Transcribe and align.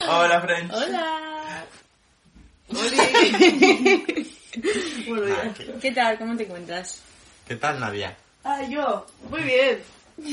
Hola, 0.00 0.40
friends. 0.40 0.74
Hola. 0.74 1.66
Bueno. 5.06 5.34
Ah, 5.36 5.54
¿qué, 5.56 5.74
¿Qué 5.80 5.92
tal? 5.92 6.18
¿Cómo 6.18 6.36
te 6.36 6.44
encuentras? 6.44 7.00
qué 7.46 7.56
tal, 7.56 7.80
Nadia? 7.80 8.16
Ah, 8.42 8.62
yo. 8.68 9.06
Muy 9.30 9.42
bien. 9.42 9.82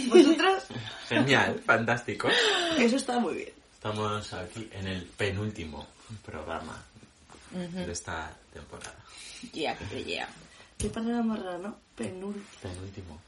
¿Vosotros? 0.09 0.63
Genial, 1.07 1.61
fantástico. 1.65 2.29
Eso 2.77 2.95
está 2.95 3.19
muy 3.19 3.35
bien. 3.35 3.51
Estamos 3.73 4.33
aquí 4.33 4.69
en 4.73 4.87
el 4.87 5.05
penúltimo 5.05 5.87
programa 6.25 6.83
de 7.51 7.91
esta 7.91 8.31
temporada. 8.53 8.95
Ya, 9.53 9.77
que 9.77 10.03
ya. 10.03 10.27
Qué 10.77 10.89
palabra 10.89 11.23
más 11.23 11.39
rara, 11.41 11.57
¿no? 11.57 11.77
Penul... 11.95 12.43
Penúltimo. 12.61 13.19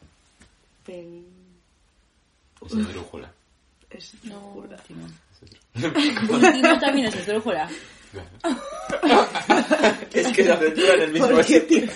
Pen... 0.86 1.26
Es 2.66 2.74
el 2.74 2.86
brújula. 2.86 3.32
Es 3.90 4.14
No, 4.24 4.64
Último 5.76 6.80
también 6.80 7.08
es 7.08 7.16
esdrújula. 7.16 7.68
es 10.14 10.28
que 10.28 10.44
se 10.44 10.52
aventura 10.52 10.94
en 10.94 11.02
el 11.02 11.12
mismo 11.14 11.44
sitio. 11.44 11.84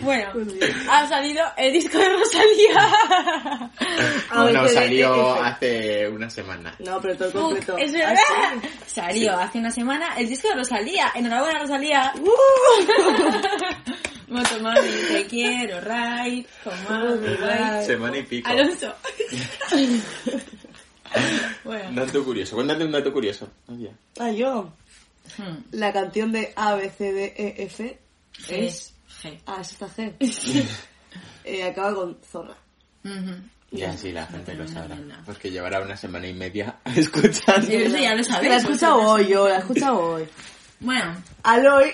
Bueno, 0.00 0.30
Bueno, 0.32 0.52
bien. 0.52 0.72
ha 0.88 1.08
salido 1.08 1.44
el 1.56 1.72
disco 1.72 1.98
de 1.98 2.08
Rosalía. 2.08 2.78
A 4.30 4.44
ver, 4.44 4.54
No, 4.54 4.62
que- 4.62 4.68
salió 4.68 5.34
hace 5.42 6.08
una 6.08 6.30
semana. 6.30 6.72
No, 6.78 7.00
pero 7.00 7.16
todo 7.16 7.32
completo. 7.32 7.76
es 7.78 7.92
Ah, 7.94 7.98
verdad. 7.98 8.68
Salió 8.86 9.36
hace 9.36 9.58
una 9.58 9.72
semana 9.72 10.16
el 10.18 10.28
disco 10.28 10.46
de 10.48 10.54
Rosalía. 10.54 11.10
Enhorabuena, 11.16 11.58
Rosalía. 11.58 12.12
Motomami, 14.28 14.88
te 15.10 15.26
quiero, 15.26 15.80
Ray. 15.80 16.46
Comami, 16.62 17.26
Ray. 17.34 17.84
Semana 17.86 18.18
y 18.18 18.22
pico. 18.22 18.48
Alonso. 18.48 18.94
Bueno. 21.64 22.04
Dato 22.04 22.24
curioso. 22.24 22.54
Cuéntate 22.56 22.84
un 22.84 22.92
dato 22.92 23.12
curioso. 23.12 23.48
Nadia. 23.66 23.90
sí. 23.90 24.20
Ah, 24.20 24.30
yo. 24.30 24.72
Hmm. 25.36 25.58
La 25.72 25.92
canción 25.92 26.32
de 26.32 26.52
A, 26.56 26.74
B, 26.74 26.90
C, 26.90 27.12
D, 27.12 27.34
E, 27.36 27.64
F 27.64 27.98
es... 28.48 28.94
G. 29.22 29.38
Ah, 29.46 29.58
es 29.60 29.72
esta 29.72 29.88
G. 29.88 30.14
Eh, 31.44 31.64
acaba 31.64 31.94
con 31.94 32.18
zorra. 32.30 32.54
Ujú. 33.04 33.34
Ya, 33.70 33.96
sí, 33.96 34.12
la 34.12 34.26
gente 34.26 34.54
lo 34.54 34.68
sabrá. 34.68 34.96
ni 34.96 35.06
idea. 35.06 35.22
Pues 35.24 35.38
que 35.38 35.50
llevará 35.50 35.80
una 35.80 35.96
semana 35.96 36.26
y 36.26 36.34
media 36.34 36.76
escuchando. 36.96 37.66
Sí, 37.66 37.74
eso 37.74 37.96
ya 37.96 38.14
lo 38.14 38.22
sabes. 38.24 38.48
La 38.48 38.54
he 38.54 38.58
escuchado 38.58 38.96
hoy 38.98 39.28
yo, 39.28 39.48
la 39.48 39.56
he 39.56 39.58
escuchado 39.58 39.98
hoy. 39.98 40.28
Bueno. 40.80 41.22
Aloy. 41.42 41.92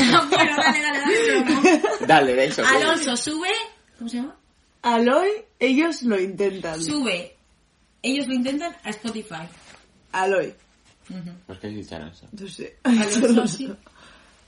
bueno, 0.00 0.26
dale, 0.30 0.50
dale, 0.56 0.82
dale. 0.82 1.02
pero 1.06 1.44
no. 1.44 2.06
Dale, 2.06 2.34
de 2.34 2.44
eso. 2.46 2.64
Alonso, 2.64 3.16
sube. 3.16 3.50
¿Cómo 3.98 4.08
se 4.10 4.16
llama? 4.16 4.36
Aloy, 4.82 5.28
ellos 5.58 6.02
lo 6.02 6.18
intentan. 6.20 6.82
Sube. 6.82 7.36
Ellos 8.02 8.26
lo 8.28 8.34
intentan 8.34 8.74
a 8.84 8.90
Spotify. 8.90 9.48
Aloy. 10.12 10.54
¿Por 11.46 11.58
qué 11.58 11.68
has 11.68 11.74
dicho 11.74 11.96
Alonso? 11.96 12.26
No 12.32 12.48
sé. 12.48 12.76
Alonso, 12.84 13.46
sí. 13.46 13.74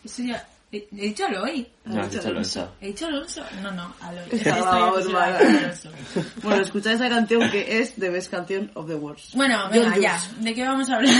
Eso 0.04 0.22
ya. 0.22 0.46
He, 0.72 0.86
dicho 0.90 1.26
Aloy. 1.26 1.66
No, 1.84 2.00
has 2.02 2.12
dicho 2.12 2.28
Alonso. 2.28 2.74
¿He 2.80 2.88
dicho 2.88 3.06
Alonso? 3.06 3.42
No, 3.62 3.72
no, 3.72 3.92
Aloy. 4.00 4.24
Está 4.30 4.36
Estoy 4.36 4.52
grabado, 4.52 4.90
obsesionada 4.92 5.40
hermana. 5.40 5.54
con 5.54 5.64
Alonso. 5.64 5.90
Bueno, 6.42 6.62
escuchad 6.62 6.92
esa 6.92 7.08
canción 7.08 7.50
que 7.50 7.80
es 7.80 7.94
The 7.94 8.10
Best 8.10 8.30
Canción 8.30 8.70
of 8.74 8.86
the 8.86 8.94
Worst. 8.94 9.34
Bueno, 9.34 9.68
venga, 9.70 9.96
ya. 9.98 10.20
¿De 10.38 10.54
qué 10.54 10.62
vamos 10.62 10.88
a 10.90 10.96
hablar? 10.96 11.14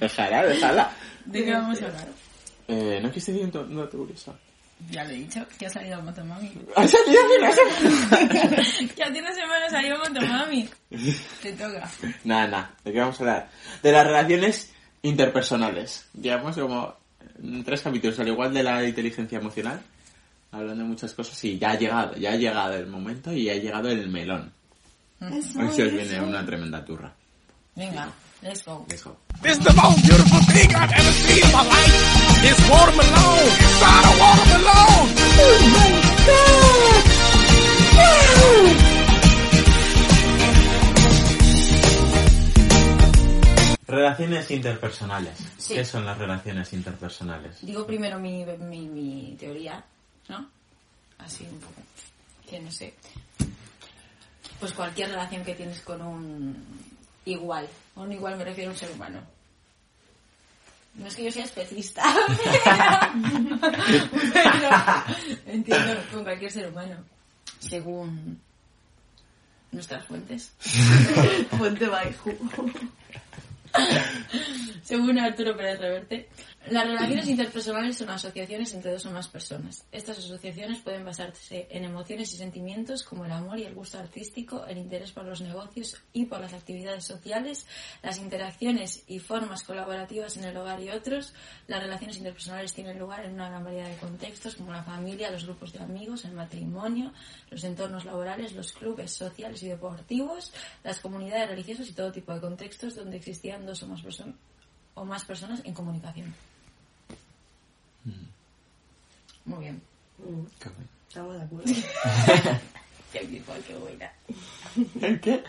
Déjala, 0.00 0.46
déjala. 0.46 0.92
¿De 1.26 1.44
qué 1.44 1.52
vamos 1.52 1.82
a 1.82 1.86
hablar? 1.86 2.08
Eh, 2.68 3.00
¿No 3.02 3.10
quise 3.10 3.32
decir 3.32 3.50
un 3.54 3.76
dato 3.76 3.98
curioso? 3.98 4.36
Ya 4.88 5.04
lo 5.04 5.10
he 5.10 5.14
dicho, 5.14 5.46
que 5.58 5.66
ha 5.66 5.70
salido 5.70 6.00
Motomami. 6.02 6.52
¡Ha 6.76 6.88
salido 6.88 7.20
que 8.96 9.02
hace 9.02 9.20
una 9.20 9.32
semana 9.32 9.68
salió 9.68 9.98
Motomami. 9.98 10.68
Te 11.42 11.52
toca. 11.52 11.90
Nada, 12.24 12.46
nada. 12.48 12.74
¿De 12.84 12.92
qué 12.92 13.00
vamos 13.00 13.20
a 13.20 13.22
hablar? 13.22 13.48
De 13.82 13.92
las 13.92 14.06
relaciones 14.06 14.72
interpersonales. 15.02 16.06
Llevamos 16.20 16.56
como 16.56 16.94
mm, 17.40 17.62
tres 17.62 17.82
capítulos, 17.82 18.18
al 18.20 18.28
igual 18.28 18.54
de 18.54 18.62
la 18.62 18.84
inteligencia 18.84 19.38
emocional, 19.38 19.80
hablando 20.52 20.82
de 20.82 20.88
muchas 20.88 21.12
cosas 21.14 21.42
y 21.44 21.58
ya 21.58 21.70
ha 21.70 21.78
llegado, 21.78 22.16
ya 22.16 22.32
ha 22.32 22.36
llegado 22.36 22.74
el 22.74 22.86
momento 22.86 23.32
y 23.32 23.48
ha 23.50 23.56
llegado 23.56 23.90
el 23.90 24.08
melón. 24.08 24.52
Hoy 25.20 25.42
se 25.42 25.84
os 25.84 25.92
viene 25.92 26.20
una 26.20 26.44
tremenda 26.44 26.82
turra. 26.84 27.12
Venga, 27.76 28.10
let's 28.42 28.62
go. 28.62 28.84
Let's 28.88 29.02
go. 29.02 29.16
It's 29.42 29.58
the 29.58 29.72
most 29.72 30.02
beautiful 30.04 30.40
thing 30.52 30.74
I've 30.74 30.92
ever 30.92 31.12
seen 31.12 31.44
in 31.44 31.52
my 31.52 31.64
life. 31.64 31.94
It's 32.44 32.60
watermelon. 32.68 33.46
Inside 33.64 34.04
a 34.04 34.12
watermelon. 34.20 35.08
Oh 35.40 35.58
my 35.74 35.90
God. 36.26 37.20
Relaciones 43.86 44.50
interpersonales. 44.52 45.36
Sí. 45.58 45.74
¿Qué 45.74 45.84
son 45.84 46.06
las 46.06 46.16
relaciones 46.16 46.72
interpersonales? 46.72 47.58
Digo 47.60 47.84
primero 47.86 48.20
mi, 48.20 48.44
mi, 48.44 48.86
mi 48.86 49.36
teoría, 49.38 49.84
¿no? 50.28 50.48
Así 51.18 51.44
un 51.50 51.58
poco. 51.58 51.82
Que 52.48 52.60
no 52.60 52.70
sé. 52.70 52.94
Pues 54.60 54.72
cualquier 54.74 55.08
relación 55.10 55.44
que 55.44 55.54
tienes 55.54 55.80
con 55.80 56.02
un 56.02 56.89
igual. 57.24 57.68
Un 57.96 58.12
igual 58.12 58.36
me 58.36 58.44
refiero 58.44 58.70
a 58.70 58.72
un 58.72 58.78
ser 58.78 58.90
humano. 58.92 59.20
No 60.94 61.06
es 61.06 61.14
que 61.14 61.24
yo 61.24 61.32
sea 61.32 61.44
especialista. 61.44 62.02
pero 64.32 64.70
entiendo 65.46 66.02
con 66.12 66.24
cualquier 66.24 66.50
ser 66.50 66.68
humano. 66.68 66.96
Según 67.60 68.40
nuestras 69.70 70.04
fuentes. 70.06 70.52
Fuente 71.56 71.86
Baihu. 71.86 72.36
Según 74.82 75.18
Arturo 75.18 75.56
Pérez 75.56 75.78
Reverte, 75.78 76.28
las 76.68 76.86
relaciones 76.86 77.26
interpersonales 77.26 77.96
son 77.96 78.10
asociaciones 78.10 78.74
entre 78.74 78.92
dos 78.92 79.06
o 79.06 79.10
más 79.10 79.28
personas. 79.28 79.86
Estas 79.90 80.18
asociaciones 80.18 80.78
pueden 80.80 81.06
basarse 81.06 81.66
en 81.70 81.84
emociones 81.84 82.34
y 82.34 82.36
sentimientos 82.36 83.02
como 83.02 83.24
el 83.24 83.32
amor 83.32 83.58
y 83.58 83.64
el 83.64 83.74
gusto 83.74 83.98
artístico, 83.98 84.66
el 84.66 84.76
interés 84.76 85.10
por 85.10 85.24
los 85.24 85.40
negocios 85.40 85.96
y 86.12 86.26
por 86.26 86.38
las 86.38 86.52
actividades 86.52 87.04
sociales, 87.04 87.66
las 88.02 88.18
interacciones 88.18 89.04
y 89.08 89.20
formas 89.20 89.62
colaborativas 89.62 90.36
en 90.36 90.44
el 90.44 90.56
hogar 90.56 90.82
y 90.82 90.90
otros. 90.90 91.32
Las 91.66 91.82
relaciones 91.82 92.18
interpersonales 92.18 92.74
tienen 92.74 92.98
lugar 92.98 93.24
en 93.24 93.32
una 93.32 93.48
gran 93.48 93.64
variedad 93.64 93.88
de 93.88 93.96
contextos 93.96 94.54
como 94.56 94.70
la 94.70 94.84
familia, 94.84 95.30
los 95.30 95.46
grupos 95.46 95.72
de 95.72 95.78
amigos, 95.80 96.26
el 96.26 96.32
matrimonio, 96.32 97.12
los 97.50 97.64
entornos 97.64 98.04
laborales, 98.04 98.52
los 98.52 98.72
clubes 98.72 99.12
sociales 99.12 99.62
y 99.62 99.68
deportivos, 99.68 100.52
las 100.84 101.00
comunidades 101.00 101.48
religiosas 101.48 101.88
y 101.88 101.94
todo 101.94 102.12
tipo 102.12 102.34
de 102.34 102.40
contextos 102.40 102.94
donde 102.94 103.16
existían 103.16 103.64
dos 103.64 103.82
o 103.82 103.86
más, 103.86 104.02
perso- 104.02 104.34
o 105.00 105.04
más 105.06 105.24
personas 105.24 105.62
en 105.64 105.72
comunicación. 105.72 106.34
Muy 109.46 109.60
bien. 109.60 109.80
Qué 110.18 110.68
bueno. 110.68 110.90
Estamos 111.08 111.36
de 111.36 111.42
acuerdo. 111.42 111.64
Qué 113.12 113.26
tipo, 113.26 113.52
qué 113.66 113.74
buena. 113.74 114.12
¿Qué? 115.20 115.42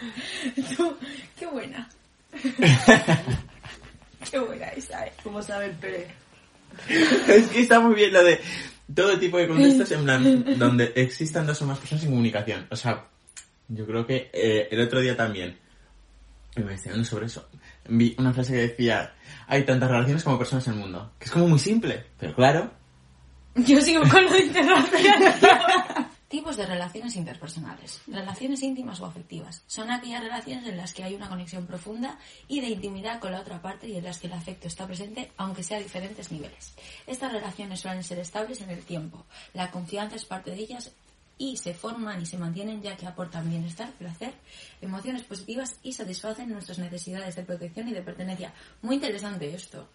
Tú, 0.75 0.97
qué 1.37 1.45
buena. 1.45 1.87
qué 4.31 4.39
buena 4.39 4.67
esa, 4.69 5.05
eh. 5.05 5.13
¿Cómo 5.21 5.43
sabe 5.43 5.67
el 5.67 5.73
Pérez? 5.73 6.07
es 7.27 7.47
que 7.49 7.61
está 7.61 7.79
muy 7.79 7.93
bien 7.93 8.13
lo 8.13 8.23
de 8.23 8.41
todo 8.95 9.19
tipo 9.19 9.37
de 9.37 9.47
contextos 9.47 9.91
en 9.91 10.03
plan 10.05 10.57
donde 10.57 10.91
existan 10.95 11.45
dos 11.45 11.61
o 11.61 11.67
más 11.67 11.77
personas 11.77 12.03
en 12.05 12.09
comunicación. 12.09 12.65
O 12.71 12.75
sea, 12.75 13.05
yo 13.67 13.85
creo 13.85 14.07
que 14.07 14.31
eh, 14.33 14.67
el 14.71 14.81
otro 14.81 14.99
día 14.99 15.15
también, 15.15 15.55
investigando 16.55 17.05
sobre 17.05 17.27
eso, 17.27 17.47
vi 17.87 18.15
una 18.17 18.33
frase 18.33 18.53
que 18.53 18.67
decía, 18.67 19.13
hay 19.47 19.65
tantas 19.65 19.89
relaciones 19.89 20.23
como 20.23 20.37
personas 20.37 20.67
en 20.67 20.73
el 20.73 20.79
mundo. 20.79 21.13
Que 21.19 21.25
es 21.25 21.31
como 21.31 21.47
muy 21.47 21.59
simple, 21.59 22.05
pero 22.17 22.33
claro. 22.35 22.71
Yo 23.55 23.81
sigo 23.81 24.03
con 24.09 24.23
lo 24.25 24.31
de 24.31 24.45
interrelación. 24.45 26.11
Tipos 26.31 26.55
de 26.55 26.65
relaciones 26.65 27.17
interpersonales. 27.17 28.01
Relaciones 28.07 28.63
íntimas 28.63 29.01
o 29.01 29.05
afectivas. 29.05 29.63
Son 29.67 29.91
aquellas 29.91 30.23
relaciones 30.23 30.65
en 30.65 30.77
las 30.77 30.93
que 30.93 31.03
hay 31.03 31.13
una 31.13 31.27
conexión 31.27 31.67
profunda 31.67 32.17
y 32.47 32.61
de 32.61 32.69
intimidad 32.69 33.19
con 33.19 33.33
la 33.33 33.41
otra 33.41 33.61
parte 33.61 33.89
y 33.89 33.97
en 33.97 34.05
las 34.05 34.19
que 34.19 34.27
el 34.27 34.33
afecto 34.33 34.69
está 34.69 34.87
presente 34.87 35.29
aunque 35.35 35.61
sea 35.61 35.75
a 35.77 35.81
diferentes 35.81 36.31
niveles. 36.31 36.73
Estas 37.05 37.33
relaciones 37.33 37.81
suelen 37.81 38.05
ser 38.05 38.19
estables 38.19 38.61
en 38.61 38.69
el 38.69 38.85
tiempo. 38.85 39.25
La 39.53 39.71
confianza 39.71 40.15
es 40.15 40.23
parte 40.23 40.51
de 40.51 40.59
ellas 40.61 40.93
y 41.41 41.57
se 41.57 41.73
forman 41.73 42.21
y 42.21 42.27
se 42.27 42.37
mantienen 42.37 42.83
ya 42.83 42.95
que 42.95 43.07
aportan 43.07 43.49
bienestar, 43.49 43.91
placer, 43.93 44.31
emociones 44.79 45.23
positivas 45.23 45.75
y 45.81 45.91
satisfacen 45.91 46.49
nuestras 46.49 46.77
necesidades 46.77 47.35
de 47.35 47.41
protección 47.41 47.87
y 47.87 47.93
de 47.93 48.03
pertenencia. 48.03 48.53
Muy 48.83 48.97
interesante 48.97 49.51
esto. 49.51 49.89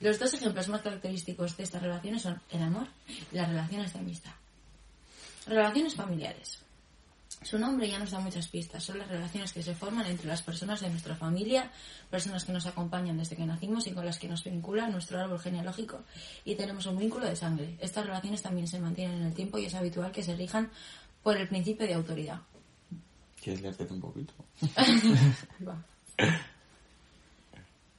Los 0.00 0.18
dos 0.18 0.34
ejemplos 0.34 0.68
más 0.68 0.82
característicos 0.82 1.56
de 1.56 1.62
estas 1.62 1.80
relaciones 1.80 2.20
son 2.20 2.38
el 2.50 2.62
amor 2.62 2.88
y 3.32 3.36
las 3.36 3.48
relaciones 3.48 3.94
de 3.94 3.98
amistad. 4.00 4.32
Relaciones 5.46 5.94
familiares. 5.94 6.65
Su 7.42 7.58
nombre 7.58 7.88
ya 7.88 7.98
nos 7.98 8.10
da 8.10 8.18
muchas 8.18 8.48
pistas. 8.48 8.82
Son 8.82 8.98
las 8.98 9.08
relaciones 9.08 9.52
que 9.52 9.62
se 9.62 9.74
forman 9.74 10.06
entre 10.06 10.26
las 10.26 10.42
personas 10.42 10.80
de 10.80 10.90
nuestra 10.90 11.14
familia, 11.14 11.70
personas 12.10 12.44
que 12.44 12.52
nos 12.52 12.66
acompañan 12.66 13.18
desde 13.18 13.36
que 13.36 13.46
nacimos 13.46 13.86
y 13.86 13.92
con 13.92 14.04
las 14.04 14.18
que 14.18 14.28
nos 14.28 14.42
vincula 14.42 14.88
nuestro 14.88 15.20
árbol 15.20 15.38
genealógico 15.38 16.00
y 16.44 16.54
tenemos 16.54 16.86
un 16.86 16.98
vínculo 16.98 17.26
de 17.26 17.36
sangre. 17.36 17.76
Estas 17.80 18.06
relaciones 18.06 18.42
también 18.42 18.66
se 18.66 18.80
mantienen 18.80 19.18
en 19.18 19.26
el 19.26 19.34
tiempo 19.34 19.58
y 19.58 19.66
es 19.66 19.74
habitual 19.74 20.10
que 20.12 20.22
se 20.22 20.34
rijan 20.34 20.70
por 21.22 21.36
el 21.36 21.48
principio 21.48 21.86
de 21.86 21.94
autoridad. 21.94 22.40
¿Quieres 23.42 23.62
leerte 23.62 23.84
un 23.90 24.00
poquito? 24.00 24.32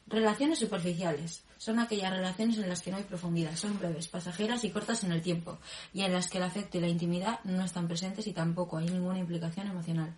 Relaciones 0.07 0.60
superficiales. 0.60 1.44
Son 1.57 1.80
aquellas 1.80 2.12
relaciones 2.12 2.57
en 2.57 2.69
las 2.69 2.81
que 2.81 2.92
no 2.92 2.98
hay 2.98 3.04
profundidad, 3.04 3.56
son 3.56 3.80
breves, 3.80 4.07
pasajeras 4.07 4.63
y 4.63 4.69
cortas 4.69 5.04
en 5.04 5.12
el 5.12 5.21
tiempo, 5.21 5.57
y 5.94 6.01
en 6.01 6.13
las 6.13 6.30
que 6.30 6.38
el 6.38 6.44
afecto 6.44 6.77
y 6.77 6.81
la 6.81 6.88
intimidad 6.88 7.39
no 7.44 7.63
están 7.63 7.88
presentes 7.88 8.27
y 8.27 8.33
tampoco 8.33 8.77
hay 8.77 8.86
ninguna 8.86 9.19
implicación 9.19 9.68
emocional. 9.68 10.13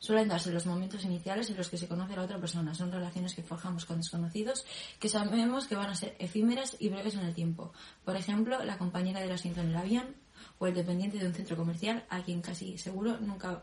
Suelen 0.00 0.28
darse 0.28 0.50
los 0.50 0.64
momentos 0.64 1.04
iniciales 1.04 1.50
en 1.50 1.58
los 1.58 1.68
que 1.68 1.76
se 1.76 1.86
conoce 1.86 2.14
a 2.14 2.16
la 2.16 2.22
otra 2.22 2.38
persona. 2.38 2.74
Son 2.74 2.90
relaciones 2.90 3.34
que 3.34 3.42
forjamos 3.42 3.84
con 3.84 3.98
desconocidos 3.98 4.64
que 4.98 5.10
sabemos 5.10 5.66
que 5.66 5.76
van 5.76 5.90
a 5.90 5.94
ser 5.94 6.16
efímeras 6.18 6.76
y 6.80 6.88
breves 6.88 7.14
en 7.14 7.20
el 7.20 7.34
tiempo. 7.34 7.72
Por 8.04 8.16
ejemplo, 8.16 8.64
la 8.64 8.78
compañera 8.78 9.20
del 9.20 9.32
asiento 9.32 9.60
en 9.60 9.68
el 9.68 9.76
avión 9.76 10.16
o 10.58 10.66
el 10.66 10.74
dependiente 10.74 11.18
de 11.18 11.26
un 11.26 11.34
centro 11.34 11.56
comercial 11.56 12.04
a 12.08 12.22
quien 12.22 12.40
casi 12.40 12.78
seguro 12.78 13.18
nunca 13.20 13.62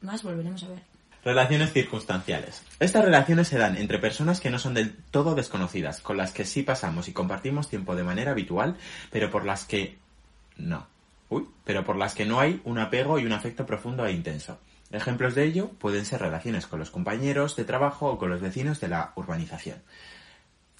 más 0.00 0.24
volveremos 0.24 0.64
a 0.64 0.68
ver. 0.68 0.91
Relaciones 1.24 1.72
circunstanciales. 1.72 2.64
Estas 2.80 3.04
relaciones 3.04 3.46
se 3.46 3.56
dan 3.56 3.76
entre 3.76 4.00
personas 4.00 4.40
que 4.40 4.50
no 4.50 4.58
son 4.58 4.74
del 4.74 4.96
todo 5.12 5.36
desconocidas, 5.36 6.00
con 6.00 6.16
las 6.16 6.32
que 6.32 6.44
sí 6.44 6.62
pasamos 6.64 7.06
y 7.06 7.12
compartimos 7.12 7.68
tiempo 7.68 7.94
de 7.94 8.02
manera 8.02 8.32
habitual, 8.32 8.76
pero 9.10 9.30
por 9.30 9.44
las 9.44 9.64
que 9.64 9.98
no. 10.56 10.86
Uy, 11.28 11.46
pero 11.64 11.84
por 11.84 11.96
las 11.96 12.16
que 12.16 12.26
no 12.26 12.40
hay 12.40 12.60
un 12.64 12.78
apego 12.78 13.20
y 13.20 13.24
un 13.24 13.32
afecto 13.32 13.64
profundo 13.64 14.04
e 14.04 14.12
intenso. 14.12 14.58
Ejemplos 14.90 15.36
de 15.36 15.44
ello 15.44 15.70
pueden 15.78 16.04
ser 16.04 16.20
relaciones 16.20 16.66
con 16.66 16.80
los 16.80 16.90
compañeros 16.90 17.54
de 17.54 17.64
trabajo 17.64 18.10
o 18.10 18.18
con 18.18 18.28
los 18.28 18.40
vecinos 18.40 18.80
de 18.80 18.88
la 18.88 19.12
urbanización. 19.14 19.78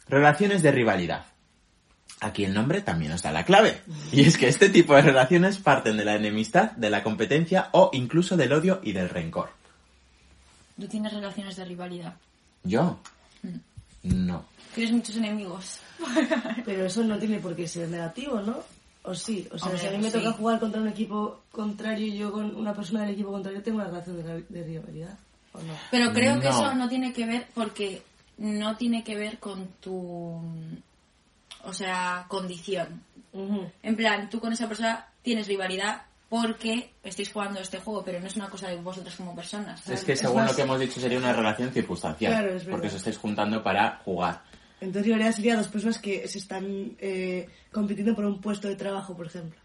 Relaciones 0.09 0.63
de 0.63 0.73
rivalidad. 0.73 1.25
Aquí 2.21 2.45
el 2.45 2.53
nombre 2.53 2.83
también 2.83 3.13
nos 3.13 3.23
da 3.23 3.31
la 3.31 3.45
clave. 3.45 3.81
Y 4.11 4.23
es 4.23 4.37
que 4.37 4.49
este 4.49 4.69
tipo 4.69 4.95
de 4.95 5.03
relaciones 5.03 5.59
parten 5.59 5.97
de 5.97 6.05
la 6.05 6.17
enemistad, 6.17 6.73
de 6.73 6.91
la 6.91 7.03
competencia 7.03 7.69
o 7.73 7.91
incluso 7.93 8.37
del 8.37 8.53
odio 8.53 8.81
y 8.83 8.93
del 8.93 9.09
rencor. 9.09 9.62
¿Tú 10.83 10.89
tienes 10.89 11.13
relaciones 11.13 11.55
de 11.55 11.65
rivalidad? 11.65 12.17
¿Yo? 12.65 12.99
No. 14.03 14.45
¿Tienes 14.75 14.93
muchos 14.93 15.17
enemigos? 15.17 15.79
Pero 16.65 16.87
eso 16.87 17.05
no 17.05 17.17
tiene 17.21 17.39
por 17.39 17.55
qué 17.55 17.69
ser 17.69 17.89
negativo, 17.89 18.41
¿no? 18.41 18.57
O 19.05 19.15
sí, 19.15 19.47
o 19.53 19.59
sea, 19.59 19.69
Hombre, 19.69 19.81
si 19.81 19.87
a 19.87 19.91
mí 19.93 19.99
me 19.99 20.11
sí. 20.11 20.19
toca 20.19 20.33
jugar 20.33 20.59
contra 20.59 20.81
un 20.81 20.89
equipo 20.89 21.43
contrario 21.53 22.09
y 22.09 22.19
yo 22.19 22.33
con 22.33 22.57
una 22.57 22.75
persona 22.75 23.03
del 23.03 23.11
equipo 23.11 23.31
contrario, 23.31 23.63
tengo 23.63 23.77
una 23.79 23.87
relación 23.87 24.17
de, 24.17 24.43
de 24.43 24.65
rivalidad, 24.65 25.17
¿o 25.53 25.59
no? 25.63 25.73
Pero 25.93 26.13
creo 26.13 26.41
que 26.41 26.49
eso 26.49 26.75
no 26.75 26.89
tiene 26.89 27.13
que 27.13 27.27
ver 27.27 27.47
porque 27.55 28.03
no 28.39 28.77
tiene 28.77 29.05
que 29.05 29.15
ver 29.15 29.39
con 29.39 29.69
tu, 29.81 30.43
o 31.63 31.73
sea, 31.73 32.25
condición. 32.27 33.05
En 33.85 33.95
plan, 33.95 34.29
tú 34.29 34.41
con 34.41 34.53
esa 34.53 34.67
persona 34.67 35.07
tienes 35.23 35.47
rivalidad 35.47 36.03
porque 36.33 36.95
estáis 37.05 37.31
jugando 37.31 37.61
este 37.61 37.79
juego, 37.79 38.03
pero 38.03 38.19
no 38.19 38.27
es 38.27 38.37
una 38.37 38.49
cosa 38.49 38.67
de 38.71 38.77
vosotros 38.77 39.15
como 39.17 39.37
personas. 39.37 39.87
Es 39.87 40.03
que 40.03 40.13
Es 40.13 40.21
según 40.21 40.37
más- 40.37 40.51
lo 40.51 40.57
que 40.57 40.63
hemos 40.63 40.81
dicho 40.81 40.99
sería 40.99 41.19
una 41.19 41.35
relación 41.35 41.71
circunstancial. 41.71 42.33
Claro, 42.33 42.49
es 42.49 42.65
verdad. 42.65 42.71
porque 42.71 42.87
os 42.87 42.95
estáis 42.95 43.19
juntando 43.19 43.63
para 43.63 44.01
jugar. 44.03 44.41
Entonces 44.81 45.05
rivalidad 45.05 45.33
sería 45.33 45.57
dos 45.57 45.69
personas 45.69 45.99
que 45.99 46.27
se 46.27 46.39
están 46.39 46.97
eh, 46.99 47.51
compitiendo 47.71 48.15
por 48.15 48.25
un 48.25 48.41
puesto 48.41 48.67
de 48.67 48.77
trabajo, 48.77 49.15
por 49.15 49.27
ejemplo. 49.27 49.61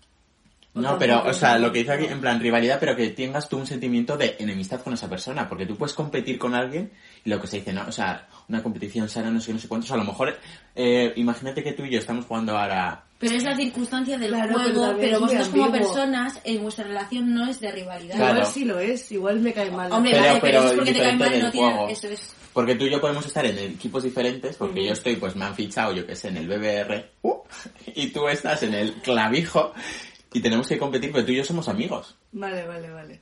O 0.74 0.82
No, 0.82 0.98
pero, 1.00 1.24
o 1.26 1.32
sea, 1.34 1.58
lo 1.58 1.72
que 1.72 1.80
dice 1.80 1.94
aquí, 1.94 2.04
en 2.08 2.20
plan, 2.20 2.38
rivalidad, 2.42 2.82
pero 2.82 2.98
que 2.98 3.12
tengas 3.12 3.48
tú 3.48 3.58
un 3.58 3.66
sentimiento 3.66 4.18
de 4.18 4.36
enemistad 4.38 4.82
con 4.82 4.94
esa 4.94 5.10
persona, 5.10 5.48
porque 5.48 5.66
tú 5.66 5.78
puedes 5.78 5.96
competir 5.96 6.38
con 6.38 6.54
alguien 6.54 6.92
y 7.24 7.30
lo 7.30 7.40
que 7.40 7.48
se 7.48 7.60
dice, 7.60 7.72
¿no? 7.72 7.88
O 7.88 7.94
sea, 7.94 8.28
una 8.50 8.62
competición 8.62 9.08
sana, 9.08 9.32
no 9.32 9.40
sé, 9.40 9.48
qué, 9.48 9.54
no 9.54 9.60
sé 9.60 9.70
cuántos, 9.70 9.90
a 9.92 9.96
lo 9.98 10.04
mejor, 10.04 10.38
eh, 10.76 11.14
imagínate 11.16 11.64
que 11.64 11.72
tú 11.72 11.86
y 11.86 11.92
yo 11.92 11.98
estamos 12.00 12.26
jugando 12.26 12.58
ahora, 12.58 13.06
Pero 13.20 13.36
es 13.36 13.44
la 13.44 13.56
circunstancia 13.56 14.18
del 14.18 14.30
Claro, 14.30 14.56
pero 14.58 14.80
juego, 14.80 14.98
pero, 15.00 15.20
muy 15.20 15.30
vosotros 15.30 15.50
como 15.50 15.72
personas, 15.72 16.40
en 16.44 16.62
vuestra 16.62 16.86
relación 16.86 17.34
no 17.34 17.50
es 17.50 17.60
de 17.60 17.72
rivalidad. 17.72 18.16
Claro. 18.16 18.36
Igual 18.36 18.52
sí 18.52 18.66
lo 18.66 18.80
es, 18.80 19.12
igual 19.12 19.40
me 19.40 19.54
cae 19.54 19.72
mal. 19.72 19.92
Hombre, 19.92 20.12
Pero- 20.12 20.24
vale, 20.24 20.40
pero, 20.40 20.42
pero 20.42 20.60
eso 20.60 20.68
es 20.68 20.76
porque 20.76 20.94
te 20.94 21.00
cae 21.00 21.16
mal, 21.16 21.40
no 21.40 21.52
tiene... 21.52 21.92
Eso 21.92 22.08
es... 22.10 22.36
porque 22.54 22.76
tú 22.76 22.86
y 22.86 22.92
yo 22.92 23.02
podemos 23.02 23.26
estar 23.26 23.46
en 23.46 23.58
equipos 23.58 24.04
diferentes, 24.04 24.56
porque 24.56 24.86
yo 24.86 24.94
estoy, 24.94 25.16
pues 25.16 25.36
me 25.36 25.46
han 25.46 25.56
fichado, 25.56 25.94
yo 25.94 26.06
que 26.06 26.16
sé, 26.16 26.28
en 26.28 26.38
el 26.38 26.48
BBR, 26.48 27.10
uh, 27.24 27.38
y 27.96 28.08
tú 28.12 28.28
estás 28.28 28.62
en 28.62 28.76
el 28.76 28.94
clavijo, 29.02 29.74
y 30.34 30.40
tenemos 30.40 30.68
que 30.68 30.78
competir, 30.78 31.12
pero 31.12 31.26
tú 31.26 31.32
y 31.32 31.38
yo 31.38 31.44
somos 31.44 31.68
amigos. 31.68 32.16
Vale, 32.34 32.68
vale, 32.68 32.92
vale. 32.92 33.22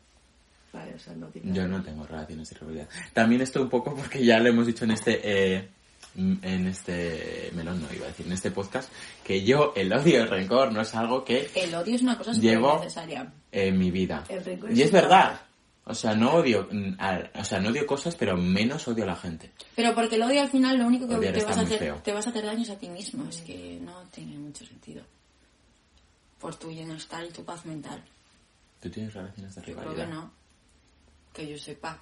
Vale, 0.73 0.93
o 0.93 0.99
sea, 0.99 1.13
no 1.15 1.27
tiene... 1.27 1.53
Yo 1.53 1.65
no 1.69 1.81
tengo 1.81 2.05
relaciones 2.05 2.49
de 2.49 2.59
rivalidad. 2.59 2.89
También 3.13 3.39
esto 3.41 3.61
un 3.61 3.69
poco 3.69 3.95
porque 3.95 4.25
ya 4.25 4.39
lo 4.39 4.49
hemos 4.49 4.67
dicho 4.67 4.83
en 4.83 4.91
este 4.91 5.21
eh, 5.23 5.69
en 6.17 6.67
este 6.67 7.51
melón 7.53 7.81
no 7.81 7.93
iba 7.93 8.05
a 8.05 8.09
decir 8.09 8.25
en 8.25 8.31
este 8.33 8.51
podcast 8.51 8.91
que 9.23 9.43
yo 9.43 9.73
el 9.75 9.91
odio 9.93 10.13
y 10.13 10.21
el 10.21 10.29
rencor 10.29 10.71
no 10.71 10.81
es 10.81 10.95
algo 10.95 11.23
que 11.25 11.49
El 11.55 11.75
odio 11.75 11.95
es 11.95 12.01
una 12.01 12.17
cosa 12.17 12.31
Llevo- 12.33 12.79
necesaria. 12.79 13.31
en 13.51 13.77
mi 13.77 13.91
vida 13.91 14.23
El 14.29 14.43
rencor 14.43 14.71
y 14.71 14.81
es 14.81 14.91
verdad 14.91 15.41
o 15.87 15.93
sea 15.93 16.15
no 16.15 16.33
odio 16.35 16.67
mm, 16.71 16.93
o 17.39 17.43
sea 17.43 17.59
no 17.59 17.69
odio 17.69 17.85
cosas 17.85 18.15
pero 18.15 18.35
menos 18.37 18.87
odio 18.87 19.03
a 19.03 19.07
la 19.07 19.15
gente 19.15 19.51
Pero 19.75 19.93
porque 19.93 20.15
el 20.15 20.23
odio 20.23 20.41
al 20.41 20.49
final 20.49 20.77
lo 20.77 20.87
único 20.87 21.07
que 21.07 21.15
Odiar 21.15 21.33
te 21.33 21.43
vas, 21.43 21.57
a 21.57 21.61
hacer, 21.61 21.79
feo. 21.79 21.95
te 22.03 22.13
vas 22.13 22.25
a 22.25 22.29
hacer 22.29 22.45
daño 22.45 22.61
es 22.63 22.69
a 22.69 22.77
ti 22.77 22.89
mismo. 22.89 23.27
Es 23.29 23.41
que 23.41 23.79
no 23.81 24.01
tiene 24.11 24.37
mucho 24.37 24.65
sentido. 24.65 25.03
Por 26.39 26.55
tu 26.55 26.67
bienestar 26.69 27.23
y 27.25 27.29
tu 27.29 27.43
paz 27.43 27.65
mental. 27.65 28.01
tú 28.81 28.89
tienes 28.89 29.13
relaciones 29.13 29.53
de 29.55 29.61
Yo 29.61 29.65
creo 29.65 29.79
rivalidad 29.79 30.05
que 30.07 30.13
no. 30.13 30.31
Que 31.33 31.47
yo 31.47 31.57
sepa. 31.57 31.99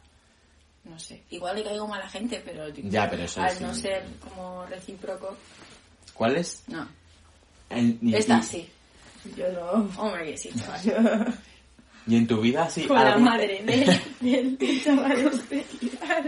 No 0.86 1.00
sé. 1.00 1.24
Igual 1.30 1.56
le 1.58 1.64
caigo 1.64 1.88
mal 1.88 2.02
a 2.02 2.06
la 2.06 2.10
gente, 2.10 2.42
pero 2.44 2.68
Ya, 2.70 3.10
pero 3.10 3.24
eso 3.24 3.42
al 3.42 3.52
es- 3.52 3.62
no 3.62 3.74
ser 3.74 4.04
como 4.20 4.66
recíproco, 4.66 5.38
¿cuál 6.14 6.36
es? 6.38 6.64
no. 6.68 6.88
Esta 8.12 8.42
sí. 8.42 8.70
Yo 9.36 9.52
no. 9.54 9.90
Hombre, 9.98 10.26
que 10.32 10.38
sí, 10.38 10.50
chaval. 10.60 11.34
y 12.06 12.18
en 12.18 12.28
tu 12.28 12.42
vida 12.42 12.70
sí 12.70 12.84
Con 12.86 13.02
la 13.04 13.18
madre 13.18 13.64
del, 13.64 14.00
del, 14.20 14.58
del 14.58 14.84
chaval 14.84 15.18
este. 15.34 15.66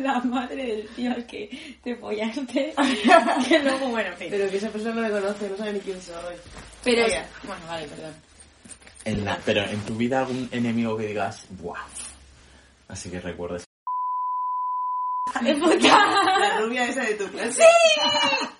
La 0.01 0.19
madre 0.21 0.65
del 0.65 0.87
tío 0.95 1.11
al 1.11 1.25
que 1.27 1.77
te 1.83 1.95
follaste. 1.97 2.73
Que 3.47 3.59
luego, 3.59 3.89
bueno, 3.89 4.09
en 4.11 4.17
fin. 4.17 4.27
Pero 4.31 4.49
que 4.49 4.57
esa 4.57 4.69
persona 4.69 4.95
no 4.95 5.01
me 5.01 5.09
conoce, 5.11 5.49
no 5.49 5.57
sabe 5.57 5.73
ni 5.73 5.79
quién 5.81 6.01
soy. 6.01 6.35
Pero 6.83 7.01
Vaya. 7.03 7.27
Bueno, 7.43 7.61
vale, 7.67 7.87
perdón. 7.89 8.13
en 9.03 9.25
la- 9.25 9.39
pero 9.45 9.61
en 9.65 9.79
tu 9.81 9.95
vida 9.97 10.21
algún 10.21 10.47
enemigo 10.51 10.97
que 10.97 11.07
digas 11.07 11.45
buah 11.49 11.83
así 12.87 13.09
que 13.11 13.19
recuerdes 13.19 13.65
La 15.43 16.57
rubia 16.59 16.87
esa 16.87 17.01
de 17.03 17.13
tu 17.15 17.27
clase. 17.29 17.63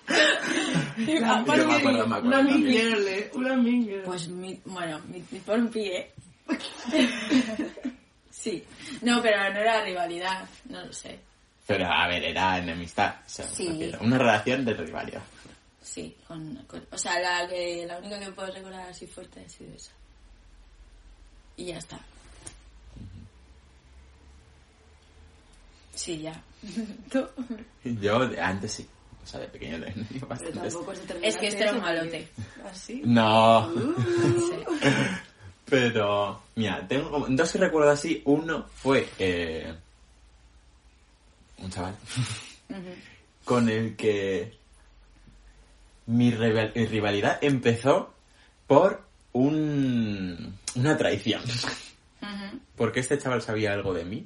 La 0.08 1.04
Yo 1.04 1.20
me 1.20 1.28
acuerdo, 1.30 1.66
me 1.68 1.76
acuerdo 1.76 2.04
Una 2.06 2.36
también. 2.38 2.64
mingle, 2.64 3.18
eh, 3.18 3.30
una 3.34 3.56
mingle. 3.56 3.98
Pues 4.00 4.28
mi, 4.28 4.60
bueno, 4.64 5.00
mi, 5.08 5.22
mi 5.30 5.38
por 5.40 5.58
un 5.58 5.68
pie. 5.68 6.10
sí. 8.30 8.64
No, 9.02 9.20
pero 9.22 9.36
no 9.52 9.60
era 9.60 9.82
rivalidad, 9.84 10.48
no 10.68 10.84
lo 10.84 10.92
sé. 10.92 11.18
Pero, 11.66 11.86
a 11.86 12.06
ver, 12.08 12.22
era 12.24 12.58
enemistad. 12.58 13.16
O 13.26 13.28
sea, 13.28 13.48
Sí. 13.48 13.92
Una 14.00 14.18
relación 14.18 14.64
de 14.64 14.74
rivalidad. 14.74 15.22
Sí, 15.82 16.16
con, 16.26 16.54
con- 16.66 16.86
o 16.90 16.98
sea, 16.98 17.18
la 17.20 17.48
que 17.48 17.84
la 17.86 17.98
única 17.98 18.18
que 18.20 18.30
puedo 18.32 18.52
recordar 18.52 18.88
así 18.88 19.06
fuerte 19.06 19.44
ha 19.44 19.48
sido 19.48 19.74
esa. 19.74 19.92
Y 21.56 21.66
ya 21.66 21.78
está. 21.78 21.98
Sí, 25.94 26.20
ya. 26.20 26.40
¿Tú? 27.10 27.26
Yo 27.84 28.28
de- 28.28 28.40
antes 28.40 28.72
sí. 28.72 28.86
O 29.22 29.26
sea, 29.26 29.40
de 29.40 29.48
pequeño 29.48 29.78
tampoco 30.52 30.92
es 31.22 31.36
que 31.36 31.48
este 31.48 31.62
era 31.64 31.72
un 31.72 31.80
malote. 31.80 32.28
¿Así? 32.70 33.02
No. 33.04 33.72
Sí. 33.74 34.88
Pero, 35.68 36.42
mira, 36.54 36.86
tengo 36.86 37.10
como 37.10 37.26
dos 37.28 37.50
que 37.50 37.58
recuerdo 37.58 37.90
así. 37.90 38.22
Uno 38.24 38.66
fue 38.72 39.08
eh, 39.18 39.74
un 41.58 41.70
chaval 41.70 41.96
con 43.44 43.68
el 43.68 43.96
que 43.96 44.56
mi 46.06 46.30
rival- 46.30 46.72
mi 46.76 46.86
rivalidad 46.86 47.38
empezó 47.42 48.14
por 48.68 49.02
un, 49.32 50.56
una 50.76 50.96
traición. 50.96 51.42
Porque 52.76 53.00
este 53.00 53.18
chaval 53.18 53.42
sabía 53.42 53.72
algo 53.72 53.92
de 53.92 54.04
mí 54.04 54.24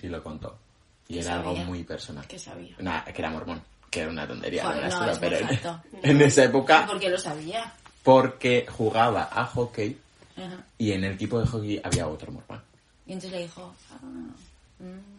y 0.00 0.08
lo 0.08 0.22
contó. 0.22 0.58
Y 1.08 1.14
¿Qué 1.14 1.20
era 1.20 1.36
algo 1.36 1.50
sabía? 1.52 1.64
muy 1.64 1.84
personal. 1.84 2.26
¿Qué 2.26 2.38
sabía? 2.38 2.76
Que 2.76 3.20
era 3.22 3.30
mormón. 3.30 3.62
Que 3.90 4.00
era 4.00 4.10
una 4.10 4.26
tontería. 4.28 4.64
Joder, 4.64 4.84
una 4.94 5.06
no, 5.12 5.18
pero 5.20 5.38
en 6.02 6.20
esa 6.20 6.44
época, 6.44 6.86
¿Por 6.86 7.00
qué 7.00 7.08
lo 7.08 7.18
sabía? 7.18 7.72
porque 8.02 8.66
jugaba 8.70 9.28
a 9.32 9.44
hockey 9.46 9.96
Ajá. 10.36 10.64
y 10.76 10.92
en 10.92 11.04
el 11.04 11.14
equipo 11.14 11.40
de 11.40 11.46
hockey 11.46 11.80
había 11.82 12.06
otro 12.06 12.30
mormón. 12.32 12.62
Y 13.06 13.12
entonces 13.14 13.32
le 13.32 13.42
dijo, 13.44 13.74
ah, 13.90 13.98
mm, 14.80 15.17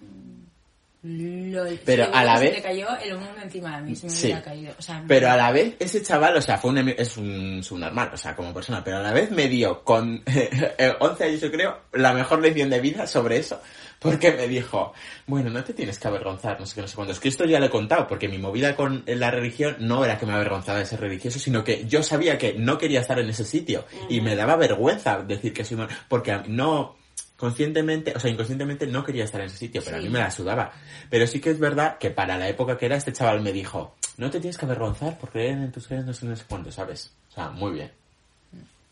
lol. 1.03 1.79
Pero 1.85 2.07
a 2.13 2.23
la 2.23 2.37
se 2.37 2.43
vez- 2.49 2.61
cayó 2.61 2.87
el 3.03 3.13
mundo 3.15 3.41
encima 3.41 3.77
de 3.77 3.83
mí, 3.83 3.95
se 3.95 4.07
me 4.07 4.11
Sí. 4.11 4.25
hubiera 4.27 4.41
caído. 4.43 4.73
O 4.77 4.81
sea, 4.81 5.03
Pero 5.07 5.29
a 5.31 5.37
la 5.37 5.51
vez, 5.51 5.75
ese 5.79 6.01
chaval, 6.03 6.35
o 6.35 6.41
sea, 6.41 6.57
fue 6.57 6.71
un, 6.71 6.89
es 6.89 7.17
un 7.17 7.61
subnormal, 7.63 8.11
o 8.13 8.17
sea, 8.17 8.35
como 8.35 8.53
persona, 8.53 8.83
pero 8.83 8.97
a 8.97 9.01
la 9.01 9.13
vez 9.13 9.31
me 9.31 9.47
dio, 9.47 9.83
con 9.83 10.21
eh, 10.27 10.93
11 10.99 11.23
años 11.23 11.41
yo 11.41 11.51
creo, 11.51 11.77
la 11.93 12.13
mejor 12.13 12.41
lección 12.41 12.69
de 12.69 12.79
vida 12.81 13.07
sobre 13.07 13.37
eso, 13.37 13.61
porque 13.99 14.31
me 14.31 14.47
dijo, 14.47 14.93
bueno, 15.27 15.49
no 15.49 15.63
te 15.63 15.73
tienes 15.73 15.99
que 15.99 16.07
avergonzar, 16.07 16.59
no 16.59 16.65
sé 16.65 16.75
qué, 16.75 16.81
no 16.81 16.87
sé 16.87 16.95
cuándo. 16.95 17.13
Es 17.13 17.19
que 17.19 17.29
esto 17.29 17.45
ya 17.45 17.59
lo 17.59 17.65
he 17.67 17.69
contado, 17.69 18.07
porque 18.07 18.27
mi 18.27 18.37
movida 18.37 18.75
con 18.75 19.03
la 19.07 19.31
religión 19.31 19.77
no 19.79 20.03
era 20.05 20.17
que 20.17 20.25
me 20.25 20.33
avergonzaba 20.33 20.79
de 20.79 20.85
ser 20.85 20.99
religioso, 20.99 21.39
sino 21.39 21.63
que 21.63 21.85
yo 21.85 22.03
sabía 22.03 22.37
que 22.37 22.53
no 22.53 22.77
quería 22.77 23.01
estar 23.01 23.19
en 23.19 23.29
ese 23.29 23.45
sitio, 23.45 23.85
y 24.09 24.21
me 24.21 24.35
daba 24.35 24.55
vergüenza 24.57 25.19
decir 25.23 25.53
que 25.53 25.63
soy 25.63 25.77
porque 26.07 26.39
no, 26.47 26.97
conscientemente, 27.39 28.13
o 28.13 28.19
sea, 28.19 28.29
inconscientemente 28.29 28.85
no 28.85 29.03
quería 29.05 29.23
estar 29.23 29.39
en 29.39 29.47
ese 29.47 29.57
sitio, 29.57 29.81
pero 29.83 29.95
a 29.95 30.01
mí 30.01 30.09
me 30.09 30.19
la 30.19 30.29
sudaba. 30.29 30.73
Pero 31.09 31.25
sí 31.25 31.39
que 31.39 31.49
es 31.49 31.57
verdad 31.57 31.97
que 31.97 32.11
para 32.11 32.37
la 32.37 32.49
época 32.49 32.77
que 32.77 32.85
era, 32.85 32.97
este 32.97 33.13
chaval 33.13 33.41
me 33.41 33.53
dijo, 33.53 33.95
no 34.17 34.29
te 34.29 34.41
tienes 34.41 34.57
que 34.57 34.65
avergonzar 34.65 35.17
por 35.17 35.29
creer 35.29 35.51
en 35.51 35.71
tus 35.71 35.87
creencias, 35.87 36.07
no 36.07 36.13
sé, 36.13 36.25
no 36.25 36.35
sé 36.35 36.43
cuánto, 36.49 36.69
¿sabes? 36.69 37.13
O 37.29 37.33
sea, 37.33 37.49
muy 37.49 37.71
bien. 37.71 37.91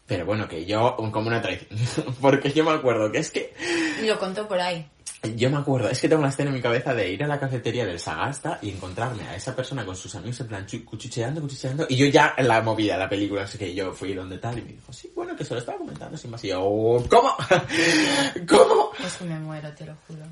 Pero 0.06 0.25
bueno, 0.25 0.48
que 0.48 0.66
yo, 0.66 0.96
como 0.96 1.27
una 1.27 1.42
traición, 1.42 2.16
porque 2.22 2.54
yo 2.54 2.63
me 2.63 2.72
acuerdo 2.72 3.12
que 3.12 3.18
es 3.18 3.32
que, 3.32 3.54
Y 4.01 4.08
lo 4.08 4.18
contó 4.18 4.48
por 4.48 4.62
ahí. 4.62 4.88
Yo 5.36 5.50
me 5.50 5.58
acuerdo, 5.58 5.90
es 5.90 6.00
que 6.00 6.08
tengo 6.08 6.20
una 6.22 6.30
escena 6.30 6.50
en 6.50 6.56
mi 6.56 6.62
cabeza 6.62 6.94
de 6.94 7.12
ir 7.12 7.24
a 7.24 7.28
la 7.28 7.40
cafetería 7.40 7.86
del 7.86 8.00
Sagasta 8.00 8.60
y 8.62 8.70
encontrarme 8.70 9.24
a 9.24 9.36
esa 9.36 9.56
persona 9.56 9.84
con 9.86 9.96
sus 9.96 10.14
amigos 10.16 10.40
en 10.42 10.48
plan 10.48 10.66
cuchicheando, 10.86 11.42
cuchicheando, 11.42 11.86
y 11.90 11.96
yo 11.96 12.06
ya 12.08 12.36
la 12.38 12.62
movida, 12.62 12.98
la 12.98 13.10
película, 13.10 13.44
así 13.44 13.58
que 13.58 13.74
yo 13.74 13.92
fui 13.94 14.14
donde 14.14 14.38
tal 14.38 14.60
y 14.60 14.62
me 14.62 14.74
dijo, 14.74 14.94
sí, 14.94 15.12
bueno, 15.16 15.36
que 15.36 15.44
se 15.44 15.54
lo 15.54 15.60
estaba 15.60 15.78
comentando 15.80 16.16
sin 16.18 16.32
más, 16.32 16.44
y 16.44 16.50
yo, 16.50 16.62
"Oh, 16.64 17.04
¿cómo? 17.10 17.36
¿Cómo? 18.48 18.92
Es 19.04 19.14
que 19.16 19.26
me 19.26 19.40
muero, 19.40 19.74
te 19.74 19.86
lo 19.86 19.96
juro. 20.08 20.24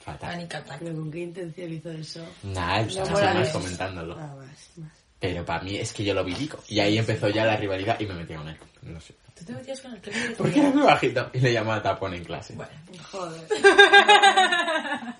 Fatal. 0.00 0.48
Pero 0.80 0.96
con 0.96 1.10
qué 1.12 1.20
intención 1.20 1.72
hizo 1.72 1.90
eso. 1.92 2.26
Pues 2.42 3.06
más 3.34 3.48
comentándolo. 3.50 4.16
Ah, 4.18 4.34
más, 4.36 4.70
más. 4.78 4.90
Pero 5.20 5.44
para 5.44 5.62
mí 5.62 5.76
es 5.76 5.92
que 5.92 6.02
yo 6.02 6.12
lo 6.12 6.24
viví. 6.24 6.50
Y 6.68 6.80
ahí 6.80 6.98
empezó 6.98 7.28
ya 7.28 7.44
la 7.44 7.56
rivalidad 7.56 8.00
y 8.00 8.06
me 8.06 8.14
metí 8.14 8.34
con 8.34 8.48
él. 8.48 8.56
No 8.82 9.00
sé. 9.00 9.14
¿Tú 9.38 9.44
te 9.44 9.52
metías 9.52 9.80
con 9.80 9.92
el 9.92 10.00
que 10.00 10.10
Porque 10.36 10.60
era 10.60 10.70
muy 10.70 10.82
bajito 10.82 11.30
y 11.32 11.40
le 11.40 11.52
llamaba 11.52 11.82
tapón 11.82 12.14
en 12.14 12.24
clase. 12.24 12.54
Bueno, 12.54 12.72
Joder. 13.10 13.42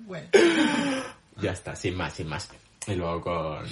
bueno. 0.00 0.28
Ya 1.40 1.52
está, 1.52 1.74
sin 1.74 1.96
más, 1.96 2.14
sin 2.14 2.28
más. 2.28 2.48
Y 2.86 2.94
luego 2.94 3.20
con... 3.20 3.66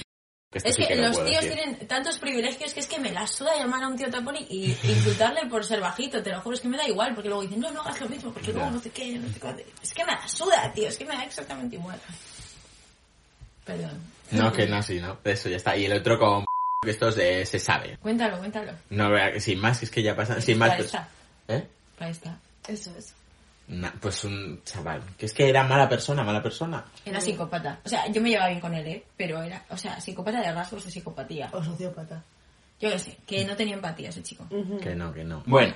esto 0.52 0.68
Es 0.68 0.74
sí 0.74 0.86
que 0.86 0.96
lo 0.96 1.08
los 1.08 1.24
tíos 1.24 1.42
decir. 1.42 1.52
tienen 1.52 1.86
tantos 1.86 2.18
privilegios 2.18 2.74
que 2.74 2.80
es 2.80 2.86
que 2.86 2.98
me 2.98 3.12
la 3.12 3.26
suda 3.26 3.56
llamar 3.56 3.84
a 3.84 3.88
un 3.88 3.96
tío 3.96 4.10
tapón 4.10 4.36
y, 4.36 4.76
insultarle 4.84 5.46
por 5.48 5.64
ser 5.64 5.80
bajito, 5.80 6.22
te 6.22 6.30
lo 6.30 6.40
juro, 6.40 6.54
es 6.54 6.60
que 6.60 6.68
me 6.68 6.76
da 6.76 6.88
igual, 6.88 7.14
porque 7.14 7.28
luego 7.28 7.42
dicen, 7.42 7.60
no, 7.60 7.70
no 7.70 7.80
hagas 7.82 8.00
lo 8.00 8.08
mismo, 8.08 8.32
porque 8.32 8.52
luego 8.52 8.70
no 8.70 8.80
te 8.80 8.90
qué, 8.90 9.18
no 9.18 9.28
te 9.28 9.40
qué. 9.40 9.66
Es 9.82 9.94
que 9.94 10.04
me 10.04 10.12
la 10.12 10.28
suda, 10.28 10.72
tío, 10.74 10.88
es 10.88 10.96
que 10.96 11.04
me 11.04 11.14
da 11.14 11.24
exactamente 11.24 11.76
igual. 11.76 12.00
Perdón. 13.64 14.00
No, 14.32 14.52
que 14.52 14.66
no, 14.66 14.82
sí, 14.82 14.98
no. 14.98 15.18
Eso 15.24 15.48
ya 15.48 15.56
está. 15.56 15.76
Y 15.76 15.84
el 15.84 15.92
otro 15.92 16.18
con... 16.18 16.44
que 16.82 16.90
esto 16.90 17.08
es 17.08 17.14
de- 17.14 17.46
se 17.46 17.60
sabe. 17.60 17.96
Cuéntalo, 17.98 18.38
cuéntalo. 18.38 18.72
No, 18.90 19.08
vea, 19.10 19.38
sin 19.38 19.60
más, 19.60 19.80
es 19.84 19.90
que 19.90 20.02
ya 20.02 20.16
pasa... 20.16 20.40
Sin 20.40 20.58
más, 20.58 20.74
pues... 20.74 20.92
¿Eh? 21.48 21.68
ahí 22.00 22.10
está. 22.10 22.36
Eso 22.66 22.92
es. 22.98 23.14
Pues 24.00 24.24
un 24.24 24.60
chaval. 24.64 25.00
Que 25.16 25.26
es 25.26 25.32
que 25.32 25.48
era 25.48 25.62
mala 25.62 25.88
persona, 25.88 26.24
mala 26.24 26.42
persona. 26.42 26.84
Era 27.04 27.20
psicópata. 27.20 27.78
O 27.84 27.88
sea, 27.88 28.08
yo 28.08 28.20
me 28.20 28.30
llevaba 28.30 28.48
bien 28.48 28.60
con 28.60 28.74
él, 28.74 28.86
¿eh? 28.86 29.04
Pero 29.16 29.40
era, 29.42 29.64
o 29.70 29.76
sea, 29.76 30.00
psicópata 30.00 30.40
de 30.42 30.52
rasgos 30.52 30.84
de 30.84 30.90
psicopatía. 30.90 31.48
O 31.52 31.62
sociópata. 31.62 32.24
Yo 32.80 32.90
qué 32.90 32.98
sé, 32.98 33.16
que 33.24 33.44
no 33.44 33.54
tenía 33.54 33.74
empatía 33.74 34.08
ese 34.08 34.24
chico. 34.24 34.44
Que 34.82 34.96
no, 34.96 35.12
que 35.12 35.22
no. 35.22 35.44
Bueno, 35.46 35.74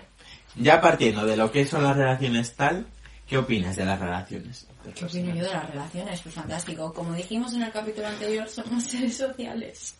ya 0.56 0.80
partiendo 0.80 1.24
de 1.24 1.36
lo 1.36 1.52
que 1.52 1.64
son 1.64 1.84
las 1.84 1.96
relaciones 1.96 2.54
tal, 2.54 2.84
¿qué 3.26 3.38
opinas 3.38 3.76
de 3.76 3.84
las 3.84 3.98
relaciones? 3.98 4.66
¿Qué 4.94 5.04
opino 5.04 5.34
yo 5.34 5.44
de 5.44 5.52
las 5.52 5.68
relaciones? 5.70 6.20
Pues 6.20 6.34
fantástico. 6.34 6.92
Como 6.92 7.12
dijimos 7.14 7.52
en 7.54 7.62
el 7.62 7.72
capítulo 7.72 8.06
anterior, 8.06 8.48
somos 8.48 8.84
seres 8.90 9.16
sociales. 9.16 9.96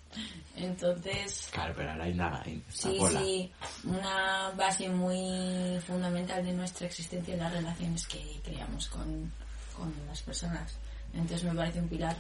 Entonces, 0.56 1.48
Claro, 1.52 1.74
pero 1.76 1.90
ahora 1.90 2.04
hay 2.04 2.14
nada 2.14 2.42
sí, 2.70 2.96
bola. 2.98 3.20
sí, 3.20 3.52
una 3.84 4.50
base 4.56 4.88
muy 4.88 5.78
fundamental 5.80 6.44
de 6.44 6.52
nuestra 6.52 6.86
existencia 6.86 7.34
es 7.34 7.40
las 7.40 7.52
relaciones 7.52 8.06
que 8.06 8.40
creamos 8.42 8.88
con, 8.88 9.30
con 9.76 9.92
las 10.08 10.22
personas. 10.22 10.76
Entonces 11.12 11.44
me 11.44 11.54
parece 11.54 11.80
un 11.80 11.88
pilar 11.88 12.16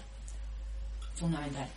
fundamental. 1.14 1.68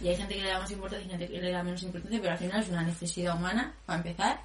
Y 0.00 0.08
hay 0.08 0.16
gente 0.16 0.34
que 0.34 0.42
le 0.42 0.48
da 0.50 0.60
más 0.60 0.70
importancia 0.70 1.06
y 1.06 1.10
gente 1.10 1.28
que 1.28 1.40
le 1.40 1.50
da 1.50 1.62
menos 1.62 1.82
importancia, 1.82 2.20
pero 2.20 2.32
al 2.32 2.38
final 2.38 2.62
es 2.62 2.68
una 2.68 2.82
necesidad 2.82 3.36
humana, 3.36 3.74
para 3.86 3.98
empezar. 3.98 4.40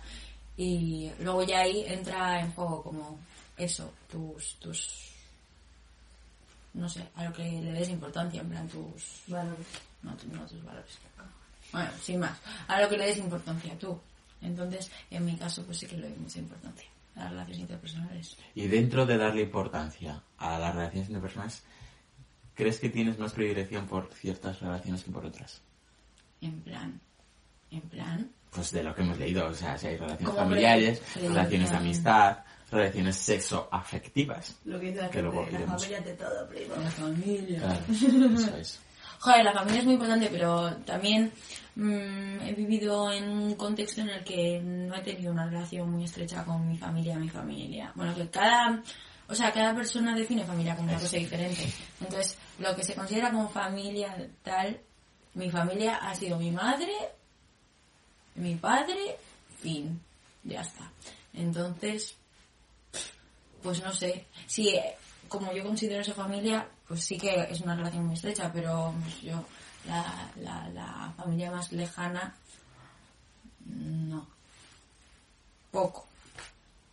Y 0.56 1.12
luego 1.20 1.44
ya 1.44 1.60
ahí 1.60 1.84
entra 1.88 2.40
en 2.40 2.52
juego 2.54 2.82
como 2.84 3.20
eso, 3.58 3.94
tus, 4.10 4.56
tus, 4.60 5.10
no 6.74 6.90
sé, 6.90 7.08
a 7.16 7.26
lo 7.26 7.34
que 7.34 7.44
le 7.44 7.72
des 7.72 7.90
importancia, 7.90 8.42
en 8.42 8.50
plan 8.50 8.68
tus 8.68 9.22
valores, 9.28 9.66
no, 10.02 10.16
tu- 10.16 10.28
no 10.28 10.46
tus 10.48 10.64
valores. 10.64 10.92
Bueno, 11.72 11.90
sin 12.02 12.20
más, 12.20 12.38
a 12.68 12.82
lo 12.82 12.90
que 12.90 12.98
le 12.98 13.06
des 13.08 13.18
importancia 13.18 13.78
tú. 13.78 14.00
Entonces, 14.42 14.92
en 15.10 15.26
mi 15.26 15.36
caso, 15.38 15.64
pues 15.66 15.78
sí 15.80 15.86
que 15.88 15.98
le 15.98 16.10
doy 16.10 16.18
mucha 16.18 16.40
importancia 16.40 16.88
a 17.16 17.20
las 17.26 17.32
relaciones 17.32 17.60
interpersonales. 17.60 18.38
Y 18.56 18.68
dentro 18.68 19.06
de 19.06 19.18
darle 19.18 19.44
importancia 19.44 20.22
a 20.38 20.60
las 20.60 20.76
relaciones 20.76 21.08
interpersonales, 21.10 21.64
¿crees 22.56 22.80
que 22.80 22.90
tienes 22.90 23.18
más 23.20 23.34
predilección 23.34 23.88
por 23.88 24.12
ciertas 24.14 24.60
relaciones 24.60 25.04
que 25.04 25.12
por 25.12 25.26
otras? 25.26 25.62
En 26.42 26.60
plan, 26.62 27.00
en 27.72 27.82
plan, 27.82 28.30
Pues 28.52 28.72
de 28.72 28.84
lo 28.84 28.94
que 28.94 29.02
hemos 29.02 29.18
leído, 29.18 29.48
o 29.48 29.54
sea, 29.54 29.78
si 29.78 29.88
hay 29.88 29.98
relaciones 29.98 30.36
familiares, 30.36 31.02
relaciones 31.16 31.70
de 31.72 31.76
amistad, 31.78 32.38
relaciones 32.74 33.16
sexo-afectivas. 33.18 34.56
Lo 34.66 34.80
que 34.80 34.88
dice 34.88 35.02
la 35.02 35.10
Que 35.10 35.22
luego 35.22 35.42
gente, 35.46 35.52
la 35.54 35.60
iremos. 35.60 35.82
familia 35.84 36.02
de 36.02 36.14
todo, 36.16 36.48
primo. 36.48 36.76
la 36.76 36.92
familia. 36.92 37.60
Claro, 37.60 37.80
eso 38.36 38.58
es. 38.58 38.80
Joder, 39.20 39.46
la 39.46 39.54
familia 39.54 39.80
es 39.80 39.86
muy 39.86 39.94
importante, 39.94 40.28
pero 40.30 40.76
también 40.86 41.32
mm, 41.76 42.42
he 42.42 42.54
vivido 42.58 43.10
en 43.12 43.30
un 43.30 43.56
contexto 43.56 44.02
en 44.02 44.10
el 44.10 44.24
que 44.26 44.60
no 44.62 44.94
he 44.96 45.02
tenido 45.02 45.32
una 45.32 45.46
relación 45.46 45.90
muy 45.90 46.04
estrecha 46.04 46.44
con 46.44 46.68
mi 46.68 46.78
familia, 46.78 47.18
mi 47.18 47.30
familia. 47.30 47.92
Bueno, 47.96 48.14
que 48.14 48.28
cada, 48.30 48.82
o 49.30 49.34
sea, 49.34 49.52
cada 49.54 49.74
persona 49.74 50.14
define 50.14 50.44
familia 50.44 50.76
como 50.76 50.90
una 50.90 51.00
cosa 51.00 51.16
diferente. 51.16 51.66
Entonces, 52.02 52.38
lo 52.60 52.76
que 52.76 52.84
se 52.84 52.96
considera 52.96 53.32
como 53.32 53.48
familia 53.48 54.14
tal, 54.44 54.78
mi 55.36 55.50
familia 55.50 55.96
ha 55.98 56.14
sido 56.16 56.38
mi 56.38 56.52
madre, 56.52 56.92
mi 58.36 58.56
padre, 58.56 59.16
fin, 59.62 60.02
ya 60.44 60.62
está. 60.62 60.92
Entonces, 61.34 62.18
pues 63.64 63.82
no 63.82 63.94
sé, 63.94 64.28
si 64.46 64.78
como 65.28 65.52
yo 65.54 65.64
considero 65.64 66.02
esa 66.02 66.14
familia, 66.14 66.68
pues 66.88 67.04
sí 67.04 67.18
que 67.18 67.48
es 67.50 67.62
una 67.62 67.76
relación 67.76 68.06
muy 68.06 68.16
estrecha, 68.16 68.52
pero 68.54 68.94
yo, 69.22 69.44
la, 69.88 70.32
la, 70.42 70.70
la 70.70 71.14
familia 71.18 71.50
más 71.50 71.72
lejana, 71.72 72.36
no. 73.66 74.28
Poco. 75.72 76.06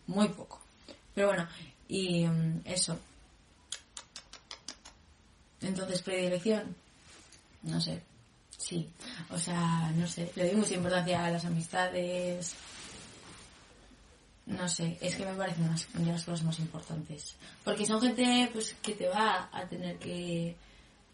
Muy 0.07 0.29
poco. 0.29 0.61
Pero 1.15 1.29
bueno, 1.29 1.47
y 1.89 2.27
mm, 2.27 2.63
eso. 2.65 2.99
Entonces, 5.61 6.01
predilección, 6.03 6.75
no 7.63 7.81
sé. 7.81 8.03
Sí, 8.57 8.89
o 9.31 9.39
sea, 9.39 9.91
no 9.97 10.07
sé, 10.07 10.31
le 10.37 10.47
doy 10.47 10.57
mucha 10.57 10.75
importancia 10.75 11.25
a 11.25 11.31
las 11.31 11.45
amistades, 11.45 12.55
no 14.47 14.69
sé, 14.69 14.99
es 15.01 15.15
que 15.17 15.25
me 15.25 15.35
parecen 15.35 15.65
unas 15.65 15.93
de 15.93 16.07
las 16.07 16.25
cosas 16.25 16.45
más 16.45 16.59
importantes. 16.59 17.37
Porque 17.65 17.87
son 17.87 18.01
gente 18.01 18.51
pues 18.53 18.75
que 18.83 18.95
te 18.95 19.09
va 19.09 19.49
a 19.53 19.67
tener 19.67 19.99
que 19.99 20.57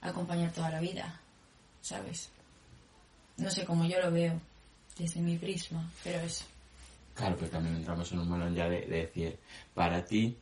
acompañar 0.01 0.53
toda 0.53 0.71
la 0.71 0.81
vida, 0.81 1.21
¿sabes? 1.81 2.31
No 3.37 3.51
sé 3.51 3.65
cómo 3.65 3.85
yo 3.85 4.01
lo 4.01 4.11
veo 4.11 4.41
desde 4.97 5.21
mi 5.21 5.37
prisma, 5.37 5.91
pero 6.03 6.21
eso. 6.21 6.45
Claro, 7.15 7.37
pero 7.39 7.51
también 7.51 7.77
entramos 7.77 8.11
en 8.13 8.19
un 8.21 8.31
melón 8.31 8.55
ya 8.55 8.69
de, 8.69 8.83
de 8.83 8.97
decir, 9.07 9.39
para 9.75 10.05
ti, 10.05 10.37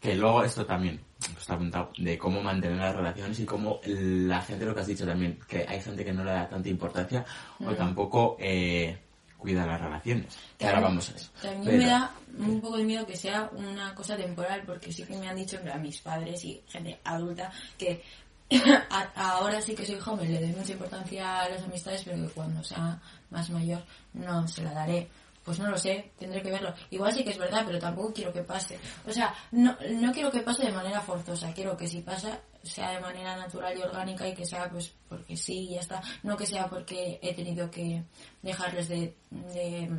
que 0.00 0.14
luego 0.14 0.44
esto 0.44 0.64
también, 0.64 1.00
está 1.38 1.54
apuntado, 1.54 1.92
de 1.98 2.16
cómo 2.16 2.42
mantener 2.42 2.78
las 2.78 2.94
relaciones 2.94 3.40
y 3.40 3.44
cómo 3.44 3.80
la 3.84 4.40
gente, 4.42 4.64
lo 4.64 4.74
que 4.74 4.80
has 4.80 4.86
dicho 4.86 5.06
también, 5.06 5.38
que 5.48 5.66
hay 5.68 5.80
gente 5.80 6.04
que 6.04 6.12
no 6.12 6.24
le 6.24 6.30
da 6.30 6.48
tanta 6.48 6.68
importancia 6.68 7.24
o 7.64 7.72
tampoco 7.74 8.36
eh, 8.38 8.96
cuida 9.38 9.64
las 9.64 9.80
relaciones. 9.80 10.36
Ahora 10.60 10.80
vamos 10.80 11.08
a 11.10 11.16
eso. 11.16 11.30
También 11.40 11.64
Pero- 11.64 11.78
me 11.78 11.86
da 11.86 12.10
un 12.38 12.60
poco 12.60 12.76
de 12.76 12.84
miedo 12.84 13.06
que 13.06 13.16
sea 13.16 13.48
una 13.54 13.94
cosa 13.94 14.16
temporal, 14.16 14.62
porque 14.66 14.92
sí 14.92 15.04
que 15.04 15.16
me 15.16 15.28
han 15.28 15.36
dicho 15.36 15.56
en 15.56 15.62
plan, 15.62 15.80
mis 15.80 16.00
padres 16.00 16.44
y 16.44 16.60
gente 16.68 17.00
adulta 17.04 17.50
que 17.78 18.02
ahora 19.14 19.60
sí 19.60 19.74
que 19.74 19.84
soy 19.86 19.98
joven, 20.00 20.32
le 20.32 20.40
doy 20.40 20.52
mucha 20.52 20.72
importancia 20.72 21.42
a 21.42 21.48
las 21.48 21.62
amistades, 21.62 22.02
pero 22.04 22.16
que 22.26 22.32
cuando 22.34 22.62
sea 22.62 23.00
más 23.30 23.50
mayor 23.50 23.82
no 24.14 24.46
se 24.48 24.62
la 24.62 24.72
daré. 24.72 25.08
Pues 25.44 25.58
no 25.60 25.70
lo 25.70 25.78
sé, 25.78 26.12
tendré 26.18 26.42
que 26.42 26.50
verlo. 26.50 26.74
Igual 26.90 27.12
sí 27.14 27.24
que 27.24 27.30
es 27.30 27.38
verdad, 27.38 27.62
pero 27.66 27.78
tampoco 27.78 28.12
quiero 28.12 28.30
que 28.34 28.42
pase. 28.42 28.78
O 29.06 29.12
sea, 29.12 29.34
no, 29.52 29.74
no 29.92 30.12
quiero 30.12 30.30
que 30.30 30.40
pase 30.40 30.66
de 30.66 30.72
manera 30.72 31.00
forzosa, 31.00 31.52
quiero 31.54 31.74
que 31.74 31.88
si 31.88 32.02
pasa 32.02 32.38
sea 32.62 32.92
de 32.92 33.00
manera 33.00 33.36
natural 33.36 33.76
y 33.76 33.82
orgánica 33.82 34.26
y 34.28 34.34
que 34.34 34.44
sea 34.44 34.68
pues 34.70 34.92
porque 35.08 35.36
sí 35.36 35.68
y 35.70 35.74
ya 35.74 35.80
está. 35.80 36.02
No 36.22 36.36
que 36.36 36.46
sea 36.46 36.68
porque 36.68 37.18
he 37.22 37.34
tenido 37.34 37.70
que 37.70 38.02
dejarles 38.42 38.88
de, 38.88 39.14
de, 39.30 39.90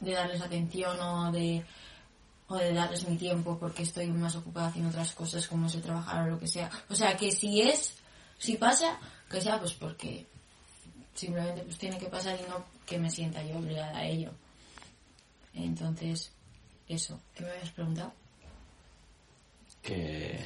darles 0.00 0.40
atención 0.40 0.98
o 1.00 1.32
de 1.32 1.64
o 2.48 2.56
de 2.56 2.72
darles 2.72 3.08
mi 3.08 3.16
tiempo 3.16 3.58
porque 3.58 3.82
estoy 3.82 4.08
más 4.08 4.34
ocupada 4.34 4.68
haciendo 4.68 4.90
otras 4.90 5.12
cosas 5.12 5.46
como 5.46 5.66
es 5.66 5.74
el 5.74 5.82
trabajar 5.82 6.22
o 6.26 6.30
lo 6.30 6.38
que 6.38 6.48
sea. 6.48 6.70
O 6.88 6.94
sea, 6.94 7.16
que 7.16 7.30
si 7.30 7.60
es, 7.60 7.94
si 8.38 8.56
pasa, 8.56 8.98
que 9.30 9.40
sea 9.40 9.58
pues 9.58 9.74
porque 9.74 10.26
simplemente 11.14 11.62
pues 11.62 11.78
tiene 11.78 11.98
que 11.98 12.06
pasar 12.06 12.38
y 12.40 12.48
no 12.48 12.64
que 12.86 12.98
me 12.98 13.10
sienta 13.10 13.42
yo 13.44 13.58
obligada 13.58 13.98
a 13.98 14.04
ello. 14.04 14.32
Entonces, 15.54 16.32
eso. 16.88 17.20
¿Qué 17.34 17.44
me 17.44 17.50
habías 17.50 17.70
preguntado? 17.70 18.12
Que... 19.82 20.40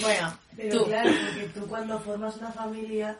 Bueno, 0.00 0.38
Pero 0.56 0.78
tú, 0.78 0.86
claro, 0.86 1.10
porque 1.26 1.48
tú 1.48 1.66
cuando 1.66 1.98
formas 2.00 2.36
una 2.36 2.52
familia, 2.52 3.18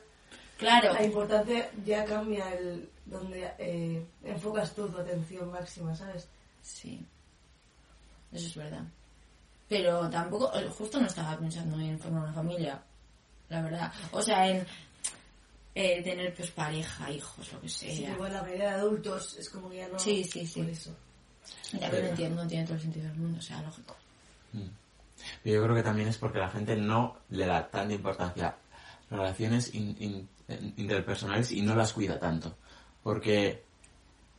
claro, 0.59 0.93
la 0.93 1.05
importancia 1.05 1.71
ya 1.85 2.05
cambia 2.05 2.53
el 2.55 2.89
donde 3.07 3.51
eh, 3.59 4.07
enfocas 4.25 4.75
tú 4.75 4.89
tu 4.89 4.99
atención 4.99 5.51
máxima, 5.51 5.95
¿sabes? 5.95 6.29
sí, 6.63 7.05
eso 8.33 8.47
es 8.47 8.55
verdad. 8.55 8.83
Pero 9.69 10.09
tampoco, 10.11 10.51
justo 10.77 11.01
no 11.01 11.07
estaba 11.07 11.37
pensando 11.39 11.79
en 11.81 11.99
formar 11.99 12.25
una 12.25 12.33
familia, 12.33 12.81
la 13.49 13.63
verdad. 13.63 13.93
O 14.13 14.21
sea, 14.23 14.49
en 14.49 14.67
eh, 15.75 16.03
tener 16.03 16.35
pues 16.35 16.51
pareja, 16.51 17.11
hijos, 17.11 17.53
lo 17.53 17.61
que 17.61 17.69
Sí, 17.69 17.97
sea. 17.99 18.11
igual 18.13 18.33
la 18.33 18.43
mayoría 18.43 18.71
de 18.71 18.81
adultos 18.81 19.37
es 19.39 19.49
como 19.49 19.71
que 19.71 19.77
ya 19.77 19.89
no... 19.89 19.99
Sí, 19.99 20.25
sí, 20.25 20.45
sí. 20.47 20.61
Por 20.61 20.71
eso. 20.71 20.97
Y 21.73 21.79
también 21.79 22.03
lo 22.05 22.09
entiendo, 22.11 22.43
no 22.43 22.49
tiene 22.49 22.65
todo 22.65 22.75
el 22.75 22.83
sentido 22.83 23.09
del 23.09 23.17
mundo, 23.17 23.39
o 23.39 23.43
sea, 23.43 23.63
lógico. 23.63 23.97
Yo 25.45 25.63
creo 25.63 25.75
que 25.75 25.83
también 25.83 26.09
es 26.09 26.19
porque 26.19 26.39
la 26.39 26.49
gente 26.51 26.77
no 26.77 27.19
le 27.31 27.47
da 27.47 27.69
tanta 27.71 27.95
importancia 27.95 28.49
a 28.49 29.15
relaciones 29.17 29.75
in- 29.75 29.97
in- 29.99 30.29
interpersonales 30.77 31.51
y 31.53 31.63
no 31.63 31.75
las 31.75 31.93
cuida 31.93 32.19
tanto. 32.19 32.57
Porque 33.03 33.63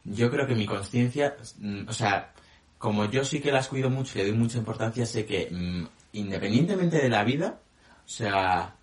yo 0.03 0.29
creo 0.31 0.47
que 0.47 0.55
mi 0.55 0.65
conciencia, 0.65 1.35
mm, 1.59 1.87
o 1.87 1.93
sea, 1.93 2.33
como 2.77 3.05
yo 3.05 3.23
sí 3.23 3.39
que 3.39 3.51
las 3.51 3.67
cuido 3.67 3.89
mucho 3.89 4.17
y 4.17 4.21
le 4.23 4.29
doy 4.29 4.37
mucha 4.37 4.57
importancia, 4.57 5.05
sé 5.05 5.25
que 5.25 5.49
mm, 5.51 5.85
independientemente 6.13 6.97
de 6.97 7.09
la 7.09 7.23
vida, 7.23 7.59
o 8.05 8.09
sea, 8.09 8.75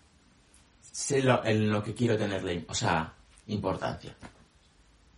sé 0.81 1.23
lo, 1.23 1.45
en 1.45 1.71
lo 1.71 1.83
que 1.83 1.95
quiero 1.95 2.17
tenerle, 2.17 2.65
o 2.69 2.75
sea, 2.75 3.12
importancia. 3.49 4.15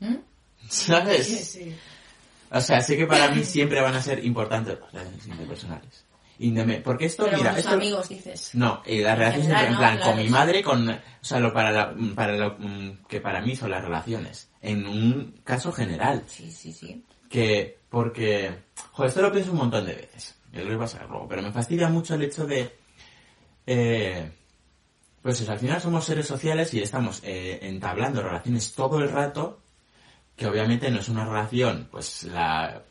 ¿Mm? 0.00 0.16
¿Sabes? 0.68 1.26
Sí, 1.26 1.36
sí. 1.38 1.76
O 2.52 2.60
sea, 2.60 2.80
sé 2.80 2.96
que 2.96 3.06
para 3.06 3.30
mí 3.30 3.44
siempre 3.44 3.80
van 3.80 3.94
a 3.94 4.02
ser 4.02 4.24
importantes 4.24 4.78
las 4.80 4.92
relaciones 4.92 5.26
interpersonales. 5.26 6.04
Indeme- 6.42 6.80
porque 6.82 7.04
esto, 7.04 7.24
Pero 7.26 7.36
mira, 7.36 7.50
con 7.50 7.56
tus 7.56 7.64
esto... 7.66 7.76
amigos, 7.76 8.08
dices. 8.08 8.54
No, 8.54 8.82
eh, 8.86 9.02
las 9.02 9.18
relaciones 9.18 9.46
general, 9.48 9.66
en 9.66 9.72
¿no? 9.72 9.78
plan, 9.78 9.96
Claro, 9.98 10.12
con 10.12 10.22
mi 10.22 10.28
madre, 10.30 10.62
con, 10.62 10.88
o 10.88 10.98
sea, 11.20 11.38
lo 11.38 11.52
para, 11.52 11.70
la- 11.70 11.94
para 12.14 12.36
lo 12.36 12.56
mm, 12.58 13.04
que 13.08 13.20
para 13.20 13.42
mí 13.42 13.54
son 13.54 13.70
las 13.70 13.84
relaciones. 13.84 14.48
En 14.62 14.86
un 14.86 15.40
caso 15.44 15.70
general. 15.70 16.24
Sí, 16.26 16.50
sí, 16.50 16.72
sí. 16.72 17.04
Que, 17.28 17.78
porque, 17.90 18.50
joder, 18.92 19.08
esto 19.10 19.20
lo 19.22 19.32
pienso 19.32 19.52
un 19.52 19.58
montón 19.58 19.84
de 19.84 19.94
veces. 19.94 20.34
Yo 20.52 20.64
lo 20.64 20.72
iba 20.72 20.84
a 20.86 20.88
saber 20.88 21.08
luego, 21.10 21.28
pero 21.28 21.42
me 21.42 21.52
fastidia 21.52 21.88
mucho 21.88 22.14
el 22.14 22.22
hecho 22.22 22.46
de, 22.46 22.74
eh, 23.66 24.30
pues 25.22 25.40
eso, 25.40 25.52
al 25.52 25.58
final 25.58 25.80
somos 25.80 26.04
seres 26.04 26.26
sociales 26.26 26.72
y 26.74 26.80
estamos 26.82 27.20
eh, 27.22 27.58
entablando 27.62 28.22
relaciones 28.22 28.72
todo 28.74 28.98
el 28.98 29.10
rato, 29.10 29.60
que 30.36 30.46
obviamente 30.46 30.90
no 30.90 31.00
es 31.00 31.08
una 31.10 31.24
relación, 31.26 31.88
pues 31.90 32.22
la, 32.24 32.82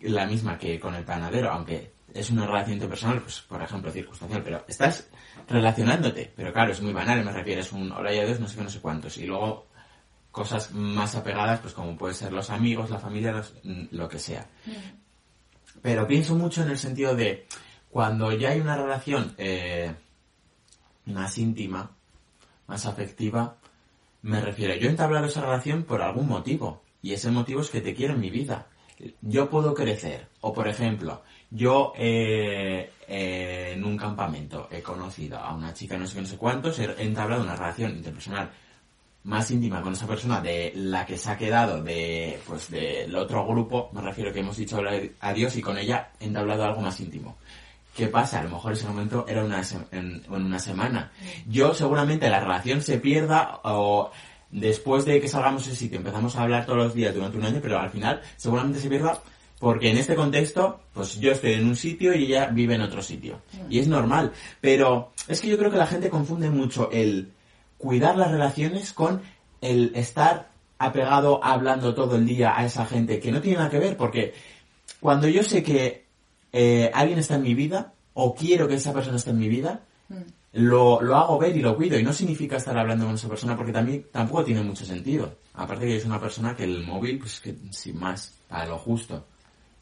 la 0.00 0.26
misma 0.26 0.58
que 0.58 0.80
con 0.80 0.94
el 0.94 1.04
panadero, 1.04 1.50
aunque 1.52 1.92
es 2.14 2.30
una 2.30 2.46
relación 2.46 2.74
interpersonal, 2.74 3.20
pues 3.20 3.40
por 3.42 3.60
ejemplo 3.62 3.90
circunstancial, 3.90 4.42
pero 4.42 4.64
estás 4.68 5.08
relacionándote, 5.48 6.32
pero 6.34 6.52
claro, 6.52 6.72
es 6.72 6.80
muy 6.80 6.92
banal, 6.92 7.24
me 7.24 7.32
refiero, 7.32 7.60
es 7.60 7.72
un 7.72 7.90
hola 7.92 8.12
y 8.14 8.18
adiós, 8.20 8.40
no 8.40 8.48
sé 8.48 8.56
qué, 8.56 8.62
no 8.62 8.70
sé 8.70 8.80
cuántos, 8.80 9.18
y 9.18 9.26
luego 9.26 9.66
cosas 10.30 10.72
más 10.72 11.14
apegadas, 11.14 11.60
pues 11.60 11.74
como 11.74 11.96
pueden 11.96 12.16
ser 12.16 12.32
los 12.32 12.50
amigos, 12.50 12.90
la 12.90 12.98
familia, 12.98 13.32
los- 13.32 13.54
mm, 13.62 13.84
lo 13.90 14.08
que 14.08 14.18
sea. 14.18 14.48
Pero 15.82 16.06
pienso 16.06 16.34
mucho 16.34 16.62
en 16.62 16.70
el 16.70 16.78
sentido 16.78 17.14
de 17.14 17.46
cuando 17.90 18.32
ya 18.32 18.50
hay 18.50 18.60
una 18.60 18.76
relación 18.76 19.34
eh, 19.38 19.94
más 21.06 21.36
íntima, 21.38 21.90
más 22.66 22.86
afectiva, 22.86 23.56
me 24.22 24.40
refiero, 24.40 24.74
yo 24.74 24.86
he 24.88 24.90
entablado 24.90 25.26
esa 25.26 25.42
relación 25.42 25.82
por 25.84 26.00
algún 26.02 26.26
motivo. 26.28 26.82
Y 27.02 27.12
ese 27.12 27.30
motivo 27.30 27.60
es 27.60 27.68
que 27.68 27.82
te 27.82 27.94
quiero 27.94 28.14
en 28.14 28.20
mi 28.20 28.30
vida. 28.30 28.66
Yo 29.20 29.50
puedo 29.50 29.74
crecer. 29.74 30.28
O 30.40 30.54
por 30.54 30.66
ejemplo, 30.68 31.22
yo 31.50 31.92
eh, 31.96 32.92
eh, 33.08 33.72
en 33.74 33.84
un 33.84 33.96
campamento 33.96 34.68
he 34.70 34.82
conocido 34.82 35.38
a 35.38 35.54
una 35.54 35.72
chica 35.72 35.96
no 35.96 36.06
sé 36.06 36.14
qué, 36.14 36.20
no 36.22 36.26
sé 36.26 36.36
cuántos, 36.36 36.78
he 36.78 37.02
entablado 37.02 37.42
una 37.42 37.56
relación 37.56 37.92
interpersonal 37.92 38.50
más 39.24 39.50
íntima 39.50 39.80
con 39.80 39.94
esa 39.94 40.06
persona 40.06 40.40
de 40.40 40.72
la 40.74 41.06
que 41.06 41.16
se 41.16 41.30
ha 41.30 41.38
quedado 41.38 41.82
de 41.82 42.40
pues 42.46 42.70
del 42.70 43.14
otro 43.16 43.46
grupo, 43.46 43.90
me 43.92 44.02
refiero 44.02 44.32
que 44.32 44.40
hemos 44.40 44.56
dicho 44.56 44.80
adiós 45.20 45.56
y 45.56 45.62
con 45.62 45.78
ella 45.78 46.10
he 46.20 46.26
entablado 46.26 46.64
algo 46.64 46.80
más 46.80 47.00
íntimo. 47.00 47.36
¿Qué 47.96 48.08
pasa? 48.08 48.40
A 48.40 48.44
lo 48.44 48.50
mejor 48.50 48.72
ese 48.72 48.86
momento 48.86 49.24
era 49.28 49.44
una 49.44 49.62
en, 49.92 50.22
en 50.26 50.32
una 50.32 50.58
semana. 50.58 51.12
Yo 51.46 51.72
seguramente 51.74 52.28
la 52.28 52.40
relación 52.40 52.82
se 52.82 52.98
pierda 52.98 53.60
o 53.62 54.10
después 54.50 55.04
de 55.04 55.20
que 55.20 55.28
salgamos 55.28 55.64
de 55.64 55.72
ese 55.72 55.80
sitio 55.80 55.98
empezamos 55.98 56.36
a 56.36 56.42
hablar 56.42 56.66
todos 56.66 56.78
los 56.78 56.94
días 56.94 57.14
durante 57.14 57.38
un 57.38 57.44
año, 57.44 57.60
pero 57.62 57.78
al 57.78 57.90
final 57.90 58.20
seguramente 58.36 58.80
se 58.80 58.88
pierda 58.88 59.20
porque 59.58 59.90
en 59.90 59.96
este 59.96 60.14
contexto, 60.14 60.80
pues 60.92 61.18
yo 61.20 61.32
estoy 61.32 61.52
en 61.52 61.66
un 61.66 61.76
sitio 61.76 62.14
y 62.14 62.24
ella 62.24 62.46
vive 62.46 62.74
en 62.74 62.82
otro 62.82 63.02
sitio. 63.02 63.40
Y 63.70 63.78
es 63.78 63.88
normal. 63.88 64.32
Pero 64.60 65.12
es 65.28 65.40
que 65.40 65.48
yo 65.48 65.56
creo 65.58 65.70
que 65.70 65.78
la 65.78 65.86
gente 65.86 66.10
confunde 66.10 66.50
mucho 66.50 66.90
el 66.92 67.32
cuidar 67.78 68.16
las 68.16 68.30
relaciones 68.30 68.92
con 68.92 69.22
el 69.60 69.92
estar 69.94 70.50
apegado 70.78 71.42
hablando 71.42 71.94
todo 71.94 72.16
el 72.16 72.26
día 72.26 72.58
a 72.58 72.64
esa 72.64 72.84
gente 72.84 73.20
que 73.20 73.32
no 73.32 73.40
tiene 73.40 73.58
nada 73.58 73.70
que 73.70 73.78
ver 73.78 73.96
porque 73.96 74.34
cuando 75.00 75.28
yo 75.28 75.42
sé 75.42 75.62
que 75.62 76.04
eh, 76.52 76.90
alguien 76.92 77.18
está 77.18 77.36
en 77.36 77.42
mi 77.42 77.54
vida 77.54 77.92
o 78.12 78.34
quiero 78.34 78.68
que 78.68 78.74
esa 78.74 78.92
persona 78.92 79.16
esté 79.16 79.30
en 79.30 79.38
mi 79.38 79.48
vida 79.48 79.80
lo, 80.52 81.00
lo 81.00 81.16
hago 81.16 81.38
ver 81.38 81.56
y 81.56 81.60
lo 81.60 81.76
cuido. 81.76 81.98
Y 81.98 82.02
no 82.02 82.12
significa 82.12 82.56
estar 82.56 82.76
hablando 82.76 83.06
con 83.06 83.14
esa 83.14 83.28
persona 83.28 83.56
porque 83.56 83.72
también 83.72 84.06
tampoco 84.12 84.44
tiene 84.44 84.62
mucho 84.62 84.84
sentido. 84.84 85.36
Aparte 85.54 85.86
que 85.86 86.00
soy 86.00 86.10
una 86.10 86.20
persona 86.20 86.54
que 86.54 86.64
el 86.64 86.84
móvil 86.84 87.18
pues 87.18 87.40
que 87.40 87.54
sin 87.70 87.98
más 87.98 88.34
para 88.48 88.66
lo 88.66 88.78
justo 88.78 89.24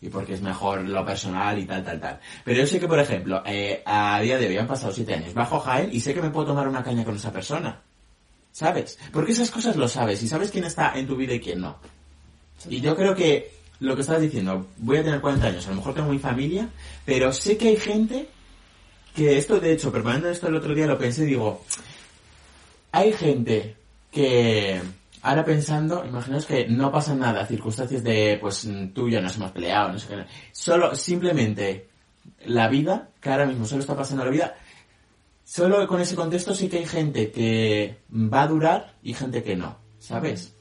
y 0.02 0.08
porque 0.08 0.34
es 0.34 0.42
mejor 0.42 0.82
lo 0.82 1.06
personal 1.06 1.56
y 1.58 1.64
tal, 1.64 1.84
tal, 1.84 2.00
tal. 2.00 2.18
Pero 2.44 2.58
yo 2.58 2.66
sé 2.66 2.80
que, 2.80 2.88
por 2.88 2.98
ejemplo, 2.98 3.40
eh, 3.46 3.82
a 3.86 4.20
día 4.20 4.36
de 4.36 4.48
hoy 4.48 4.58
han 4.58 4.66
pasado 4.66 4.92
siete 4.92 5.14
años, 5.14 5.32
bajo 5.32 5.60
Jaén 5.60 5.90
y 5.92 6.00
sé 6.00 6.12
que 6.12 6.20
me 6.20 6.30
puedo 6.30 6.48
tomar 6.48 6.66
una 6.66 6.82
caña 6.82 7.04
con 7.04 7.14
esa 7.14 7.32
persona. 7.32 7.80
¿Sabes? 8.50 8.98
Porque 9.12 9.32
esas 9.32 9.50
cosas 9.50 9.76
lo 9.76 9.88
sabes 9.88 10.22
y 10.22 10.28
sabes 10.28 10.50
quién 10.50 10.64
está 10.64 10.92
en 10.98 11.06
tu 11.06 11.16
vida 11.16 11.32
y 11.34 11.40
quién 11.40 11.60
no. 11.60 11.78
Y 12.68 12.80
yo 12.80 12.96
creo 12.96 13.14
que 13.14 13.52
lo 13.78 13.94
que 13.94 14.02
estabas 14.02 14.22
diciendo, 14.22 14.66
voy 14.78 14.98
a 14.98 15.04
tener 15.04 15.20
40 15.20 15.46
años, 15.46 15.66
a 15.66 15.70
lo 15.70 15.76
mejor 15.76 15.94
tengo 15.94 16.10
mi 16.10 16.18
familia, 16.18 16.68
pero 17.04 17.32
sé 17.32 17.56
que 17.56 17.68
hay 17.68 17.76
gente 17.76 18.28
que 19.14 19.38
esto, 19.38 19.60
de 19.60 19.72
hecho, 19.72 19.92
preparando 19.92 20.28
esto 20.28 20.48
el 20.48 20.56
otro 20.56 20.74
día 20.74 20.86
lo 20.86 20.98
pensé 20.98 21.22
y 21.22 21.26
digo, 21.26 21.64
hay 22.90 23.12
gente 23.12 23.76
que 24.10 24.80
ahora 25.22 25.44
pensando, 25.44 26.04
imaginaos 26.04 26.46
que 26.46 26.68
no 26.68 26.90
pasa 26.90 27.14
nada, 27.14 27.46
circunstancias 27.46 28.02
de, 28.02 28.38
pues 28.40 28.68
tú 28.92 29.08
y 29.08 29.12
yo 29.12 29.22
nos 29.22 29.36
hemos 29.36 29.52
peleado, 29.52 29.92
no 29.92 29.98
sé 29.98 30.08
qué, 30.08 30.24
solo, 30.50 30.94
simplemente, 30.94 31.88
la 32.44 32.68
vida, 32.68 33.10
que 33.20 33.30
ahora 33.30 33.46
mismo 33.46 33.64
solo 33.64 33.80
está 33.80 33.96
pasando 33.96 34.24
la 34.24 34.30
vida, 34.30 34.54
solo 35.44 35.86
con 35.86 36.00
ese 36.00 36.16
contexto 36.16 36.54
sí 36.54 36.68
que 36.68 36.78
hay 36.78 36.86
gente 36.86 37.30
que 37.30 38.00
va 38.12 38.42
a 38.42 38.48
durar 38.48 38.94
y 39.02 39.14
gente 39.14 39.42
que 39.42 39.56
no, 39.56 39.78
¿sabes? 39.98 40.56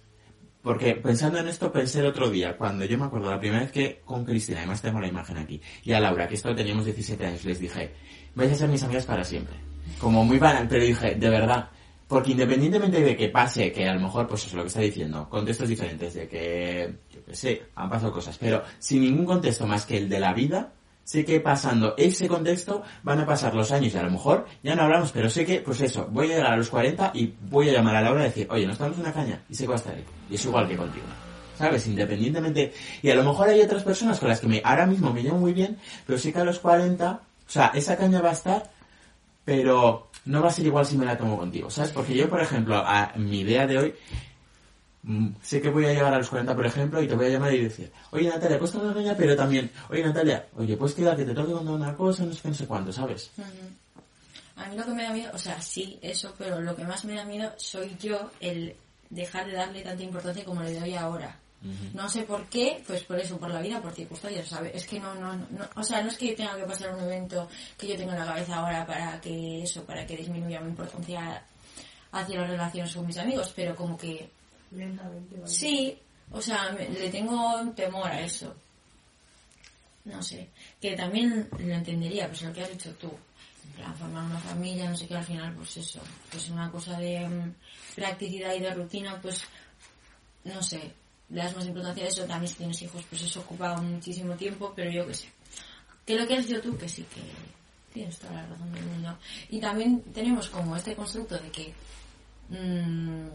Porque 0.61 0.93
pensando 0.93 1.39
en 1.39 1.47
esto 1.47 1.71
pensé 1.71 2.01
el 2.01 2.05
otro 2.05 2.29
día, 2.29 2.55
cuando 2.55 2.85
yo 2.85 2.95
me 2.99 3.05
acuerdo 3.05 3.31
la 3.31 3.39
primera 3.39 3.63
vez 3.63 3.71
que 3.71 4.01
con 4.05 4.23
Cristina, 4.23 4.59
además 4.59 4.81
tengo 4.81 4.99
la 4.99 5.07
imagen 5.07 5.37
aquí, 5.37 5.59
y 5.83 5.91
a 5.93 5.99
Laura, 5.99 6.27
que 6.27 6.35
esto 6.35 6.53
teníamos 6.53 6.85
17 6.85 7.25
años, 7.25 7.43
les 7.45 7.59
dije, 7.59 7.91
vais 8.35 8.51
a 8.51 8.55
ser 8.55 8.69
mis 8.69 8.83
amigas 8.83 9.07
para 9.07 9.23
siempre. 9.23 9.55
Como 9.99 10.23
muy 10.23 10.37
banal, 10.37 10.67
pero 10.69 10.83
dije, 10.83 11.15
de 11.15 11.29
verdad, 11.29 11.69
porque 12.11 12.31
independientemente 12.31 12.99
de 12.99 13.15
que 13.15 13.29
pase, 13.29 13.71
que 13.71 13.87
a 13.87 13.93
lo 13.93 14.01
mejor, 14.01 14.27
pues 14.27 14.41
eso 14.41 14.49
es 14.49 14.55
lo 14.55 14.63
que 14.63 14.67
está 14.67 14.81
diciendo, 14.81 15.29
contextos 15.29 15.69
diferentes, 15.69 16.13
de 16.13 16.27
que, 16.27 16.93
yo 17.09 17.23
qué 17.23 17.33
sé, 17.33 17.61
han 17.73 17.89
pasado 17.89 18.11
cosas, 18.11 18.37
pero 18.37 18.63
sin 18.79 19.03
ningún 19.03 19.25
contexto 19.25 19.65
más 19.65 19.85
que 19.85 19.95
el 19.95 20.09
de 20.09 20.19
la 20.19 20.33
vida, 20.33 20.73
sé 21.05 21.23
que 21.23 21.39
pasando 21.39 21.95
ese 21.97 22.27
contexto 22.27 22.83
van 23.03 23.21
a 23.21 23.25
pasar 23.25 23.55
los 23.55 23.71
años 23.71 23.93
y 23.93 23.97
a 23.97 24.03
lo 24.03 24.11
mejor 24.11 24.45
ya 24.61 24.75
no 24.75 24.81
hablamos, 24.81 25.13
pero 25.13 25.29
sé 25.29 25.45
que, 25.45 25.61
pues 25.61 25.79
eso, 25.79 26.05
voy 26.11 26.25
a 26.25 26.35
llegar 26.35 26.51
a 26.51 26.57
los 26.57 26.69
40 26.69 27.11
y 27.13 27.33
voy 27.49 27.69
a 27.69 27.71
llamar 27.71 27.95
a 27.95 28.01
Laura 28.01 28.23
y 28.23 28.25
decir, 28.25 28.47
oye, 28.49 28.67
nos 28.67 28.77
tomamos 28.77 28.99
una 28.99 29.13
caña 29.13 29.41
y 29.49 29.55
sé 29.55 29.63
que 29.63 29.69
va 29.69 29.75
a 29.75 29.77
estar 29.77 29.95
ahí. 29.95 30.03
Y 30.29 30.35
es 30.35 30.43
igual 30.43 30.67
que 30.67 30.75
contigo. 30.75 31.05
¿Sabes? 31.57 31.87
Independientemente. 31.87 32.73
Y 33.01 33.09
a 33.09 33.15
lo 33.15 33.23
mejor 33.23 33.47
hay 33.47 33.61
otras 33.61 33.83
personas 33.83 34.19
con 34.19 34.27
las 34.27 34.41
que 34.41 34.47
me, 34.47 34.61
ahora 34.65 34.85
mismo 34.85 35.13
me 35.13 35.23
llevo 35.23 35.37
muy 35.37 35.53
bien, 35.53 35.77
pero 36.05 36.19
sé 36.19 36.33
que 36.33 36.39
a 36.39 36.43
los 36.43 36.59
40, 36.59 37.09
o 37.13 37.19
sea, 37.49 37.71
esa 37.73 37.95
caña 37.95 38.19
va 38.19 38.31
a 38.31 38.33
estar, 38.33 38.69
pero 39.45 40.10
no 40.25 40.41
va 40.41 40.49
a 40.49 40.53
ser 40.53 40.65
igual 40.65 40.85
si 40.85 40.97
me 40.97 41.05
la 41.05 41.17
tomo 41.17 41.37
contigo, 41.37 41.69
¿sabes? 41.69 41.91
Porque 41.91 42.15
yo, 42.15 42.29
por 42.29 42.41
ejemplo, 42.41 42.77
a 42.77 43.13
mi 43.15 43.41
idea 43.41 43.65
de 43.65 43.77
hoy, 43.77 43.95
mm, 45.03 45.27
sé 45.41 45.61
que 45.61 45.69
voy 45.69 45.85
a 45.85 45.93
llegar 45.93 46.13
a 46.13 46.17
los 46.17 46.29
40, 46.29 46.55
por 46.55 46.65
ejemplo, 46.65 47.01
y 47.01 47.07
te 47.07 47.15
voy 47.15 47.25
a 47.25 47.29
llamar 47.29 47.53
y 47.53 47.63
decir, 47.63 47.91
oye 48.11 48.29
Natalia, 48.29 48.59
pues 48.59 48.73
una 48.75 48.93
reña, 48.93 49.15
pero 49.17 49.35
también, 49.35 49.71
oye 49.89 50.03
Natalia, 50.03 50.47
oye, 50.57 50.77
pues 50.77 50.93
queda 50.93 51.15
que 51.15 51.25
te 51.25 51.33
tengo 51.33 51.47
que 51.47 51.69
una 51.69 51.95
cosa, 51.95 52.23
no 52.23 52.33
sé 52.33 52.47
no 52.47 52.53
sé 52.53 52.67
cuánto, 52.67 52.93
¿sabes? 52.93 53.31
A 54.55 54.67
mí 54.67 54.75
lo 54.75 54.85
que 54.85 54.91
me 54.91 55.03
da 55.03 55.11
miedo, 55.11 55.31
o 55.33 55.37
sea, 55.37 55.59
sí, 55.61 55.97
eso, 56.01 56.33
pero 56.37 56.61
lo 56.61 56.75
que 56.75 56.83
más 56.83 57.03
me 57.05 57.15
da 57.15 57.25
miedo 57.25 57.51
soy 57.57 57.95
yo 57.99 58.29
el 58.39 58.75
dejar 59.09 59.47
de 59.47 59.53
darle 59.53 59.81
tanta 59.81 60.03
importancia 60.03 60.45
como 60.45 60.61
le 60.61 60.79
doy 60.79 60.95
ahora. 60.95 61.35
No 61.93 62.09
sé 62.09 62.23
por 62.23 62.47
qué, 62.47 62.83
pues 62.87 63.03
por 63.03 63.19
eso, 63.19 63.37
por 63.37 63.51
la 63.51 63.61
vida, 63.61 63.79
por 63.81 63.93
circunstancias, 63.93 64.47
¿sabes? 64.47 64.71
Es 64.73 64.87
que 64.87 64.99
no, 64.99 65.13
no, 65.15 65.35
no, 65.35 65.69
o 65.75 65.83
sea, 65.83 66.01
no 66.01 66.09
es 66.09 66.17
que 66.17 66.33
tenga 66.33 66.55
que 66.57 66.63
pasar 66.63 66.93
un 66.93 67.01
evento 67.03 67.47
que 67.77 67.87
yo 67.87 67.95
tengo 67.95 68.11
en 68.13 68.19
la 68.19 68.25
cabeza 68.25 68.55
ahora 68.55 68.83
para 68.85 69.21
que 69.21 69.61
eso, 69.63 69.83
para 69.83 70.05
que 70.07 70.17
disminuya 70.17 70.59
mi 70.59 70.69
importancia 70.69 71.43
hacia 72.13 72.39
las 72.41 72.49
relaciones 72.49 72.95
con 72.95 73.05
mis 73.05 73.17
amigos, 73.17 73.53
pero 73.55 73.75
como 73.75 73.95
que 73.97 74.27
Lentamente, 74.71 75.35
vale. 75.35 75.47
Sí, 75.47 75.97
o 76.31 76.41
sea, 76.41 76.71
me- 76.71 76.89
le 76.89 77.09
tengo 77.09 77.61
temor 77.75 78.07
a 78.09 78.21
eso. 78.21 78.55
No 80.05 80.23
sé, 80.23 80.49
que 80.81 80.95
también 80.95 81.47
lo 81.59 81.73
entendería, 81.75 82.27
pues 82.27 82.41
lo 82.41 82.51
que 82.51 82.63
has 82.63 82.71
dicho 82.71 82.91
tú. 82.95 83.11
En 83.65 83.71
plan, 83.73 83.95
formar 83.95 84.23
una 84.25 84.39
familia, 84.39 84.89
no 84.89 84.97
sé 84.97 85.07
qué, 85.07 85.15
al 85.15 85.23
final, 85.23 85.53
pues 85.53 85.77
eso. 85.77 85.99
Pues 86.31 86.49
una 86.49 86.71
cosa 86.71 86.97
de 86.99 87.19
mm, 87.27 87.53
practicidad 87.95 88.55
y 88.55 88.59
de 88.61 88.73
rutina, 88.73 89.19
pues, 89.21 89.43
no 90.45 90.63
sé, 90.63 90.91
le 91.31 91.41
das 91.41 91.55
más 91.55 91.65
importancia 91.65 92.05
a 92.05 92.07
eso. 92.07 92.25
También 92.25 92.51
si 92.51 92.57
tienes 92.57 92.81
hijos, 92.81 93.03
pues 93.09 93.21
eso 93.21 93.39
ocupa 93.39 93.75
muchísimo 93.77 94.35
tiempo, 94.35 94.73
pero 94.75 94.91
yo 94.91 95.07
qué 95.07 95.13
sé. 95.13 95.29
Que 96.05 96.17
lo 96.17 96.27
que 96.27 96.35
has 96.35 96.47
dicho 96.47 96.61
tú, 96.61 96.77
que 96.77 96.89
sí, 96.89 97.05
que 97.13 97.21
tienes 97.93 98.17
toda 98.19 98.33
la 98.33 98.47
razón 98.47 98.71
del 98.73 98.83
mundo. 98.85 99.17
Y 99.49 99.59
también 99.59 100.01
tenemos 100.13 100.49
como 100.49 100.75
este 100.75 100.95
constructo 100.95 101.37
de 101.37 101.49
que 101.49 101.73
mm, 102.49 103.27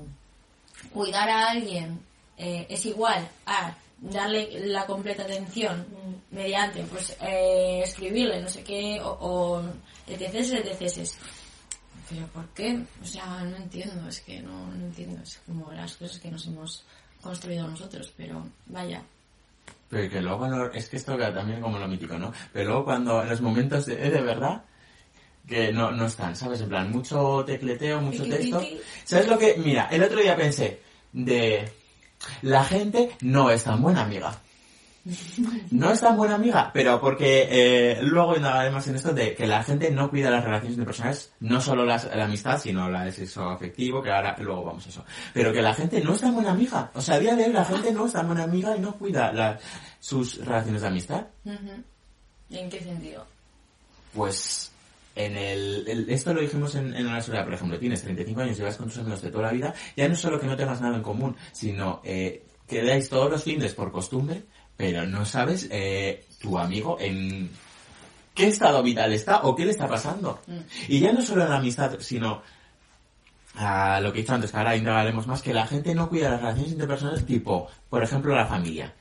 cuidar 0.92 1.28
a 1.28 1.50
alguien 1.50 2.00
eh, 2.37 2.66
es 2.68 2.85
igual 2.87 3.28
a 3.46 3.74
darle 3.98 4.66
la 4.66 4.85
completa 4.87 5.22
atención 5.22 5.87
mediante 6.30 6.82
pues 6.82 7.16
eh, 7.20 7.80
escribirle 7.82 8.42
no 8.42 8.48
sé 8.48 8.62
qué 8.62 9.00
o, 9.00 9.09
o 9.09 9.62
etc 10.06 10.35
etc 10.35 11.11
pero 12.09 12.26
¿por 12.28 12.46
qué? 12.50 12.78
o 13.02 13.06
sea 13.06 13.42
no 13.42 13.56
entiendo 13.56 14.06
es 14.06 14.20
que 14.20 14.42
no, 14.42 14.66
no 14.66 14.87
entiendo 14.87 15.22
es 15.22 15.40
como 15.46 15.72
las 15.72 15.96
cosas 15.96 16.18
que 16.18 16.30
nos 16.30 16.46
hemos 16.46 16.85
construido 17.26 17.66
nosotros 17.68 18.12
pero 18.16 18.46
vaya 18.66 19.02
Pero 19.90 20.10
que 20.10 20.20
luego, 20.20 20.46
no- 20.48 20.66
es 20.72 20.88
que 20.88 20.96
esto 20.96 21.16
queda 21.16 21.32
también 21.34 21.60
como 21.60 21.78
lo 21.78 21.86
mítico, 21.86 22.18
¿no? 22.18 22.32
Pero 22.52 22.68
luego 22.70 22.84
cuando 22.84 23.22
en 23.22 23.28
los 23.28 23.40
momentos 23.40 23.86
de, 23.86 23.94
eh, 24.06 24.10
de 24.10 24.20
verdad, 24.20 24.62
que 25.46 25.72
no, 25.72 25.92
no 25.92 26.06
están, 26.06 26.34
¿sabes? 26.34 26.60
En 26.60 26.68
plan, 26.68 26.90
mucho 26.90 27.44
tecleteo, 27.46 28.00
mucho 28.00 28.24
texto. 28.24 28.60
¿Sabes 29.04 29.28
lo 29.28 29.38
que? 29.38 29.54
Mira, 29.58 29.88
el 29.92 30.02
otro 30.02 30.20
día 30.20 30.34
pensé 30.36 30.80
de... 31.12 31.70
La 32.42 32.64
gente 32.64 33.12
no 33.20 33.50
es 33.50 33.62
tan 33.62 33.80
buena 33.80 34.02
amiga. 34.02 34.36
No 35.71 35.90
es 35.92 36.01
tan 36.01 36.16
buena 36.16 36.35
amiga, 36.35 36.71
pero 36.75 37.01
porque 37.01 37.47
eh, 37.51 37.99
luego 38.03 38.37
indagaré 38.37 38.71
más 38.71 38.87
en 38.88 38.97
esto 38.97 39.12
de 39.12 39.35
que 39.35 39.47
la 39.47 39.62
gente 39.62 39.90
no 39.90 40.11
cuida 40.11 40.31
las 40.31 40.42
relaciones 40.42 40.73
interpersonales, 40.77 41.33
no 41.40 41.61
solo 41.61 41.85
las, 41.85 42.05
la 42.14 42.25
amistad, 42.25 42.61
sino 42.61 42.90
la 42.90 43.05
de 43.05 43.12
sexo 43.12 43.49
afectivo, 43.49 44.03
que 44.03 44.11
ahora 44.11 44.35
luego 44.40 44.64
vamos 44.64 44.85
a 44.87 44.88
eso. 44.88 45.05
Pero 45.33 45.53
que 45.53 45.62
la 45.62 45.75
gente 45.75 46.01
no 46.01 46.14
es 46.14 46.21
tan 46.21 46.35
buena 46.35 46.51
amiga. 46.53 46.90
O 46.95 47.01
sea, 47.01 47.16
a 47.16 47.19
día 47.21 47.37
de 47.37 47.45
hoy 47.45 47.53
la 47.53 47.64
gente 47.64 47.92
no 47.92 48.07
es 48.07 48.12
tan 48.12 48.27
buena 48.27 48.42
amiga 48.45 48.77
y 48.77 48.81
no 48.81 48.95
cuida 48.97 49.33
la- 49.33 49.59
sus 50.01 50.45
relaciones 50.45 50.83
de 50.83 50.88
amistad. 50.88 51.27
¿en 52.51 52.71
qué 52.71 52.81
sentido? 52.81 53.25
Pues 54.14 54.73
en 55.14 55.37
el, 55.37 55.85
el- 55.88 56.11
esto 56.11 56.33
lo 56.35 56.40
dijimos 56.40 56.75
en, 56.75 56.95
en 56.95 57.07
la 57.07 57.21
sociedad, 57.21 57.45
por 57.45 57.55
ejemplo, 57.55 57.79
tienes 57.79 58.03
35 58.03 58.40
años, 58.40 58.57
llevas 58.59 58.77
con 58.77 58.87
tus 58.88 58.99
amigos 58.99 59.23
de 59.23 59.31
toda 59.31 59.45
la 59.45 59.53
vida, 59.53 59.75
ya 59.97 60.07
no 60.09 60.14
es 60.14 60.21
solo 60.21 60.40
que 60.40 60.47
no 60.47 60.57
tengas 60.57 60.81
nada 60.81 60.97
en 60.97 61.03
común, 61.03 61.37
sino 61.53 62.01
eh, 62.05 62.45
que 62.66 62.83
dais 62.83 63.09
todos 63.09 63.31
los 63.31 63.42
fines 63.45 63.75
por 63.75 63.92
costumbre, 63.92 64.42
pero 64.76 65.06
no 65.06 65.24
sabes 65.24 65.68
eh, 65.70 66.26
tu 66.40 66.58
amigo 66.58 66.98
en 67.00 67.50
qué 68.34 68.48
estado 68.48 68.82
vital 68.82 69.12
está 69.12 69.42
o 69.42 69.56
qué 69.56 69.64
le 69.64 69.70
está 69.70 69.88
pasando. 69.88 70.40
Y 70.88 71.00
ya 71.00 71.12
no 71.12 71.22
solo 71.22 71.44
en 71.44 71.50
la 71.50 71.56
amistad, 71.56 71.96
sino 72.00 72.42
a 73.56 74.00
lo 74.00 74.12
que 74.12 74.18
he 74.18 74.22
dicho 74.22 74.34
antes, 74.34 74.50
que 74.50 74.58
ahora 74.58 74.76
indagaremos 74.76 75.26
más, 75.26 75.42
que 75.42 75.54
la 75.54 75.66
gente 75.66 75.94
no 75.94 76.08
cuida 76.08 76.30
las 76.30 76.40
relaciones 76.40 76.72
interpersonales 76.72 77.24
tipo, 77.24 77.68
por 77.88 78.02
ejemplo, 78.02 78.34
la 78.34 78.46
familia. 78.46 78.92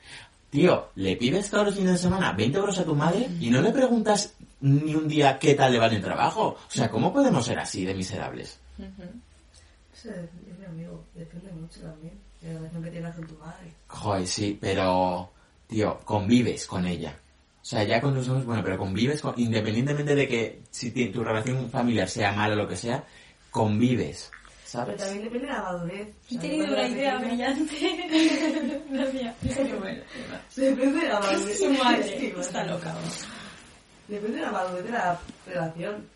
Tío, 0.48 0.88
le 0.94 1.16
pides 1.16 1.50
todos 1.50 1.66
los 1.66 1.74
fines 1.74 1.92
de 1.92 1.98
semana 1.98 2.32
20 2.32 2.56
euros 2.56 2.78
a 2.78 2.84
tu 2.84 2.94
madre 2.94 3.28
y 3.40 3.50
no 3.50 3.60
le 3.60 3.72
preguntas 3.72 4.34
ni 4.60 4.94
un 4.94 5.06
día 5.06 5.38
qué 5.38 5.54
tal 5.54 5.72
le 5.72 5.78
va 5.78 5.88
en 5.88 5.94
el 5.94 6.02
trabajo. 6.02 6.56
O 6.66 6.70
sea, 6.70 6.90
¿cómo 6.90 7.12
podemos 7.12 7.44
ser 7.44 7.58
así 7.58 7.84
de 7.84 7.94
miserables? 7.94 8.58
Ese 9.92 10.08
es 10.08 10.58
mi 10.58 10.64
amigo, 10.64 11.04
depende 11.14 11.52
mucho 11.52 11.80
también 11.80 12.14
de 12.40 12.52
la 12.52 12.58
relación 12.60 12.82
que 12.82 12.90
tengas 12.90 13.16
con 13.16 13.26
tu 13.26 13.34
madre. 13.34 13.72
Joder, 13.88 14.26
sí, 14.26 14.56
pero, 14.58 15.30
tío, 15.66 15.98
convives 16.04 16.66
con 16.66 16.86
ella. 16.86 17.18
O 17.60 17.64
sea, 17.68 17.82
ya 17.82 18.00
con 18.00 18.14
tus 18.14 18.26
amigos, 18.28 18.46
bueno, 18.46 18.62
pero 18.62 18.78
convives 18.78 19.20
con, 19.20 19.34
independientemente 19.38 20.14
de 20.14 20.28
que 20.28 20.60
si 20.70 20.90
tu 21.10 21.24
relación 21.24 21.68
familiar 21.70 22.08
sea 22.08 22.32
mala 22.32 22.54
o 22.54 22.58
lo 22.58 22.68
que 22.68 22.76
sea, 22.76 23.04
convives, 23.50 24.30
Pero 24.30 24.62
¿sabes? 24.64 24.96
también 24.98 25.24
depende 25.24 25.46
de 25.48 25.52
la 25.52 25.62
madurez. 25.62 26.08
He 26.30 26.38
tenido 26.38 26.66
una 26.66 26.86
idea 26.86 27.18
pequeña- 27.18 27.50
brillante. 27.54 28.82
Gracias. 28.90 29.34
Bueno. 29.80 30.02
Depende 30.56 31.00
de 31.00 31.08
la 31.08 31.20
madurez. 31.20 31.58
Su 31.58 31.70
madre 31.72 32.34
está 32.40 32.64
loca. 32.64 32.94
Depende 34.08 34.36
de 34.36 34.42
la 34.42 34.52
madurez 34.52 34.84
de 34.84 34.90
la 34.92 35.20
relación. 35.46 36.15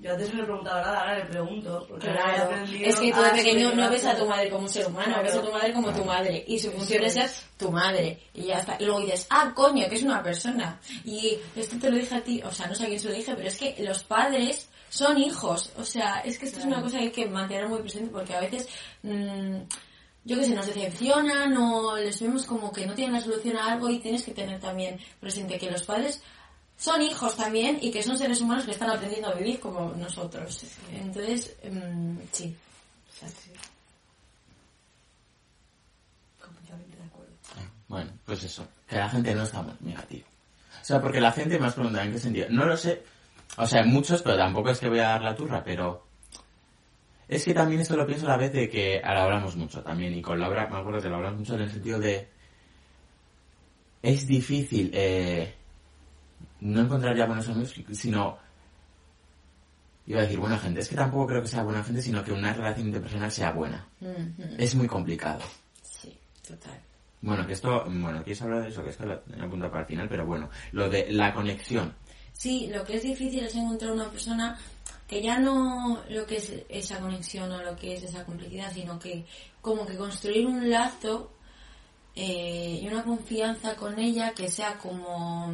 Yo 0.00 0.12
antes 0.12 0.34
no 0.34 0.40
le 0.40 0.44
preguntaba 0.44 0.80
nada, 0.82 1.00
ahora 1.00 1.18
le 1.18 1.24
pregunto. 1.26 1.88
Claro, 2.00 2.50
es 2.82 2.96
que 2.96 3.12
tú 3.12 3.22
de 3.22 3.30
pequeño 3.30 3.72
no 3.74 3.88
ves 3.88 4.04
a 4.04 4.16
tu 4.16 4.26
madre 4.26 4.50
como 4.50 4.64
un 4.64 4.68
ser 4.68 4.86
humano, 4.86 5.06
Claro. 5.14 5.22
ves 5.22 5.34
a 5.36 5.42
tu 5.42 5.52
madre 5.52 5.72
como 5.72 5.92
tu 5.92 6.04
madre. 6.04 6.44
Y 6.46 6.58
su 6.58 6.70
función 6.72 7.04
es 7.04 7.12
ser 7.14 7.30
tu 7.56 7.70
madre. 7.70 8.20
Y 8.34 8.42
ya 8.44 8.58
está. 8.58 8.76
Y 8.78 8.84
luego 8.84 9.00
dices, 9.00 9.26
ah, 9.30 9.52
coño, 9.54 9.88
que 9.88 9.94
es 9.94 10.02
una 10.02 10.22
persona. 10.22 10.80
Y 11.04 11.38
esto 11.56 11.76
te 11.78 11.90
lo 11.90 11.96
dije 11.96 12.14
a 12.16 12.20
ti, 12.22 12.42
o 12.44 12.50
sea, 12.50 12.66
no 12.66 12.74
sé 12.74 12.84
a 12.84 12.86
quién 12.88 13.00
se 13.00 13.08
lo 13.08 13.14
dije, 13.14 13.34
pero 13.34 13.48
es 13.48 13.56
que 13.56 13.76
los 13.82 14.02
padres 14.04 14.68
son 14.90 15.16
hijos. 15.16 15.72
O 15.78 15.84
sea, 15.84 16.20
es 16.20 16.38
que 16.38 16.46
esto 16.46 16.58
es 16.58 16.64
una 16.66 16.82
cosa 16.82 16.98
que 16.98 17.04
hay 17.04 17.10
que 17.10 17.26
mantener 17.26 17.68
muy 17.68 17.80
presente 17.80 18.10
porque 18.10 18.34
a 18.34 18.40
veces, 18.40 18.68
mm, 19.02 19.56
yo 20.24 20.36
que 20.38 20.44
sé, 20.44 20.54
nos 20.54 20.66
decepcionan 20.66 21.56
o 21.56 21.96
les 21.96 22.20
vemos 22.20 22.44
como 22.46 22.72
que 22.72 22.84
no 22.86 22.94
tienen 22.94 23.14
la 23.14 23.20
solución 23.20 23.56
a 23.56 23.72
algo 23.72 23.88
y 23.88 24.00
tienes 24.00 24.22
que 24.24 24.32
tener 24.32 24.60
también 24.60 24.98
presente 25.20 25.58
que 25.58 25.70
los 25.70 25.82
padres 25.84 26.22
son 26.76 27.02
hijos 27.02 27.36
también 27.36 27.78
y 27.80 27.90
que 27.90 28.02
son 28.02 28.18
seres 28.18 28.40
humanos 28.40 28.64
que 28.64 28.72
están 28.72 28.90
aprendiendo 28.90 29.28
a 29.28 29.34
vivir 29.34 29.60
como 29.60 29.92
nosotros. 29.96 30.64
Entonces, 30.92 31.56
mm, 31.70 32.16
sí. 32.32 32.56
Acuerdo. 37.06 37.32
Bueno, 37.88 38.10
pues 38.24 38.44
eso, 38.44 38.66
que 38.88 38.96
la 38.96 39.08
gente 39.08 39.34
no 39.34 39.44
está 39.44 39.64
negativa. 39.80 40.26
O 40.80 40.84
sea, 40.84 41.00
porque 41.00 41.20
la 41.20 41.32
gente 41.32 41.58
me 41.58 41.66
has 41.66 41.74
preguntado 41.74 42.04
en 42.04 42.12
qué 42.12 42.18
sentido. 42.18 42.46
No 42.50 42.66
lo 42.66 42.76
sé. 42.76 43.02
O 43.56 43.66
sea, 43.66 43.84
muchos, 43.84 44.20
pero 44.22 44.36
tampoco 44.36 44.70
es 44.70 44.80
que 44.80 44.88
voy 44.88 44.98
a 44.98 45.08
dar 45.08 45.22
la 45.22 45.34
turra, 45.34 45.62
pero... 45.62 46.04
Es 47.26 47.44
que 47.44 47.54
también 47.54 47.80
esto 47.80 47.96
lo 47.96 48.06
pienso 48.06 48.26
a 48.26 48.30
la 48.30 48.36
vez 48.36 48.52
de 48.52 48.68
que 48.68 49.00
ahora 49.02 49.24
hablamos 49.24 49.56
mucho 49.56 49.82
también, 49.82 50.12
y 50.12 50.20
con 50.20 50.38
Laura 50.38 50.68
me 50.68 50.76
acuerdo 50.76 51.00
que 51.00 51.08
lo 51.08 51.16
hablamos 51.16 51.38
mucho 51.38 51.54
en 51.54 51.62
el 51.62 51.70
sentido 51.70 51.98
de... 51.98 52.28
Es 54.02 54.26
difícil 54.26 54.90
eh, 54.92 55.54
no 56.64 56.80
encontrar 56.80 57.16
ya 57.16 57.26
buenos 57.26 57.48
amigos, 57.48 57.74
sino... 57.92 58.38
Iba 60.06 60.20
a 60.20 60.22
decir 60.22 60.38
buena 60.38 60.58
gente. 60.58 60.80
Es 60.80 60.88
que 60.88 60.96
tampoco 60.96 61.28
creo 61.28 61.40
que 61.40 61.48
sea 61.48 61.62
buena 61.62 61.82
gente, 61.82 62.02
sino 62.02 62.22
que 62.22 62.32
una 62.32 62.52
relación 62.52 62.88
interpersonal 62.88 63.32
sea 63.32 63.52
buena. 63.52 63.88
Es 64.58 64.74
muy 64.74 64.86
complicado. 64.86 65.40
Sí, 65.82 66.18
total. 66.46 66.78
Bueno, 67.22 67.46
que 67.46 67.54
esto, 67.54 67.84
bueno, 67.86 68.22
quieres 68.22 68.42
hablar 68.42 68.62
de 68.64 68.68
eso, 68.68 68.84
que 68.84 68.90
esto 68.90 69.06
lo 69.06 69.14
apunto 69.14 69.70
para 69.70 69.80
el 69.80 69.86
final, 69.86 70.06
pero 70.10 70.26
bueno, 70.26 70.50
lo 70.72 70.90
de 70.90 71.10
la 71.10 71.32
conexión. 71.32 71.94
Sí, 72.34 72.68
lo 72.70 72.84
que 72.84 72.96
es 72.96 73.02
difícil 73.02 73.44
es 73.44 73.54
encontrar 73.54 73.92
una 73.92 74.10
persona 74.10 74.58
que 75.08 75.22
ya 75.22 75.38
no 75.38 76.02
lo 76.10 76.26
que 76.26 76.36
es 76.36 76.52
esa 76.68 76.98
conexión 77.00 77.50
o 77.50 77.62
lo 77.62 77.74
que 77.76 77.94
es 77.94 78.02
esa 78.02 78.26
complicidad, 78.26 78.72
sino 78.74 78.98
que 78.98 79.24
como 79.62 79.86
que 79.86 79.96
construir 79.96 80.46
un 80.46 80.68
lazo 80.68 81.30
eh, 82.16 82.80
y 82.82 82.86
una 82.86 83.02
confianza 83.02 83.74
con 83.74 83.98
ella 83.98 84.32
que 84.34 84.48
sea 84.48 84.78
como 84.78 85.52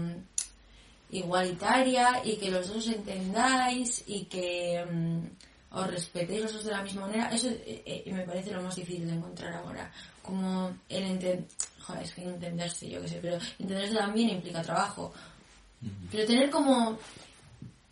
igualitaria 1.13 2.23
y 2.25 2.37
que 2.37 2.51
los 2.51 2.69
dos 2.69 2.87
entendáis 2.89 4.05
y 4.07 4.25
que 4.25 4.85
mm, 4.85 5.79
os 5.79 5.87
respetéis 5.87 6.43
los 6.43 6.53
dos 6.55 6.65
de 6.65 6.73
la 6.73 6.83
misma 6.83 7.03
manera, 7.03 7.29
eso 7.29 7.49
eh, 7.49 7.83
eh, 7.87 8.13
me 8.13 8.25
parece 8.25 8.53
lo 8.53 8.63
más 8.63 8.77
difícil 8.77 9.07
de 9.07 9.15
encontrar 9.15 9.55
ahora. 9.55 9.91
Como 10.23 10.77
el 10.89 11.03
entender, 11.05 11.45
joder, 11.81 12.03
es 12.03 12.15
que 12.15 12.23
entenderse, 12.23 12.89
yo 12.89 13.01
qué 13.03 13.09
sé, 13.09 13.19
pero 13.23 13.39
entenderse 13.59 13.95
también 13.95 14.31
implica 14.31 14.63
trabajo. 14.63 15.13
Pero 16.11 16.27
tener 16.27 16.51
como 16.51 16.99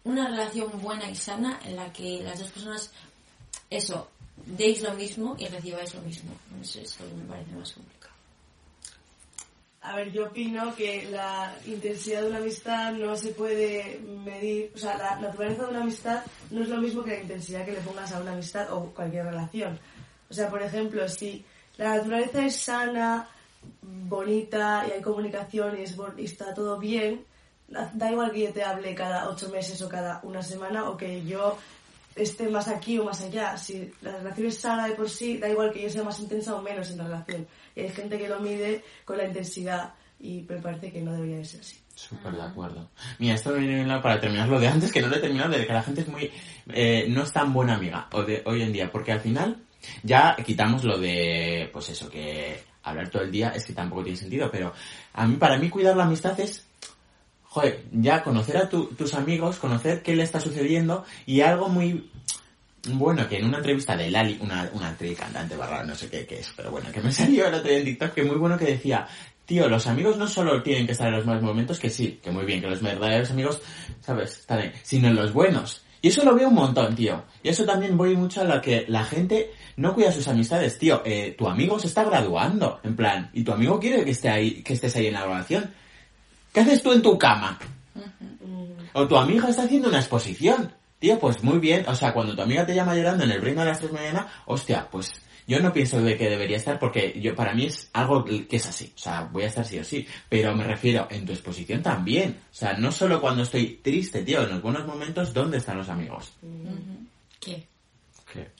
una 0.04 0.28
relación 0.28 0.70
buena 0.81 1.09
y 1.11 1.14
sana 1.14 1.59
en 1.64 1.76
la 1.76 1.92
que 1.92 2.22
las 2.22 2.38
dos 2.38 2.50
personas, 2.50 2.90
eso, 3.70 4.09
deis 4.44 4.83
lo 4.83 4.94
mismo 4.94 5.37
y 5.38 5.46
recibáis 5.46 5.94
lo 5.94 6.02
mismo. 6.02 6.31
Eso 6.61 6.81
es 6.81 7.00
lo 7.00 7.09
que 7.09 7.14
me 7.14 7.24
parece 7.24 7.52
más. 7.52 7.74
A 9.81 9.95
ver, 9.95 10.11
yo 10.11 10.27
opino 10.27 10.75
que 10.75 11.09
la 11.11 11.55
intensidad 11.64 12.23
de 12.23 12.29
una 12.29 12.38
amistad 12.38 12.93
no 12.93 13.17
se 13.17 13.31
puede 13.31 14.01
medir, 14.25 14.73
o 14.75 14.79
sea, 14.79 14.99
la 14.99 15.17
naturaleza 15.21 15.62
de 15.64 15.71
una 15.71 15.83
amistad 15.83 16.25
no 16.51 16.62
es 16.62 16.69
lo 16.69 16.79
mismo 16.79 17.05
que 17.05 17.12
la 17.12 17.21
intensidad 17.21 17.64
que 17.64 17.73
le 17.73 17.81
pongas 17.81 18.12
a 18.12 18.21
una 18.21 18.33
amistad 18.33 18.73
o 18.73 18.87
cualquier 18.93 19.27
relación. 19.27 19.79
O 20.29 20.35
sea, 20.35 20.51
por 20.51 20.62
ejemplo, 20.62 21.09
si 21.09 21.45
la 21.77 21.97
naturaleza 21.97 22.45
es 22.45 22.57
sana, 22.57 23.29
bonita 23.83 24.85
y 24.88 24.93
hay 24.93 25.03
comunicación 25.03 25.79
y, 25.79 25.83
es 25.83 25.97
y 26.17 26.25
está 26.25 26.53
todo 26.55 26.79
bien, 26.79 27.25
da 27.69 28.11
igual 28.11 28.33
que 28.33 28.45
yo 28.45 28.53
te 28.53 28.64
hable 28.64 28.95
cada 28.95 29.29
ocho 29.29 29.49
meses 29.51 29.81
o 29.83 29.88
cada 29.88 30.21
una 30.25 30.43
semana 30.43 30.88
o 30.91 30.97
que 30.97 31.25
yo 31.25 31.57
esté 32.22 32.48
más 32.48 32.68
aquí 32.68 32.98
o 32.98 33.04
más 33.04 33.20
allá. 33.22 33.57
Si 33.57 33.90
la 34.02 34.18
relación 34.18 34.46
es 34.46 34.59
sana 34.59 34.88
de 34.88 34.94
por 34.94 35.09
sí, 35.09 35.38
da 35.38 35.48
igual 35.48 35.72
que 35.72 35.83
yo 35.83 35.90
sea 35.90 36.02
más 36.02 36.18
intensa 36.20 36.54
o 36.54 36.62
menos 36.62 36.90
en 36.90 36.98
la 36.98 37.04
relación. 37.04 37.46
Y 37.74 37.81
hay 37.81 37.88
gente 37.90 38.18
que 38.18 38.28
lo 38.28 38.40
mide 38.40 38.85
con 39.04 39.16
la 39.16 39.26
intensidad 39.26 39.94
y 40.20 40.44
me 40.48 40.57
parece 40.57 40.90
que 40.90 41.00
no 41.00 41.12
debería 41.12 41.38
de 41.38 41.44
ser 41.44 41.61
así. 41.61 41.78
Súper 41.94 42.33
de 42.33 42.42
acuerdo. 42.42 42.90
Mira, 43.18 43.35
esto 43.35 43.50
me 43.50 43.59
viene 43.59 44.00
para 44.00 44.20
terminar 44.20 44.48
lo 44.48 44.61
de 44.61 44.68
antes, 44.68 44.92
que 44.92 45.00
no 45.00 45.09
lo 45.09 45.16
he 45.16 45.20
terminado, 45.20 45.50
de 45.50 45.66
que 45.66 45.72
la 45.72 45.83
gente 45.83 46.02
es 46.02 46.09
muy... 46.09 46.31
eh, 46.68 47.07
no 47.09 47.22
es 47.22 47.33
tan 47.33 47.52
buena 47.52 47.74
amiga 47.74 48.09
hoy 48.12 48.62
en 48.62 48.72
día, 48.72 48.90
porque 48.90 49.12
al 49.12 49.20
final 49.20 49.57
ya 50.02 50.37
quitamos 50.44 50.85
lo 50.85 50.98
de, 50.98 51.68
pues 51.72 51.88
eso, 51.88 52.09
que 52.09 52.62
hablar 52.85 53.11
todo 53.11 53.22
el 53.22 53.33
día 53.33 53.50
es 53.50 53.64
que 53.64 53.72
tampoco 53.72 54.04
tiene 54.04 54.16
sentido, 54.16 54.48
pero 54.50 54.72
a 55.12 55.26
mí, 55.26 55.37
para 55.37 55.59
mí 55.59 55.68
cuidar 55.68 55.96
la 55.96 56.04
amistad 56.04 56.38
es, 56.38 56.67
ya 57.92 58.23
conocer 58.23 58.57
a 58.57 58.68
tu- 58.68 58.87
tus 58.88 59.14
amigos, 59.14 59.59
conocer 59.59 60.03
qué 60.03 60.14
le 60.16 60.23
está 60.23 60.40
sucediendo 60.40 61.05
y 61.27 61.40
algo 61.40 61.68
muy 61.68 62.11
bueno, 62.90 63.29
que 63.29 63.37
en 63.38 63.44
una 63.47 63.59
entrevista 63.59 63.97
de 63.97 64.11
Lali, 64.11 64.38
una, 64.40 64.71
una 64.73 64.88
actriz 64.88 65.18
cantante 65.18 65.57
barra, 65.57 65.85
no 65.85 65.94
sé 65.94 66.09
qué, 66.09 66.25
qué 66.27 66.40
es, 66.40 66.53
pero 66.57 66.71
bueno, 66.71 66.90
que 66.92 67.01
me 67.01 67.12
salió 67.12 67.47
el 67.49 67.55
otro 67.55 67.71
en 67.71 67.85
TikTok, 67.85 68.14
que 68.14 68.23
muy 68.25 68.37
bueno 68.37 68.57
que 68.57 68.64
decía, 68.66 69.07
tío, 69.44 69.68
los 69.68 69.87
amigos 69.87 70.16
no 70.16 70.27
solo 70.27 70.62
tienen 70.62 70.87
que 70.87 70.92
estar 70.92 71.09
en 71.09 71.14
los 71.16 71.27
malos 71.27 71.42
momentos, 71.42 71.79
que 71.79 71.90
sí, 71.90 72.21
que 72.23 72.31
muy 72.31 72.44
bien, 72.44 72.61
que 72.61 72.68
los 72.68 72.81
verdaderos 72.81 73.31
amigos, 73.31 73.61
¿sabes? 74.01 74.38
Están 74.38 74.61
ahí, 74.61 74.73
sino 74.83 75.09
en 75.09 75.16
los 75.16 75.33
buenos. 75.33 75.83
Y 76.01 76.09
eso 76.09 76.25
lo 76.25 76.35
veo 76.37 76.49
un 76.49 76.55
montón, 76.55 76.94
tío. 76.94 77.25
Y 77.42 77.49
eso 77.49 77.64
también 77.64 77.97
voy 77.97 78.14
mucho 78.16 78.40
a 78.42 78.44
lo 78.44 78.61
que 78.62 78.85
la 78.87 79.03
gente 79.05 79.51
no 79.77 79.94
cuida 79.94 80.12
sus 80.12 80.29
amistades, 80.29 80.79
tío. 80.79 81.03
Eh, 81.05 81.35
tu 81.37 81.49
amigo 81.49 81.77
se 81.81 81.88
está 81.88 82.05
graduando, 82.05 82.79
en 82.85 82.94
plan, 82.94 83.31
y 83.33 83.42
tu 83.42 83.51
amigo 83.53 83.81
quiere 83.81 84.05
que 84.05 84.12
esté 84.12 84.29
ahí, 84.29 84.62
que 84.62 84.75
estés 84.75 84.94
ahí 84.94 85.09
en 85.09 85.14
la 85.14 85.23
graduación. 85.23 85.75
¿Qué 86.52 86.61
haces 86.61 86.82
tú 86.82 86.92
en 86.92 87.02
tu 87.02 87.18
cama? 87.18 87.58
O 88.92 89.06
tu 89.06 89.16
amiga 89.16 89.48
está 89.48 89.64
haciendo 89.64 89.88
una 89.88 89.98
exposición. 89.98 90.72
Tío, 90.98 91.18
pues 91.18 91.42
muy 91.44 91.58
bien. 91.58 91.84
O 91.87 91.94
sea, 91.94 92.12
cuando 92.12 92.34
tu 92.34 92.42
amiga 92.42 92.66
te 92.66 92.74
llama 92.74 92.94
llorando 92.94 93.24
en 93.24 93.30
el 93.30 93.40
brinco 93.40 93.61
a 93.61 93.64
las 93.64 93.78
3 93.78 93.92
de 93.92 93.96
la 93.96 94.02
mañana, 94.02 94.32
hostia, 94.46 94.88
pues 94.90 95.12
yo 95.46 95.61
no 95.61 95.72
pienso 95.72 96.02
de 96.02 96.16
que 96.16 96.28
debería 96.28 96.56
estar 96.56 96.78
porque 96.78 97.18
yo 97.20 97.34
para 97.34 97.54
mí 97.54 97.66
es 97.66 97.90
algo 97.92 98.24
que 98.24 98.46
es 98.50 98.66
así. 98.66 98.92
O 98.94 98.98
sea, 98.98 99.28
voy 99.32 99.44
a 99.44 99.46
estar 99.46 99.64
sí 99.64 99.78
o 99.78 99.84
sí. 99.84 100.06
Pero 100.28 100.54
me 100.56 100.64
refiero 100.64 101.06
en 101.11 101.24
tu 101.24 101.32
exposición 101.32 101.82
también. 101.82 102.40
O 102.50 102.54
sea, 102.54 102.74
no 102.74 102.90
solo 102.90 103.20
cuando 103.20 103.42
estoy 103.44 103.80
triste, 103.82 104.22
tío. 104.22 104.42
En 104.42 104.50
los 104.50 104.62
buenos 104.62 104.87
momentos, 104.87 105.32
¿dónde 105.32 105.58
están 105.58 105.78
los 105.78 105.88
amigos? 105.88 106.32
¿Qué? 107.40 107.66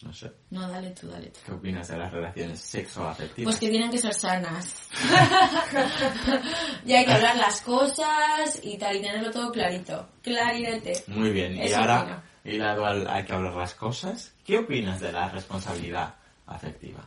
No 0.03 0.13
sé. 0.13 0.33
No, 0.51 0.69
dale 0.69 0.91
tú, 0.91 1.09
dale 1.09 1.27
tú. 1.29 1.41
¿Qué 1.45 1.53
opinas 1.53 1.89
de 1.89 1.97
las 1.99 2.13
relaciones 2.13 2.61
sexoafectivas? 2.61 3.45
Pues 3.45 3.61
que 3.61 3.69
tienen 3.69 3.91
que 3.91 3.99
ser 3.99 4.15
sanas. 4.15 4.75
y 6.87 6.93
hay 6.95 7.05
que 7.05 7.13
hablar 7.13 7.37
las 7.37 7.61
cosas 7.61 8.59
y 8.63 8.77
tal, 8.79 8.97
y 8.97 9.01
tenerlo 9.03 9.31
todo 9.31 9.51
clarito. 9.53 10.09
Clarinete. 10.23 11.05
Muy 11.09 11.31
bien. 11.31 11.57
Y 11.57 11.73
ahora, 11.73 12.23
hilado 12.45 12.87
al 12.87 13.07
hay 13.09 13.25
que 13.25 13.33
hablar 13.33 13.55
las 13.55 13.75
cosas, 13.75 14.33
¿qué 14.45 14.59
opinas 14.59 15.01
de 15.01 15.13
la 15.13 15.29
responsabilidad 15.29 16.15
afectiva? 16.47 17.07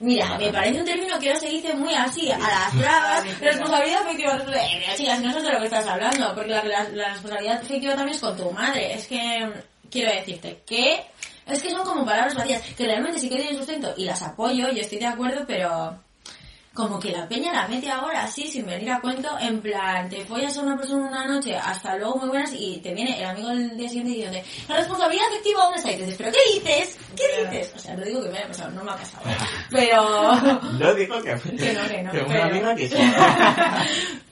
Mira, 0.00 0.36
me 0.38 0.52
parece 0.52 0.80
un 0.80 0.84
término 0.86 1.18
que 1.20 1.28
ahora 1.28 1.40
se 1.40 1.48
dice 1.48 1.72
muy 1.74 1.94
así, 1.94 2.30
a 2.30 2.38
las 2.38 2.74
bravas, 2.78 3.40
responsabilidad 3.40 4.02
afectiva, 4.02 4.32
responsabilidad... 4.34 4.92
Eh, 4.92 4.96
chicas, 4.96 5.20
no 5.20 5.28
sabes 5.30 5.44
de 5.44 5.52
lo 5.52 5.58
que 5.60 5.64
estás 5.66 5.86
hablando, 5.86 6.34
porque 6.34 6.50
la, 6.50 6.64
la- 6.64 6.88
la 6.88 7.08
responsabilidad 7.12 7.56
afectiva 7.62 7.94
también 7.94 8.16
es 8.16 8.20
con 8.20 8.36
tu 8.36 8.50
madre. 8.50 8.94
Es 8.94 9.06
que, 9.06 9.52
quiero 9.90 10.12
decirte, 10.12 10.62
que... 10.66 11.04
Es 11.46 11.62
que 11.62 11.70
son 11.70 11.84
como 11.84 12.04
palabras 12.04 12.34
vacías, 12.34 12.62
que 12.74 12.86
realmente 12.86 13.18
sí 13.18 13.28
que 13.28 13.36
tienen 13.36 13.56
sustento 13.56 13.92
y 13.96 14.04
las 14.04 14.22
apoyo, 14.22 14.70
yo 14.70 14.80
estoy 14.80 14.98
de 14.98 15.06
acuerdo, 15.06 15.44
pero... 15.46 16.03
Como 16.74 16.98
que 16.98 17.12
la 17.12 17.28
peña 17.28 17.52
la 17.52 17.68
mete 17.68 17.88
ahora 17.88 18.24
así, 18.24 18.48
sin 18.48 18.66
venir 18.66 18.90
a 18.90 19.00
cuento, 19.00 19.28
en 19.40 19.60
plan, 19.60 20.08
te 20.08 20.24
follas 20.24 20.58
a 20.58 20.62
una 20.62 20.76
persona 20.76 21.06
una 21.08 21.24
noche, 21.24 21.56
hasta 21.56 21.96
luego, 21.96 22.16
muy 22.16 22.28
buenas, 22.30 22.52
y 22.52 22.78
te 22.78 22.92
viene 22.92 23.16
el 23.16 23.24
amigo 23.26 23.50
el 23.52 23.76
día 23.76 23.88
siguiente 23.88 24.10
diciendo, 24.12 24.38
la 24.68 24.76
responsabilidad 24.78 25.26
afectiva, 25.28 25.62
¿dónde 25.62 25.76
está? 25.78 25.92
Y 25.92 25.96
te 25.96 26.02
dices, 26.02 26.16
¿pero 26.18 26.32
qué 26.32 26.38
dices? 26.58 26.98
¿Qué 27.16 27.44
dices? 27.44 27.72
O 27.76 27.78
sea, 27.78 27.94
no 27.94 28.04
digo 28.04 28.22
que 28.24 28.28
me 28.30 28.38
haya 28.38 28.48
pasado, 28.48 28.70
no 28.72 28.82
me 28.84 28.90
ha 28.90 28.96
pasado, 28.96 29.22
pero... 29.70 30.62
No 30.80 30.94
digo 30.94 31.22
que... 31.22 31.34
Que 31.56 31.72
no, 31.74 31.86
que 31.88 32.02
no, 32.02 32.10
una 32.12 32.48
pero- 32.50 32.76
que 32.76 32.88
sí. 32.88 32.96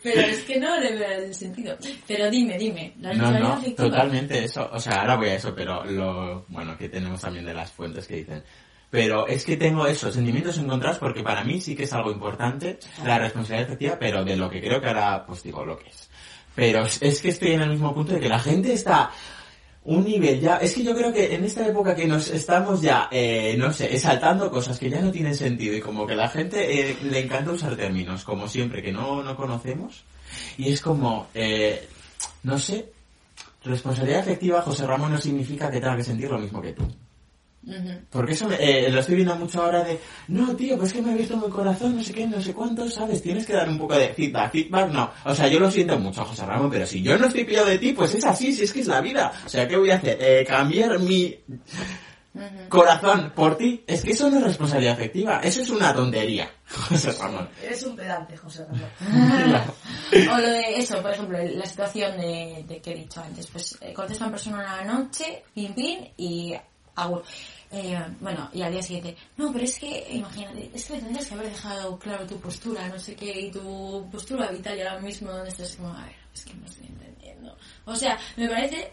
Pero 0.02 0.20
es 0.22 0.42
que 0.42 0.59
no 0.59 0.76
le 0.81 0.96
veo 0.96 1.11
el 1.22 1.35
sentido. 1.35 1.76
Pero 2.09 2.28
dime, 2.28 2.59
dime, 2.59 2.92
la 3.00 3.11
No, 3.14 3.31
responsabilidad 3.31 3.48
no, 3.48 3.55
afectiva. 3.55 3.88
totalmente 3.88 4.44
eso. 4.44 4.68
O 4.72 4.81
sea, 4.81 5.00
ahora 5.02 5.16
voy 5.16 5.28
a 5.28 5.35
eso, 5.37 5.55
pero 5.55 5.85
lo 5.85 6.44
bueno 6.48 6.76
que 6.76 6.88
tenemos 6.88 7.20
también 7.20 7.44
de 7.46 7.55
las 7.55 7.70
fuentes 7.70 8.07
que 8.09 8.16
dicen. 8.16 8.42
Pero 8.92 9.26
es 9.26 9.46
que 9.46 9.57
tengo 9.57 9.87
esos 9.87 10.12
sentimientos 10.12 10.59
encontrados 10.59 10.98
porque 10.98 11.22
para 11.22 11.42
mí 11.44 11.62
sí 11.62 11.74
que 11.74 11.85
es 11.85 11.92
algo 11.94 12.12
importante 12.12 12.78
la 13.02 13.18
responsabilidad 13.18 13.68
efectiva, 13.68 13.96
pero 13.98 14.22
de 14.22 14.37
lo 14.37 14.50
que 14.50 14.61
creo 14.61 14.83
que 14.83 14.88
ahora 14.88 15.24
pues 15.26 15.42
digo 15.42 15.64
lo 15.64 15.78
que 15.78 15.88
es. 15.88 16.11
Pero 16.55 16.85
es 16.85 17.22
que 17.22 17.31
estoy 17.31 17.52
en 17.52 17.62
el 17.62 17.70
mismo 17.70 17.94
punto 17.94 18.12
de 18.12 18.20
que 18.20 18.28
la 18.28 18.38
gente 18.38 18.74
está 18.74 19.11
un 19.85 20.05
nivel 20.05 20.42
ya, 20.42 20.59
es 20.59 20.74
que 20.74 20.85
yo 20.85 20.94
creo 20.94 21.11
que 21.11 21.35
en 21.35 21.42
esta 21.42 21.66
época 21.66 21.94
que 21.94 22.07
nos 22.07 22.28
estamos 22.28 22.83
ya, 22.83 23.09
eh, 23.11 23.57
no 23.57 23.72
sé, 23.72 23.94
exaltando 23.94 24.50
cosas 24.50 24.78
que 24.78 24.90
ya 24.90 25.00
no 25.00 25.11
tienen 25.11 25.35
sentido 25.35 25.74
y 25.74 25.81
como 25.81 26.07
que 26.07 26.14
la 26.14 26.28
gente 26.28 26.90
eh, 26.90 26.98
le 27.02 27.20
encanta 27.20 27.52
usar 27.52 27.74
términos 27.76 28.24
como 28.24 28.46
siempre 28.46 28.83
que 28.83 28.92
no, 28.92 29.22
no 29.22 29.35
conocemos 29.35 30.05
y 30.59 30.70
es 30.70 30.83
como, 30.83 31.28
eh, 31.33 31.88
no 32.42 32.59
sé, 32.59 32.92
responsabilidad 33.64 34.20
efectiva, 34.20 34.61
José 34.61 34.87
Ramón, 34.87 35.12
no 35.12 35.18
significa 35.18 35.70
que 35.70 35.81
tenga 35.81 35.96
que 35.96 36.05
sentir 36.05 36.31
lo 36.31 36.38
mismo 36.38 36.61
que 36.61 36.74
tú. 36.74 36.87
Porque 38.11 38.33
eso 38.33 38.48
me- 38.48 38.57
eh, 38.57 38.90
lo 38.90 39.01
estoy 39.01 39.14
viendo 39.14 39.37
mucho 39.37 39.62
ahora 39.62 39.85
de, 39.85 40.01
no, 40.29 40.55
tío, 40.57 40.77
pues 40.77 40.92
que 40.92 41.01
me 41.01 41.12
he 41.12 41.16
visto 41.16 41.35
en 41.35 41.42
el 41.44 41.51
corazón, 41.51 41.96
no 41.96 42.03
sé 42.03 42.12
qué, 42.12 42.27
no 42.27 42.40
sé 42.42 42.53
cuánto, 42.53 42.90
¿sabes? 42.90 43.22
Tienes 43.22 43.46
que 43.46 43.53
dar 43.53 43.68
un 43.68 43.79
poco 43.79 43.94
de 43.94 44.09
feedback. 44.14 44.51
Feedback 44.53 44.90
no. 44.90 45.11
O 45.25 45.35
sea, 45.35 45.46
yo 45.48 45.61
lo 45.61 45.70
siento 45.70 45.98
mucho, 45.98 46.25
José 46.25 46.44
Ramón, 46.44 46.70
pero 46.70 46.85
si 46.87 47.03
yo 47.03 47.16
no 47.16 47.27
estoy 47.29 47.44
pillado 47.44 47.66
de 47.66 47.79
ti, 47.79 47.92
pues 47.92 48.14
es 48.14 48.25
así, 48.25 48.53
si 48.53 48.64
es 48.64 48.72
que 48.72 48.81
es 48.81 48.87
la 48.88 49.01
vida. 49.01 49.33
O 49.46 49.48
sea, 49.48 49.68
¿qué 49.68 49.77
voy 49.77 49.90
a 49.90 49.96
hacer? 49.96 50.18
Eh, 50.20 50.44
cambiar 50.44 50.98
mi 50.98 51.37
corazón 52.68 53.33
por 53.35 53.57
ti. 53.59 53.85
Es 53.87 54.03
que 54.03 54.12
eso 54.12 54.31
no 54.31 54.38
es 54.38 54.42
responsabilidad 54.44 54.94
afectiva. 54.94 55.40
Eso 55.44 55.61
es 55.62 55.70
una 55.70 55.94
tontería, 55.94 56.51
José 56.88 57.12
Ramón. 57.12 57.48
Eres 57.62 57.83
un 57.85 57.94
pedante, 57.94 58.37
José 58.37 58.64
Ramón. 58.64 59.62
O 60.31 60.37
lo 60.38 60.48
de 60.48 60.77
eso, 60.79 61.01
por 61.01 61.11
ejemplo, 61.11 61.38
la 61.42 61.64
situación 61.64 62.18
de, 62.18 62.64
de 62.68 62.81
que 62.83 62.90
he 62.92 62.94
dicho 62.96 63.20
antes. 63.22 63.46
Pues 63.46 63.79
eh, 63.81 63.92
contesta 63.94 64.25
una 64.25 64.33
persona 64.33 64.59
una 64.59 64.92
noche, 64.94 65.42
pim 65.55 65.72
pim, 65.75 66.01
y 66.18 66.55
agur. 66.94 67.24
Eh, 67.70 67.98
bueno, 68.20 68.50
y 68.52 68.61
al 68.61 68.70
día 68.70 68.83
siguiente, 68.83 69.16
no, 69.38 69.50
pero 69.50 69.64
es 69.64 69.78
que, 69.78 70.07
imagínate, 70.11 70.70
es 70.74 70.85
que 70.85 70.98
tendrías 70.98 71.26
que 71.26 71.35
haber 71.35 71.48
dejado 71.48 71.98
claro 71.98 72.26
tu 72.26 72.38
postura, 72.38 72.87
no 72.88 72.98
sé 72.98 73.16
qué, 73.16 73.40
y 73.40 73.50
tu 73.50 74.07
postura 74.12 74.50
vital 74.50 74.76
y 74.76 74.83
ahora 74.83 75.00
mismo 75.00 75.31
donde 75.31 75.48
estás, 75.48 75.76
como, 75.76 75.88
a 75.88 76.05
ver, 76.05 76.16
es 76.35 76.44
que 76.44 76.52
no 76.55 76.66
estoy 76.66 76.87
entendiendo. 76.87 77.57
O 77.87 77.96
sea, 77.96 78.18
me 78.37 78.46
parece 78.46 78.92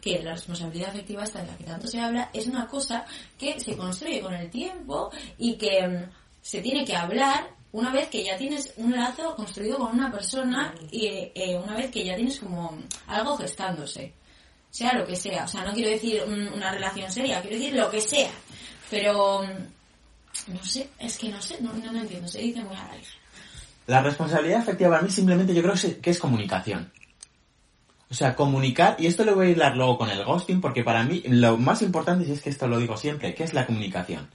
que 0.00 0.22
la 0.22 0.32
responsabilidad 0.32 0.90
afectiva 0.90 1.24
esta 1.24 1.40
de 1.40 1.48
la 1.48 1.56
que 1.56 1.64
tanto 1.64 1.86
se 1.86 2.00
habla 2.00 2.30
es 2.32 2.46
una 2.46 2.66
cosa 2.66 3.04
que 3.38 3.60
se 3.60 3.76
construye 3.76 4.20
con 4.20 4.34
el 4.34 4.50
tiempo 4.50 5.10
y 5.36 5.56
que 5.56 5.86
mm, 5.86 6.10
se 6.40 6.60
tiene 6.60 6.84
que 6.84 6.96
hablar 6.96 7.50
una 7.72 7.90
vez 7.90 8.08
que 8.08 8.22
ya 8.22 8.36
tienes 8.36 8.72
un 8.76 8.94
lazo 8.94 9.34
construido 9.34 9.78
con 9.78 9.92
una 9.92 10.10
persona 10.10 10.74
y 10.90 11.06
eh, 11.06 11.60
una 11.62 11.74
vez 11.74 11.90
que 11.90 12.04
ya 12.04 12.14
tienes 12.16 12.38
como 12.38 12.78
algo 13.06 13.36
gestándose 13.36 14.14
sea 14.74 14.92
lo 14.94 15.06
que 15.06 15.14
sea 15.16 15.44
o 15.44 15.48
sea 15.48 15.62
no 15.64 15.72
quiero 15.72 15.90
decir 15.90 16.22
un- 16.26 16.48
una 16.48 16.72
relación 16.72 17.10
seria 17.12 17.40
quiero 17.40 17.56
decir 17.56 17.74
lo 17.74 17.90
que 17.90 18.00
sea 18.00 18.30
pero 18.90 19.42
mm, 19.44 20.52
no 20.54 20.64
sé 20.64 20.88
es 20.98 21.16
que 21.18 21.28
no 21.28 21.40
sé 21.40 21.60
no, 21.60 21.72
no 21.74 21.92
lo 21.92 21.98
entiendo 22.00 22.26
se 22.28 22.40
dice 22.40 22.60
muy 22.62 22.74
a 22.76 22.84
la 22.84 22.94
La 23.86 24.02
responsabilidad 24.02 24.60
efectiva 24.62 24.90
para 24.90 25.02
mí 25.02 25.10
simplemente 25.10 25.54
yo 25.54 25.62
creo 25.62 25.74
que 26.02 26.10
es- 26.10 26.18
comunicación. 26.18 26.90
O 28.10 28.14
sea, 28.14 28.34
comunicar, 28.36 28.96
y 28.98 29.06
esto 29.06 29.24
lo 29.24 29.34
voy 29.34 29.46
a 29.48 29.50
hilar 29.50 29.76
luego 29.76 29.98
con 29.98 30.08
el 30.10 30.24
ghosting, 30.24 30.60
porque 30.60 30.84
para 30.84 31.02
mí 31.02 31.22
lo 31.26 31.56
más 31.56 31.82
importante, 31.82 32.24
y 32.28 32.32
es 32.32 32.42
que 32.42 32.50
esto 32.50 32.68
lo 32.68 32.78
digo 32.78 32.96
siempre, 32.96 33.34
que 33.34 33.42
es 33.44 33.54
la 33.54 33.66
comunicación. 33.66 34.28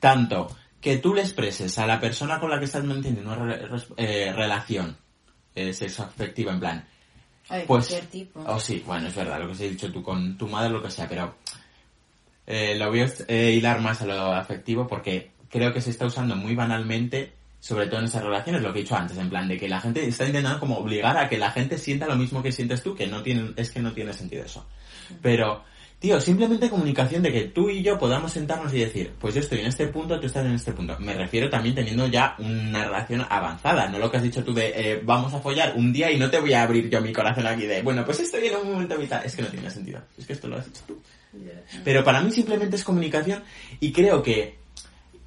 Tanto 0.00 0.54
que 0.80 0.98
tú 0.98 1.14
le 1.14 1.22
expreses 1.22 1.78
a 1.78 1.86
la 1.86 1.98
persona 1.98 2.38
con 2.40 2.50
la 2.50 2.58
que 2.58 2.66
estás 2.66 2.84
manteniendo 2.84 3.32
una 3.32 3.54
eh, 3.96 4.32
relación 4.34 4.96
eh, 5.54 5.72
sexoafectiva, 5.72 6.52
en 6.52 6.60
plan, 6.60 6.84
Pues, 7.52 7.66
cualquier 7.66 8.06
tipo 8.06 8.42
oh 8.46 8.58
sí, 8.58 8.82
bueno, 8.86 9.08
es 9.08 9.14
verdad, 9.14 9.38
lo 9.38 9.46
que 9.46 9.52
os 9.52 9.60
he 9.60 9.68
dicho 9.68 9.92
tú 9.92 10.02
con 10.02 10.38
tu 10.38 10.48
madre, 10.48 10.70
lo 10.70 10.82
que 10.82 10.90
sea, 10.90 11.06
pero 11.06 11.34
eh, 12.46 12.76
lo 12.78 12.88
voy 12.88 13.00
a 13.00 13.12
eh, 13.28 13.52
hilar 13.52 13.80
más 13.80 14.00
a 14.00 14.06
lo 14.06 14.32
afectivo 14.32 14.86
porque 14.86 15.32
creo 15.50 15.72
que 15.72 15.82
se 15.82 15.90
está 15.90 16.06
usando 16.06 16.34
muy 16.34 16.54
banalmente, 16.54 17.32
sobre 17.60 17.86
todo 17.88 18.00
en 18.00 18.06
esas 18.06 18.22
relaciones, 18.24 18.62
lo 18.62 18.72
que 18.72 18.78
he 18.78 18.82
dicho 18.82 18.96
antes, 18.96 19.18
en 19.18 19.28
plan 19.28 19.46
de 19.46 19.58
que 19.58 19.68
la 19.68 19.80
gente 19.80 20.06
está 20.06 20.24
intentando 20.24 20.58
como 20.58 20.78
obligar 20.78 21.16
a 21.18 21.28
que 21.28 21.36
la 21.36 21.50
gente 21.50 21.76
sienta 21.76 22.06
lo 22.06 22.16
mismo 22.16 22.42
que 22.42 22.52
sientes 22.52 22.82
tú, 22.82 22.94
que 22.94 23.06
no 23.06 23.22
tiene, 23.22 23.52
es 23.56 23.70
que 23.70 23.80
no 23.80 23.92
tiene 23.92 24.14
sentido 24.14 24.44
eso. 24.44 24.66
Pero 25.20 25.62
Tío, 26.02 26.20
simplemente 26.20 26.68
comunicación 26.68 27.22
de 27.22 27.32
que 27.32 27.44
tú 27.44 27.70
y 27.70 27.80
yo 27.80 27.96
podamos 27.96 28.32
sentarnos 28.32 28.74
y 28.74 28.80
decir, 28.80 29.12
pues 29.20 29.34
yo 29.34 29.40
estoy 29.40 29.60
en 29.60 29.66
este 29.66 29.86
punto, 29.86 30.18
tú 30.18 30.26
estás 30.26 30.44
en 30.44 30.50
este 30.54 30.72
punto. 30.72 30.96
Me 30.98 31.14
refiero 31.14 31.48
también 31.48 31.76
teniendo 31.76 32.08
ya 32.08 32.34
una 32.40 32.84
relación 32.86 33.24
avanzada, 33.30 33.86
no 33.88 34.00
lo 34.00 34.10
que 34.10 34.16
has 34.16 34.24
dicho 34.24 34.42
tú 34.42 34.52
de 34.52 34.72
eh, 34.74 35.00
vamos 35.04 35.32
a 35.32 35.38
follar 35.38 35.74
un 35.76 35.92
día 35.92 36.10
y 36.10 36.18
no 36.18 36.28
te 36.28 36.40
voy 36.40 36.54
a 36.54 36.62
abrir 36.64 36.90
yo 36.90 37.00
mi 37.00 37.12
corazón 37.12 37.46
aquí 37.46 37.66
de, 37.66 37.82
bueno, 37.82 38.04
pues 38.04 38.18
estoy 38.18 38.48
en 38.48 38.56
un 38.56 38.72
momento 38.72 38.98
vital. 38.98 39.22
Es 39.24 39.36
que 39.36 39.42
no 39.42 39.48
tiene 39.48 39.70
sentido, 39.70 40.00
es 40.18 40.26
que 40.26 40.32
esto 40.32 40.48
lo 40.48 40.56
has 40.56 40.66
dicho 40.66 40.82
tú. 40.88 41.00
Pero 41.84 42.02
para 42.02 42.20
mí 42.20 42.32
simplemente 42.32 42.74
es 42.74 42.82
comunicación 42.82 43.40
y 43.78 43.92
creo 43.92 44.24
que, 44.24 44.58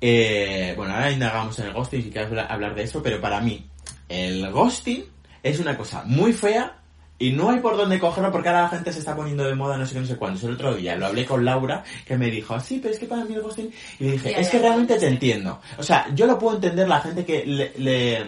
eh, 0.01 0.73
bueno, 0.75 0.93
ahora 0.93 1.09
indagamos 1.09 1.57
en 1.59 1.67
el 1.67 1.73
ghosting 1.73 2.03
si 2.03 2.09
quieres 2.11 2.31
habla- 2.31 2.47
hablar 2.47 2.75
de 2.75 2.83
eso, 2.83 3.01
pero 3.01 3.21
para 3.21 3.39
mí 3.39 3.65
el 4.09 4.51
ghosting 4.51 5.05
es 5.41 5.57
una 5.59 5.77
cosa 5.77 6.03
muy 6.05 6.33
fea 6.33 6.81
y 7.17 7.32
no 7.32 7.49
hay 7.49 7.60
por 7.60 7.78
dónde 7.78 7.99
cogerlo 7.99 8.32
porque 8.32 8.49
ahora 8.49 8.63
la 8.63 8.69
gente 8.69 8.91
se 8.91 8.99
está 8.99 9.15
poniendo 9.15 9.43
de 9.45 9.56
moda 9.56 9.78
no 9.78 9.86
sé 9.86 9.93
qué, 9.93 10.01
no 10.01 10.06
sé 10.06 10.17
cuándo. 10.17 10.45
El 10.47 10.56
otro 10.56 10.75
día 10.75 10.95
lo 10.97 11.06
hablé 11.06 11.25
con 11.25 11.45
Laura 11.45 11.84
que 12.06 12.17
me 12.17 12.30
dijo, 12.30 12.60
sí, 12.60 12.80
pero 12.82 12.93
es 12.93 12.99
que 12.99 13.06
para 13.06 13.23
mí 13.23 13.34
el 13.36 13.41
ghosting... 13.41 13.71
Y 13.99 14.04
le 14.04 14.12
dije, 14.13 14.32
Ya, 14.32 14.38
es 14.38 14.47
ya, 14.47 14.51
que 14.51 14.58
ya. 14.58 14.63
realmente 14.63 14.97
te 14.99 15.08
entiendo. 15.08 15.62
O 15.78 15.84
sea, 15.84 16.08
yo 16.13 16.25
lo 16.28 16.38
puedo 16.38 16.56
entender 16.56 16.88
la 16.88 16.99
gente 17.01 17.23
que 17.25 17.45
le, 17.45 17.71
le 17.78 18.25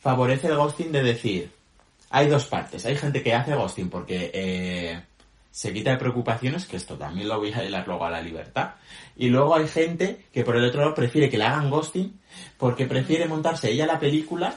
favorece 0.00 0.48
el 0.48 0.56
ghosting 0.56 0.90
de 0.90 1.02
decir, 1.02 1.50
hay 2.10 2.26
dos 2.28 2.46
partes. 2.46 2.84
Hay 2.86 2.96
gente 2.96 3.22
que 3.22 3.32
hace 3.34 3.54
ghosting 3.54 3.88
porque 3.88 4.30
eh, 4.34 5.00
se 5.52 5.72
quita 5.72 5.90
de 5.92 5.96
preocupaciones, 5.98 6.66
que 6.66 6.76
esto 6.76 6.96
también 6.96 7.28
lo 7.28 7.38
voy 7.38 7.52
a 7.52 7.64
hilar 7.64 7.86
luego 7.86 8.04
a 8.04 8.10
la 8.10 8.20
libertad. 8.20 8.70
Y 9.16 9.28
luego 9.28 9.54
hay 9.54 9.68
gente 9.68 10.26
que 10.32 10.42
por 10.44 10.56
el 10.56 10.64
otro 10.64 10.80
lado 10.80 10.94
prefiere 10.94 11.30
que 11.30 11.38
le 11.38 11.44
hagan 11.44 11.70
ghosting 11.70 12.18
porque 12.58 12.86
prefiere 12.86 13.26
montarse 13.28 13.70
ella 13.70 13.86
la 13.86 14.00
película 14.00 14.56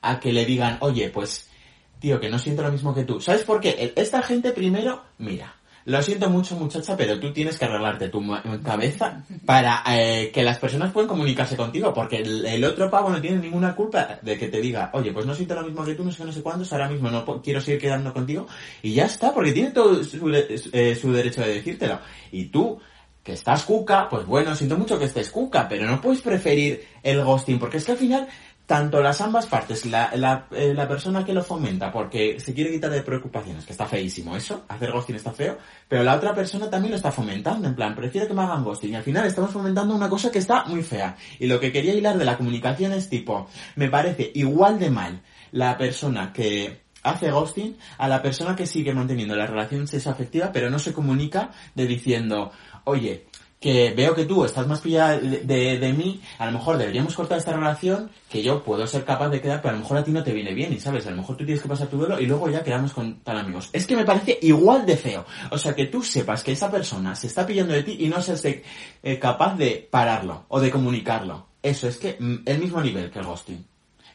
a 0.00 0.20
que 0.20 0.32
le 0.32 0.44
digan, 0.46 0.78
oye, 0.80 1.10
pues, 1.10 1.50
tío, 1.98 2.20
que 2.20 2.28
no 2.30 2.38
siento 2.38 2.62
lo 2.62 2.72
mismo 2.72 2.94
que 2.94 3.04
tú. 3.04 3.20
¿Sabes 3.20 3.42
por 3.42 3.60
qué? 3.60 3.70
El- 3.78 3.92
Esta 3.96 4.22
gente 4.22 4.52
primero, 4.52 5.02
mira, 5.18 5.54
lo 5.86 6.02
siento 6.02 6.30
mucho 6.30 6.56
muchacha, 6.56 6.96
pero 6.96 7.20
tú 7.20 7.32
tienes 7.32 7.58
que 7.58 7.66
arreglarte 7.66 8.08
tu 8.08 8.22
cabeza 8.64 9.22
para 9.44 9.82
eh, 9.90 10.30
que 10.32 10.42
las 10.42 10.58
personas 10.58 10.92
puedan 10.92 11.08
comunicarse 11.08 11.56
contigo, 11.56 11.92
porque 11.92 12.16
el, 12.22 12.64
otro 12.64 12.88
pavo 12.90 13.10
no 13.10 13.20
tiene 13.20 13.36
ninguna 13.38 13.74
culpa 13.74 14.18
de 14.22 14.38
que 14.38 14.48
te 14.48 14.62
diga, 14.62 14.90
oye, 14.94 15.12
pues 15.12 15.26
no 15.26 15.34
siento 15.34 15.54
lo 15.54 15.62
mismo 15.62 15.84
que 15.84 15.94
tú, 15.94 16.02
no 16.02 16.10
sé 16.10 16.24
no 16.24 16.32
sé 16.32 16.42
cuántos, 16.42 16.72
ahora 16.72 16.88
mismo 16.88 17.10
no 17.10 17.42
quiero 17.42 17.60
seguir 17.60 17.80
quedando 17.82 18.14
contigo, 18.14 18.46
y 18.82 18.94
ya 18.94 19.04
está, 19.04 19.34
porque 19.34 19.52
tiene 19.52 19.72
todo 19.72 20.02
su, 20.02 20.30
eh, 20.32 20.96
su 20.98 21.12
derecho 21.12 21.42
de 21.42 21.54
decírtelo. 21.54 22.00
Y 22.32 22.46
tú, 22.46 22.80
que 23.22 23.32
estás 23.32 23.64
cuca, 23.64 24.08
pues 24.08 24.24
bueno, 24.26 24.54
siento 24.54 24.78
mucho 24.78 24.98
que 24.98 25.04
estés 25.04 25.30
cuca, 25.30 25.68
pero 25.68 25.86
no 25.86 26.00
puedes 26.00 26.22
preferir 26.22 26.86
el 27.02 27.22
ghosting, 27.22 27.58
porque 27.58 27.76
es 27.76 27.84
que 27.84 27.92
al 27.92 27.98
final, 27.98 28.28
tanto 28.66 29.02
las 29.02 29.20
ambas 29.20 29.46
partes, 29.46 29.84
la, 29.84 30.10
la, 30.16 30.46
eh, 30.52 30.72
la 30.74 30.88
persona 30.88 31.24
que 31.24 31.34
lo 31.34 31.42
fomenta 31.42 31.92
porque 31.92 32.40
se 32.40 32.54
quiere 32.54 32.70
quitar 32.70 32.90
de 32.90 33.02
preocupaciones, 33.02 33.64
que 33.66 33.72
está 33.72 33.86
feísimo 33.86 34.36
eso, 34.36 34.64
hacer 34.68 34.90
ghosting 34.90 35.16
está 35.16 35.32
feo, 35.32 35.58
pero 35.88 36.02
la 36.02 36.14
otra 36.14 36.34
persona 36.34 36.70
también 36.70 36.92
lo 36.92 36.96
está 36.96 37.12
fomentando, 37.12 37.68
en 37.68 37.74
plan, 37.74 37.94
prefiero 37.94 38.26
que 38.26 38.34
me 38.34 38.42
hagan 38.42 38.64
ghosting, 38.64 38.92
y 38.92 38.96
al 38.96 39.02
final 39.02 39.26
estamos 39.26 39.50
fomentando 39.50 39.94
una 39.94 40.08
cosa 40.08 40.30
que 40.30 40.38
está 40.38 40.64
muy 40.64 40.82
fea. 40.82 41.16
Y 41.38 41.46
lo 41.46 41.60
que 41.60 41.72
quería 41.72 41.94
hilar 41.94 42.16
de 42.16 42.24
la 42.24 42.38
comunicación 42.38 42.92
es 42.92 43.08
tipo, 43.08 43.48
me 43.76 43.90
parece 43.90 44.30
igual 44.34 44.78
de 44.78 44.90
mal 44.90 45.20
la 45.52 45.76
persona 45.76 46.32
que 46.32 46.84
hace 47.02 47.30
ghosting 47.30 47.76
a 47.98 48.08
la 48.08 48.22
persona 48.22 48.56
que 48.56 48.66
sigue 48.66 48.94
manteniendo 48.94 49.36
la 49.36 49.46
relación 49.46 49.86
sexoafectiva 49.86 50.52
pero 50.52 50.70
no 50.70 50.78
se 50.78 50.94
comunica 50.94 51.50
de 51.74 51.86
diciendo, 51.86 52.50
oye, 52.84 53.26
que 53.64 53.94
veo 53.96 54.14
que 54.14 54.26
tú 54.26 54.44
estás 54.44 54.66
más 54.66 54.82
pillada 54.82 55.16
de, 55.16 55.78
de, 55.78 55.92
mí, 55.94 56.20
a 56.38 56.44
lo 56.44 56.52
mejor 56.52 56.76
deberíamos 56.76 57.14
cortar 57.14 57.38
esta 57.38 57.54
relación, 57.54 58.10
que 58.28 58.42
yo 58.42 58.62
puedo 58.62 58.86
ser 58.86 59.06
capaz 59.06 59.30
de 59.30 59.40
quedar, 59.40 59.62
pero 59.62 59.70
a 59.70 59.76
lo 59.78 59.80
mejor 59.80 59.96
a 59.96 60.04
ti 60.04 60.10
no 60.10 60.22
te 60.22 60.34
viene 60.34 60.52
bien, 60.52 60.70
y 60.74 60.78
sabes, 60.78 61.06
a 61.06 61.10
lo 61.10 61.16
mejor 61.16 61.38
tú 61.38 61.46
tienes 61.46 61.62
que 61.62 61.68
pasar 61.70 61.86
tu 61.86 61.96
duelo 61.96 62.20
y 62.20 62.26
luego 62.26 62.50
ya 62.50 62.62
quedamos 62.62 62.92
con 62.92 63.20
tal 63.20 63.38
amigos. 63.38 63.70
Es 63.72 63.86
que 63.86 63.96
me 63.96 64.04
parece 64.04 64.38
igual 64.42 64.84
de 64.84 64.98
feo. 64.98 65.24
O 65.50 65.56
sea, 65.56 65.74
que 65.74 65.86
tú 65.86 66.02
sepas 66.02 66.44
que 66.44 66.52
esa 66.52 66.70
persona 66.70 67.14
se 67.14 67.26
está 67.26 67.46
pillando 67.46 67.72
de 67.72 67.84
ti 67.84 67.96
y 68.00 68.08
no 68.08 68.20
seas 68.20 68.42
de- 68.42 68.62
eh, 69.02 69.18
capaz 69.18 69.56
de 69.56 69.88
pararlo 69.90 70.44
o 70.48 70.60
de 70.60 70.70
comunicarlo. 70.70 71.46
Eso 71.62 71.88
es 71.88 71.96
que 71.96 72.18
mm, 72.20 72.40
el 72.44 72.58
mismo 72.58 72.82
nivel 72.82 73.10
que 73.10 73.20
el 73.20 73.24
ghosting. 73.24 73.64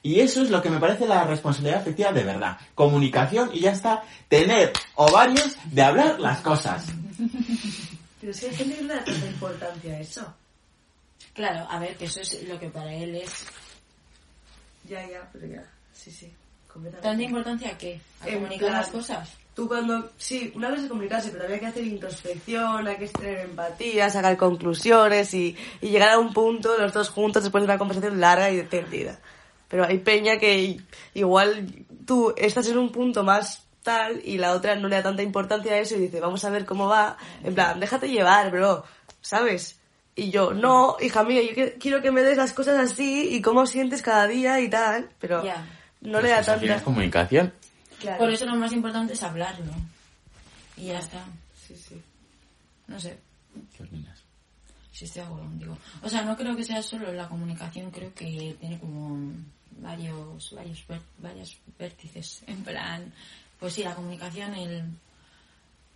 Y 0.04 0.20
eso 0.20 0.44
es 0.44 0.52
lo 0.52 0.62
que 0.62 0.70
me 0.70 0.78
parece 0.80 1.08
la 1.08 1.24
responsabilidad 1.24 1.82
afectiva 1.82 2.12
de 2.12 2.24
verdad. 2.24 2.58
Comunicación 2.76 3.50
y 3.52 3.62
ya 3.62 3.72
está. 3.72 4.04
Tener 4.28 4.74
ovarios 4.94 5.58
de 5.72 5.82
hablar 5.82 6.20
las 6.20 6.42
cosas. 6.42 6.86
Pero 8.20 8.32
es 8.32 8.40
que 8.40 8.48
hay 8.50 8.56
gente 8.56 8.76
que 8.76 8.82
le 8.84 8.94
da 8.94 9.04
tanta 9.04 9.26
importancia 9.28 9.94
a 9.96 10.00
eso. 10.00 10.36
Claro, 11.34 11.68
a 11.70 11.80
ver, 11.80 11.96
que 11.96 12.06
eso 12.06 12.22
es 12.22 12.44
lo 12.48 12.60
que 12.60 12.70
para 12.70 12.94
él 12.94 13.16
es... 13.16 13.46
Ya, 14.88 15.06
ya, 15.08 15.30
pero 15.32 15.46
ya. 15.48 15.64
Sí, 15.94 16.12
sí. 16.12 16.32
Completamente. 16.68 17.08
¿Tanta 17.10 17.24
importancia 17.24 17.78
que 17.78 18.00
¿A 18.22 18.28
En 18.28 18.36
comunicar 18.36 18.68
plan- 18.70 18.82
las 18.82 18.90
cosas? 18.90 19.30
Tú 19.56 19.68
cuando, 19.68 20.12
sí, 20.18 20.52
una 20.56 20.70
vez 20.70 20.82
es 20.84 20.88
comunicarse, 20.88 21.30
pero 21.30 21.42
también 21.44 21.56
hay 21.56 21.60
que 21.60 21.80
hacer 21.80 21.88
introspección, 21.88 22.88
hay 22.88 22.98
que 22.98 23.08
tener 23.08 23.40
empatía, 23.40 24.10
sacar 24.10 24.38
conclusiones 24.38 25.34
y, 25.34 25.58
y 25.82 25.90
llegar 25.90 26.10
a 26.10 26.20
un 26.20 26.34
punto 26.34 26.78
los 26.78 26.94
dos 26.94 27.10
juntos 27.10 27.44
después 27.44 27.62
de 27.62 27.66
una 27.66 27.78
conversación 27.78 28.22
larga 28.22 28.50
y 28.52 28.62
tendida. 28.64 29.20
Pero 29.68 29.86
hay 29.86 29.98
peña 30.00 30.38
que 30.40 30.80
igual 31.14 31.86
tú 32.06 32.34
estás 32.38 32.68
en 32.70 32.78
un 32.78 32.92
punto 32.92 33.24
más 33.24 33.64
tal 33.90 34.22
y 34.24 34.38
la 34.38 34.52
otra 34.54 34.76
no 34.76 34.88
le 34.88 34.96
da 34.98 35.04
tanta 35.04 35.24
importancia 35.24 35.72
a 35.74 35.78
eso 35.80 35.96
y 35.96 36.00
dice, 36.02 36.20
vamos 36.20 36.44
a 36.46 36.50
ver 36.50 36.66
cómo 36.66 36.88
va. 36.88 37.18
En 37.44 37.56
plan, 37.56 37.80
déjate 37.80 38.08
llevar, 38.10 38.52
bro, 38.52 38.84
¿sabes? 39.22 39.80
Y 40.16 40.32
yo, 40.32 40.54
no, 40.54 40.98
hija 41.02 41.24
mía, 41.24 41.42
yo 41.42 41.56
que- 41.56 41.74
quiero 41.80 42.02
que 42.02 42.12
me 42.12 42.22
des 42.22 42.38
las 42.38 42.54
cosas 42.54 42.78
así 42.80 43.30
y 43.36 43.42
cómo 43.42 43.66
sientes 43.66 44.02
cada 44.02 44.28
día 44.28 44.60
y 44.60 44.70
tal, 44.70 45.10
pero 45.20 45.44
Ya. 45.44 45.66
no 46.02 46.20
le 46.22 46.30
da 46.30 46.38
al 46.40 46.44
final 46.44 46.60
tanta... 46.60 46.76
es 46.76 46.84
comunicación. 46.84 47.54
Claro. 48.00 48.18
Por 48.20 48.30
eso 48.32 48.46
lo 48.46 48.56
más 48.56 48.72
importante 48.74 49.14
es 49.14 49.24
hablarlo. 49.24 49.72
Y 50.78 50.86
ya 50.88 51.00
está. 51.00 51.24
Sí, 51.68 51.76
sí. 51.76 52.02
No 52.88 53.00
sé. 53.00 53.18
¿Qué 53.76 53.84
opinas? 53.84 54.20
Si 54.92 55.06
estoy 55.06 55.22
de 55.22 55.28
acuerdo 55.28 55.46
contigo. 55.48 55.78
O 56.02 56.10
sea, 56.10 56.22
no 56.24 56.36
creo 56.38 56.56
que 56.56 56.64
sea 56.64 56.82
solo 56.82 57.12
la 57.14 57.28
comunicación, 57.28 57.90
creo 57.92 58.14
que 58.14 58.56
tiene 58.60 58.78
como 58.80 59.18
varios, 59.82 60.52
varios, 60.54 60.84
varios 61.18 61.58
vértices. 61.78 62.42
En 62.48 62.64
plan, 62.64 63.14
pues 63.60 63.74
sí, 63.74 63.84
la 63.84 63.96
comunicación, 63.96 64.54
el, 64.54 64.84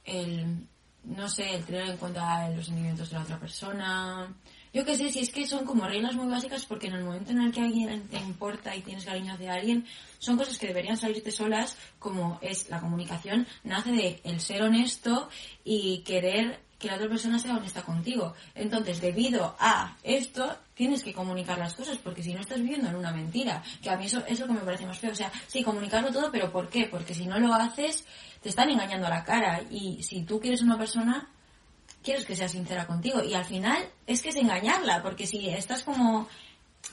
el, 0.06 0.68
no 1.04 1.30
sé, 1.30 1.56
el 1.56 1.66
tener 1.66 1.90
en 1.90 1.98
cuenta 1.98 2.50
los 2.50 2.66
sentimientos 2.66 3.10
de 3.10 3.16
la 3.16 3.24
otra 3.24 3.40
persona. 3.40 4.34
Yo 4.74 4.84
qué 4.84 4.98
sé, 4.98 5.12
si 5.12 5.20
es 5.20 5.30
que 5.30 5.46
son 5.46 5.66
como 5.66 5.86
reglas 5.86 6.16
muy 6.16 6.28
básicas 6.28 6.66
porque 6.66 6.88
en 6.88 6.94
el 6.94 7.04
momento 7.04 7.32
en 7.32 7.42
el 7.42 7.52
que 7.52 7.62
alguien 7.62 8.08
te 8.08 8.18
importa 8.18 8.76
y 8.76 8.82
tienes 8.82 9.06
cariño 9.06 9.34
hacia 9.34 9.54
alguien, 9.54 9.86
son 10.18 10.38
cosas 10.38 10.58
que 10.58 10.68
deberían 10.68 10.98
salirte 10.98 11.32
solas, 11.32 11.78
como 12.00 12.40
es 12.42 12.70
la 12.70 12.80
comunicación, 12.80 13.48
nace 13.64 13.92
de 13.92 14.22
el 14.24 14.40
ser 14.40 14.64
honesto 14.64 15.30
y 15.64 16.00
querer 16.00 16.60
que 16.84 16.90
la 16.90 16.96
otra 16.96 17.08
persona 17.08 17.40
sea 17.40 17.56
honesta 17.56 17.82
contigo. 17.82 18.34
Entonces, 18.54 19.00
debido 19.00 19.56
a 19.58 19.96
esto, 20.04 20.58
tienes 20.74 21.02
que 21.02 21.14
comunicar 21.14 21.58
las 21.58 21.76
cosas, 21.76 21.98
porque 21.98 22.22
si 22.22 22.34
no 22.34 22.42
estás 22.42 22.60
viviendo 22.60 22.90
en 22.90 22.96
una 22.98 23.14
mentira, 23.14 23.64
que 23.82 23.90
a 23.90 23.96
mí 23.96 24.08
eso 24.08 24.22
es 24.28 24.38
lo 24.42 24.48
que 24.48 24.54
me 24.54 24.60
parece 24.60 24.86
más 24.86 25.00
feo. 25.00 25.14
O 25.14 25.16
sea, 25.16 25.32
sí, 25.48 25.64
comunicarlo 25.64 26.12
todo, 26.12 26.30
pero 26.30 26.52
¿por 26.52 26.68
qué? 26.68 26.88
Porque 26.92 27.14
si 27.16 27.26
no 27.26 27.40
lo 27.40 27.54
haces, 27.54 28.04
te 28.42 28.50
están 28.50 28.70
engañando 28.70 29.08
a 29.08 29.12
la 29.12 29.24
cara. 29.24 29.62
Y 29.72 30.04
si 30.04 30.24
tú 30.24 30.42
quieres 30.42 30.62
una 30.62 30.78
persona, 30.78 31.30
quieres 32.04 32.26
que 32.26 32.36
sea 32.36 32.50
sincera 32.50 32.86
contigo. 32.86 33.24
Y 33.24 33.34
al 33.34 33.46
final 33.46 33.82
es 34.06 34.22
que 34.22 34.30
es 34.30 34.36
engañarla, 34.36 35.02
porque 35.02 35.26
si 35.26 35.48
estás 35.48 35.84
como 35.84 36.28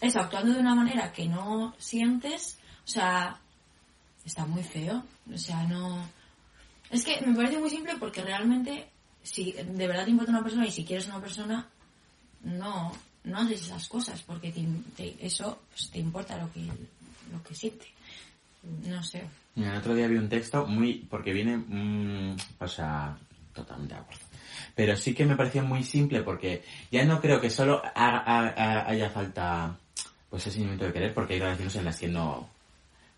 eso, 0.00 0.20
actuando 0.20 0.52
de 0.52 0.60
una 0.60 0.76
manera 0.76 1.12
que 1.12 1.26
no 1.26 1.74
sientes, 1.78 2.60
o 2.84 2.88
sea, 2.88 3.40
está 4.24 4.46
muy 4.46 4.62
feo. 4.62 5.02
O 5.34 5.36
sea, 5.36 5.64
no. 5.64 6.08
Es 6.90 7.04
que 7.04 7.20
me 7.26 7.34
parece 7.34 7.58
muy 7.58 7.70
simple 7.70 7.96
porque 7.98 8.22
realmente, 8.22 8.88
si 9.22 9.52
de 9.52 9.86
verdad 9.86 10.04
te 10.04 10.10
importa 10.10 10.32
una 10.32 10.42
persona 10.42 10.66
y 10.66 10.70
si 10.70 10.84
quieres 10.84 11.06
una 11.06 11.20
persona, 11.20 11.68
no, 12.42 12.92
no 13.24 13.38
haces 13.38 13.62
esas 13.62 13.88
cosas 13.88 14.22
porque 14.22 14.52
te- 14.96 15.16
eso 15.20 15.60
pues, 15.70 15.90
te 15.90 15.98
importa 15.98 16.36
lo 16.38 16.52
que, 16.52 16.60
lo 17.32 17.42
que 17.42 17.54
siente. 17.54 17.86
No 18.86 19.02
sé. 19.02 19.22
Mira, 19.54 19.72
el 19.72 19.78
otro 19.78 19.94
día 19.94 20.06
vi 20.06 20.16
un 20.16 20.28
texto 20.28 20.66
muy... 20.66 21.06
porque 21.10 21.32
viene... 21.32 21.56
mm, 21.56 22.36
o 22.58 22.68
sea, 22.68 23.16
totalmente 23.52 23.94
de 23.94 24.00
acuerdo. 24.00 24.22
Pero 24.74 24.96
sí 24.96 25.14
que 25.14 25.24
me 25.26 25.36
pareció 25.36 25.62
muy 25.64 25.82
simple 25.82 26.22
porque 26.22 26.62
ya 26.90 27.04
no 27.04 27.20
creo 27.20 27.40
que 27.40 27.50
solo 27.50 27.82
ha- 27.84 27.90
ha- 27.94 28.48
ha- 28.56 28.88
haya 28.88 29.10
falta 29.10 29.78
pues 30.28 30.42
ese 30.42 30.52
sentimiento 30.52 30.84
de 30.84 30.92
querer 30.92 31.12
porque 31.14 31.34
hay 31.34 31.40
relaciones 31.40 31.74
en 31.76 31.84
las 31.84 31.98
que 31.98 32.08
no, 32.08 32.48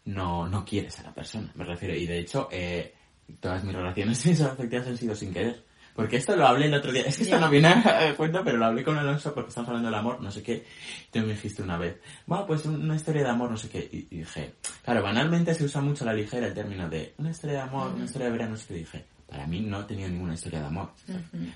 no, 0.07 0.49
no 0.49 0.65
quieres 0.65 0.99
a 0.99 1.03
la 1.03 1.13
persona, 1.13 1.51
me 1.55 1.65
refiero. 1.65 1.95
Y 1.95 2.07
de 2.07 2.19
hecho, 2.21 2.49
eh, 2.51 2.95
todas 3.41 3.63
mis 3.65 3.75
relaciones 3.75 4.41
afectivas 4.41 4.87
han 4.87 4.97
sido 4.97 5.15
sin 5.15 5.33
querer. 5.33 5.63
Porque 5.95 6.17
esto 6.17 6.37
lo 6.37 6.47
hablé 6.47 6.67
el 6.67 6.75
otro 6.75 6.93
día. 6.93 7.03
Es 7.03 7.17
que 7.17 7.25
esto 7.25 7.39
no 7.39 7.51
viene 7.51 7.69
a 7.69 8.15
cuenta, 8.17 8.43
pero 8.43 8.59
lo 8.59 8.67
hablé 8.67 8.83
con 8.83 8.97
Alonso 8.97 9.35
porque 9.35 9.49
estamos 9.49 9.69
hablando 9.69 9.89
del 9.89 9.99
amor, 9.99 10.21
no 10.21 10.31
sé 10.31 10.43
qué. 10.43 10.65
Tú 11.11 11.21
me 11.21 11.29
dijiste 11.29 11.63
una 11.63 11.77
vez, 11.77 12.01
bueno, 12.27 12.47
pues 12.47 12.65
una 12.65 12.97
historia 12.97 13.23
de 13.23 13.29
amor, 13.29 13.51
no 13.51 13.57
sé 13.57 13.69
qué. 13.69 13.89
Y, 13.93 14.09
y 14.11 14.19
dije, 14.21 14.55
claro, 14.85 15.03
banalmente 15.03 15.55
se 15.55 15.65
usa 15.65 15.81
mucho 15.81 16.05
a 16.05 16.09
la 16.09 16.15
ligera 16.15 16.47
el 16.47 16.55
término 16.55 16.89
de 16.89 17.15
una 17.19 17.31
historia 17.31 17.57
de 17.57 17.63
amor, 17.63 17.93
una 17.95 18.05
historia 18.05 18.27
de 18.27 18.33
verano, 18.33 18.53
no 18.53 18.57
sé 18.57 18.69
qué. 18.69 18.75
Dije, 18.75 19.05
para 19.33 19.47
mí 19.47 19.61
no 19.61 19.81
he 19.81 19.85
tenido 19.85 20.11
ninguna 20.11 20.35
historia 20.35 20.61
de 20.61 20.67
amor. 20.67 20.91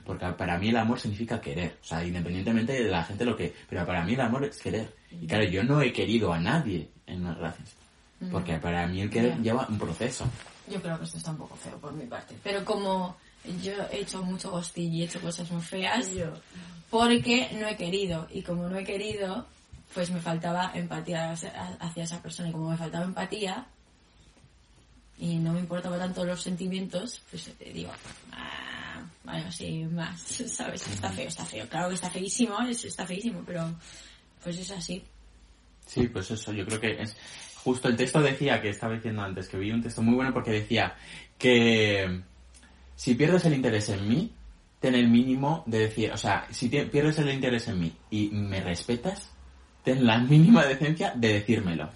Porque 0.05 0.27
para 0.29 0.59
mí 0.59 0.71
el 0.71 0.77
amor 0.79 0.99
significa 0.99 1.39
querer. 1.41 1.77
O 1.83 1.85
sea, 1.85 2.03
independientemente 2.03 2.73
de 2.73 2.91
la 2.91 3.05
gente 3.05 3.25
lo 3.25 3.37
que... 3.37 3.55
Pero 3.69 3.85
para 3.85 4.03
mí 4.03 4.15
el 4.15 4.21
amor 4.23 4.45
es 4.45 4.57
querer. 4.57 4.95
Y 5.11 5.27
claro, 5.27 5.45
yo 5.45 5.63
no 5.63 5.83
he 5.83 5.93
querido 5.93 6.33
a 6.33 6.39
nadie 6.39 6.89
en 7.07 7.21
una 7.21 7.35
relación. 7.35 7.67
Porque 8.33 8.57
para 8.59 8.87
mí 8.87 9.03
el 9.03 9.11
querer 9.11 9.43
lleva 9.43 9.67
un 9.69 9.79
proceso. 9.79 10.27
Yo 10.69 10.81
creo 10.81 10.99
que 10.99 11.05
esto 11.05 11.19
está 11.19 11.33
un 11.33 11.37
poco 11.37 11.55
feo 11.57 11.77
por 11.79 11.93
mi 11.93 12.07
parte. 12.07 12.35
Pero 12.43 12.65
como 12.65 13.17
yo 13.63 13.73
he 13.93 14.01
hecho 14.01 14.23
mucho 14.23 14.51
ghosting 14.51 14.93
y 14.93 15.03
he 15.03 15.05
hecho 15.07 15.21
cosas 15.21 15.51
muy 15.51 15.63
feas 15.63 16.13
Yo. 16.13 16.33
porque 16.91 17.49
no 17.61 17.69
he 17.69 17.77
querido. 17.77 18.27
Y 18.33 18.43
como 18.43 18.69
no 18.69 18.77
he 18.77 18.85
querido, 18.85 19.47
pues 19.95 20.11
me 20.11 20.21
faltaba 20.21 20.73
empatía 20.75 21.31
hacia 21.33 22.05
esa 22.05 22.23
persona. 22.23 22.49
Y 22.49 22.53
como 22.53 22.71
me 22.71 22.77
faltaba 22.77 23.05
empatía 23.05 23.67
y 25.19 25.37
no 25.37 25.53
me 25.53 25.61
importaban 25.61 25.99
tanto 25.99 26.25
los 26.25 26.43
sentimientos, 26.43 27.23
pues 27.31 27.49
eh, 27.61 27.71
digo, 27.73 27.91
ah, 28.33 29.03
bueno, 29.25 29.51
sí, 29.51 29.85
más, 29.85 30.21
¿sabes? 30.49 30.87
Está 30.89 31.11
feo, 31.11 31.29
está 31.29 31.45
feo. 31.45 31.67
Claro 31.69 31.89
que 31.89 31.95
está 31.95 32.11
feísimo, 32.11 32.61
es- 32.63 32.85
está 32.85 33.07
feísimo, 33.07 33.43
pero 33.47 33.75
pues 34.43 34.59
es 34.59 34.71
así. 34.71 35.03
Sí, 35.87 36.09
pues 36.09 36.31
eso, 36.31 36.53
yo 36.53 36.65
creo 36.67 36.81
que 36.81 37.03
es... 37.03 37.17
Justo 37.65 37.89
el 37.89 37.97
texto 37.97 38.21
decía, 38.21 38.61
que 38.63 38.69
estaba 38.69 38.95
diciendo 38.95 39.23
antes, 39.23 39.49
que 39.49 39.57
vi 39.57 39.71
un 39.73 39.83
texto 39.83 40.01
muy 40.03 40.15
bueno 40.15 40.33
porque 40.33 40.53
decía 40.53 40.95
que 41.39 42.21
si 42.97 43.15
pierdes 43.15 43.45
el 43.45 43.55
interés 43.55 43.89
en 43.91 44.09
mí, 44.09 44.33
ten 44.81 44.95
el 44.95 45.09
mínimo 45.09 45.63
de 45.67 45.79
decir, 45.81 46.11
o 46.13 46.17
sea, 46.17 46.47
si 46.51 46.69
pierdes 46.69 47.19
el 47.21 47.31
interés 47.31 47.69
en 47.69 47.79
mí 47.81 47.93
y 48.11 48.29
me 48.33 48.61
respetas, 48.61 49.31
ten 49.85 50.05
la 50.05 50.19
mínima 50.33 50.65
decencia 50.67 51.13
de 51.15 51.35
decírmelo. 51.35 51.89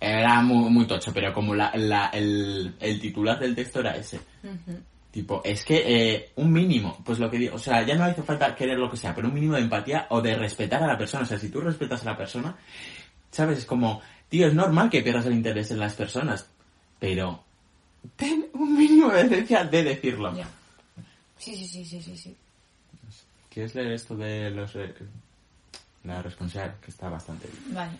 Era 0.00 0.40
muy, 0.42 0.68
muy 0.68 0.84
tocho, 0.86 1.12
pero 1.14 1.32
como 1.32 1.54
la, 1.54 1.70
la- 1.76 2.08
el, 2.08 2.74
el 2.80 3.00
titular 3.00 3.38
del 3.38 3.54
texto 3.54 3.80
era 3.80 3.96
ese. 3.96 4.20
Tipo, 5.12 5.42
es 5.44 5.64
que 5.64 5.82
eh, 5.86 6.30
un 6.36 6.50
mínimo, 6.52 6.98
pues 7.04 7.18
lo 7.18 7.30
que 7.30 7.38
digo, 7.38 7.54
o 7.54 7.58
sea, 7.58 7.82
ya 7.86 7.94
no 7.94 8.04
hace 8.04 8.22
falta 8.22 8.54
querer 8.56 8.78
lo 8.78 8.90
que 8.90 8.96
sea, 8.96 9.14
pero 9.14 9.28
un 9.28 9.34
mínimo 9.34 9.54
de 9.54 9.60
empatía 9.60 10.06
o 10.10 10.20
de 10.22 10.34
respetar 10.34 10.82
a 10.82 10.86
la 10.86 10.98
persona. 10.98 11.22
O 11.22 11.26
sea, 11.26 11.38
si 11.38 11.50
tú 11.50 11.60
respetas 11.60 12.02
a 12.02 12.10
la 12.12 12.16
persona, 12.16 12.56
¿sabes? 13.30 13.58
Es 13.58 13.64
como, 13.66 14.00
tío, 14.28 14.46
es 14.48 14.54
normal 14.54 14.88
que 14.90 15.02
pierdas 15.02 15.26
el 15.26 15.34
interés 15.34 15.70
en 15.70 15.78
las 15.80 15.94
personas, 15.94 16.48
pero 16.98 17.44
ten 18.16 18.48
un 18.54 18.76
mínimo 18.76 19.10
de 19.10 19.24
decencia 19.24 19.64
de 19.64 19.82
decirlo. 19.84 20.34
Ya. 20.36 20.48
Sí, 21.38 21.56
sí, 21.56 21.66
sí, 21.66 21.84
sí, 21.84 22.02
sí, 22.02 22.16
sí. 22.16 22.36
¿Quieres 23.50 23.74
leer 23.74 23.92
esto 23.92 24.16
de 24.16 24.50
los... 24.50 24.72
re- 24.72 24.94
la 26.04 26.22
responsabilidad? 26.22 26.78
Que 26.80 26.90
está 26.90 27.08
bastante 27.08 27.48
bien. 27.48 27.74
Vale. 27.74 27.92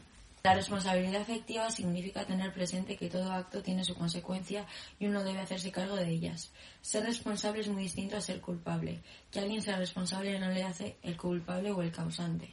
La 0.45 0.55
responsabilidad 0.55 1.23
afectiva 1.23 1.71
significa 1.71 2.25
tener 2.25 2.53
presente 2.53 2.97
que 2.97 3.09
todo 3.09 3.31
acto 3.31 3.63
tiene 3.63 3.85
su 3.85 3.95
consecuencia 3.95 4.67
y 4.99 5.07
uno 5.07 5.23
debe 5.23 5.39
hacerse 5.39 5.71
cargo 5.71 5.95
de 5.95 6.09
ellas. 6.09 6.51
Ser 6.81 7.05
responsable 7.05 7.61
es 7.61 7.69
muy 7.69 7.85
distinto 7.85 8.17
a 8.17 8.21
ser 8.21 8.41
culpable. 8.41 8.99
Que 9.31 9.39
alguien 9.39 9.63
sea 9.63 9.77
responsable 9.77 10.37
no 10.41 10.51
le 10.51 10.65
hace 10.65 10.97
el 11.05 11.17
culpable 11.17 11.71
o 11.71 11.81
el 11.83 11.93
causante. 11.93 12.51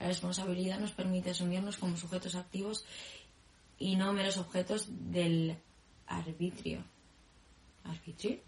La 0.00 0.08
responsabilidad 0.08 0.80
nos 0.80 0.90
permite 0.90 1.30
asumirnos 1.30 1.76
como 1.76 1.96
sujetos 1.96 2.34
activos 2.34 2.84
y 3.78 3.94
no 3.94 4.12
meros 4.12 4.36
objetos 4.38 4.86
del 4.88 5.56
arbitrio. 6.08 6.82
¿Arbitrio? 7.84 8.38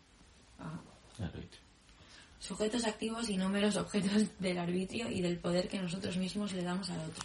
Ah. 0.59 0.81
Dicho. 1.19 1.61
Sujetos 2.39 2.87
activos 2.87 3.29
y 3.29 3.37
no 3.37 3.49
meros 3.49 3.77
objetos 3.77 4.25
del 4.39 4.59
arbitrio 4.59 5.11
y 5.11 5.21
del 5.21 5.39
poder 5.39 5.69
que 5.69 5.79
nosotros 5.79 6.17
mismos 6.17 6.53
le 6.53 6.63
damos 6.63 6.89
al 6.91 7.01
otro. 7.01 7.25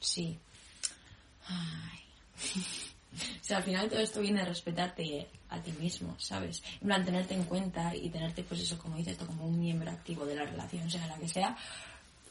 Sí. 0.00 0.38
Ay. 1.46 2.00
O 3.12 3.44
sea, 3.50 3.56
al 3.56 3.64
final 3.64 3.90
todo 3.90 3.98
esto 3.98 4.20
viene 4.20 4.38
de 4.38 4.46
respetarte 4.46 5.28
a 5.48 5.60
ti 5.60 5.72
mismo, 5.72 6.14
¿sabes? 6.18 6.62
En 6.80 6.86
plan, 6.86 7.04
tenerte 7.04 7.34
en 7.34 7.42
cuenta 7.42 7.92
y 7.94 8.08
tenerte, 8.08 8.44
pues 8.44 8.60
eso, 8.60 8.78
como 8.78 8.96
dices, 8.96 9.18
como 9.18 9.46
un 9.46 9.58
miembro 9.58 9.90
activo 9.90 10.24
de 10.24 10.36
la 10.36 10.44
relación, 10.44 10.88
sea 10.88 11.08
la 11.08 11.18
que 11.18 11.28
sea. 11.28 11.56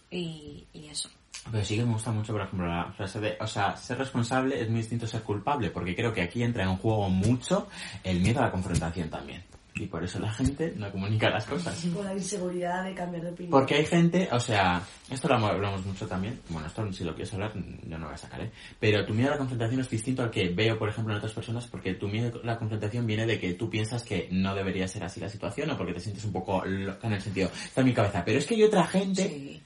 Y, 0.10 0.66
y 0.72 0.86
eso. 0.88 1.10
Pero 1.52 1.64
sí 1.64 1.78
que 1.78 1.86
me 1.86 1.94
gusta 1.94 2.12
mucho, 2.12 2.34
por 2.34 2.42
ejemplo, 2.42 2.68
la 2.68 2.92
frase 2.92 3.20
de, 3.20 3.38
o 3.40 3.48
sea, 3.48 3.76
ser 3.76 3.98
responsable 3.98 4.62
es 4.62 4.70
muy 4.70 4.80
distinto 4.80 5.06
a 5.06 5.10
ser 5.10 5.24
culpable, 5.24 5.70
porque 5.72 5.96
creo 5.96 6.14
que 6.14 6.22
aquí 6.22 6.44
entra 6.44 6.64
en 6.64 6.78
juego 6.78 7.10
mucho 7.10 7.68
el 8.04 8.20
miedo 8.20 8.40
a 8.40 8.44
la 8.44 8.52
confrontación 8.52 9.10
también. 9.10 9.44
Y 9.76 9.86
por 9.86 10.04
eso 10.04 10.20
la 10.20 10.32
gente 10.32 10.74
no 10.76 10.92
comunica 10.92 11.30
las 11.30 11.46
cosas. 11.46 11.86
Con 11.94 12.04
la 12.04 12.14
inseguridad 12.14 12.84
de 12.84 12.94
cambiar 12.94 13.24
de 13.24 13.30
opinión. 13.30 13.52
Porque 13.52 13.76
hay 13.76 13.86
gente, 13.86 14.28
o 14.32 14.40
sea, 14.40 14.82
esto 15.10 15.28
lo 15.30 15.36
hablamos 15.36 15.86
mucho 15.86 16.06
también, 16.06 16.42
bueno, 16.50 16.68
esto 16.68 16.92
si 16.92 17.06
lo 17.06 17.14
quieres 17.16 17.34
hablar, 17.34 17.54
yo 17.54 17.98
no 17.98 18.00
lo 18.00 18.06
voy 18.08 18.16
a 18.16 18.18
sacar, 18.18 18.42
¿eh? 18.42 18.52
Pero 18.78 19.06
tu 19.06 19.14
miedo 19.14 19.30
a 19.30 19.32
la 19.32 19.38
confrontación 19.38 19.80
es 19.80 19.90
distinto 19.90 20.22
al 20.22 20.32
que 20.32 20.50
veo, 20.50 20.78
por 20.78 20.90
ejemplo, 20.90 21.14
en 21.14 21.20
otras 21.20 21.34
personas, 21.34 21.66
porque 21.68 21.94
tu 21.94 22.10
miedo 22.10 22.42
a 22.44 22.46
la 22.46 22.58
confrontación 22.58 23.08
viene 23.08 23.26
de 23.26 23.40
que 23.40 23.54
tú 23.54 23.70
piensas 23.70 24.04
que 24.04 24.28
no 24.32 24.54
debería 24.54 24.88
ser 24.88 25.04
así 25.04 25.22
la 25.22 25.30
situación, 25.30 25.70
o 25.70 25.78
porque 25.78 25.94
te 25.94 26.02
sientes 26.02 26.26
un 26.26 26.34
poco 26.34 26.66
loca 26.66 27.08
en 27.08 27.14
el 27.14 27.22
sentido, 27.22 27.50
está 27.54 27.82
en 27.82 27.88
mi 27.88 27.94
cabeza. 27.94 28.24
Pero 28.26 28.40
es 28.40 28.46
que 28.46 28.56
hay 28.56 28.64
otra 28.64 28.86
gente 28.86 29.30
Sí. 29.30 29.62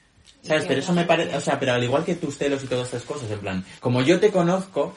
¿Sabes? 0.46 0.64
Pero 0.66 0.80
eso 0.80 0.92
me 0.92 1.04
parece, 1.04 1.34
o 1.36 1.40
sea, 1.40 1.58
pero 1.58 1.72
al 1.72 1.82
igual 1.82 2.04
que 2.04 2.14
tus 2.16 2.36
celos 2.36 2.62
y 2.62 2.66
todas 2.66 2.86
estas 2.86 3.02
cosas, 3.04 3.30
en 3.30 3.38
plan, 3.40 3.64
como 3.80 4.02
yo 4.02 4.20
te 4.20 4.30
conozco, 4.30 4.96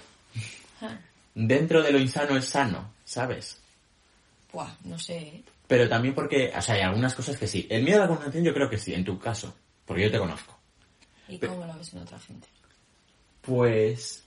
Ah, 0.82 0.98
dentro 1.34 1.82
de 1.82 1.91
lo 1.91 2.00
insano 2.00 2.38
es 2.38 2.45
sano, 2.45 2.91
¿sabes? 3.06 3.58
Buah, 4.54 4.70
no 4.84 5.00
sé. 5.00 5.18
¿eh? 5.18 5.43
Pero 5.68 5.89
también 5.89 6.14
porque, 6.14 6.52
o 6.56 6.62
sea, 6.62 6.76
hay 6.76 6.82
algunas 6.82 7.16
cosas 7.16 7.38
que 7.38 7.48
sí. 7.48 7.66
El 7.70 7.84
miedo 7.84 7.98
a 7.98 8.02
la 8.02 8.08
confrontación 8.08 8.43
yo 8.43 8.54
creo 8.54 8.70
que 8.70 8.78
sí, 8.78 8.93
en 8.93 9.04
tu 9.06 9.18
caso, 9.20 9.56
porque 9.86 10.04
yo 10.04 10.12
te 10.12 10.20
conozco. 10.20 10.58
¿Y 11.28 11.38
Pe- 11.38 11.48
cómo 11.48 11.66
lo 11.66 11.74
ves 11.78 11.93
en 11.93 12.00
otra 12.00 12.20
gente? 12.20 12.48
Pues, 13.41 14.24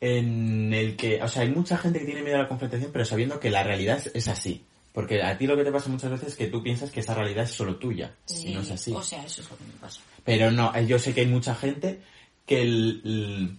en 0.00 0.72
el 0.74 0.96
que, 0.96 1.22
o 1.22 1.28
sea, 1.28 1.42
hay 1.42 1.50
mucha 1.50 1.76
gente 1.78 1.98
que 2.00 2.04
tiene 2.06 2.22
miedo 2.22 2.36
a 2.38 2.42
la 2.42 2.48
confrontación, 2.48 2.90
pero 2.92 3.04
sabiendo 3.04 3.38
que 3.38 3.50
la 3.50 3.62
realidad 3.62 4.02
es 4.14 4.28
así. 4.28 4.64
Porque 4.92 5.22
a 5.22 5.36
ti 5.38 5.46
lo 5.46 5.56
que 5.56 5.64
te 5.64 5.72
pasa 5.72 5.88
muchas 5.88 6.10
veces 6.10 6.28
es 6.28 6.36
que 6.36 6.48
tú 6.48 6.62
piensas 6.62 6.90
que 6.90 7.00
esa 7.00 7.14
realidad 7.14 7.44
es 7.44 7.50
solo 7.50 7.76
tuya. 7.76 8.14
Y 8.44 8.52
no 8.54 8.60
es 8.60 8.70
así. 8.70 8.92
O 8.92 9.02
sea, 9.02 9.24
eso 9.24 9.40
es 9.42 9.50
lo 9.50 9.56
que 9.56 9.64
me 9.64 9.72
pasa. 9.80 10.00
Pero 10.24 10.50
no, 10.50 10.74
eh, 10.74 10.86
yo 10.86 10.98
sé 10.98 11.14
que 11.14 11.22
hay 11.22 11.26
mucha 11.28 11.54
gente 11.54 12.00
que 12.46 12.62
el- 12.62 13.00
el- 13.04 13.56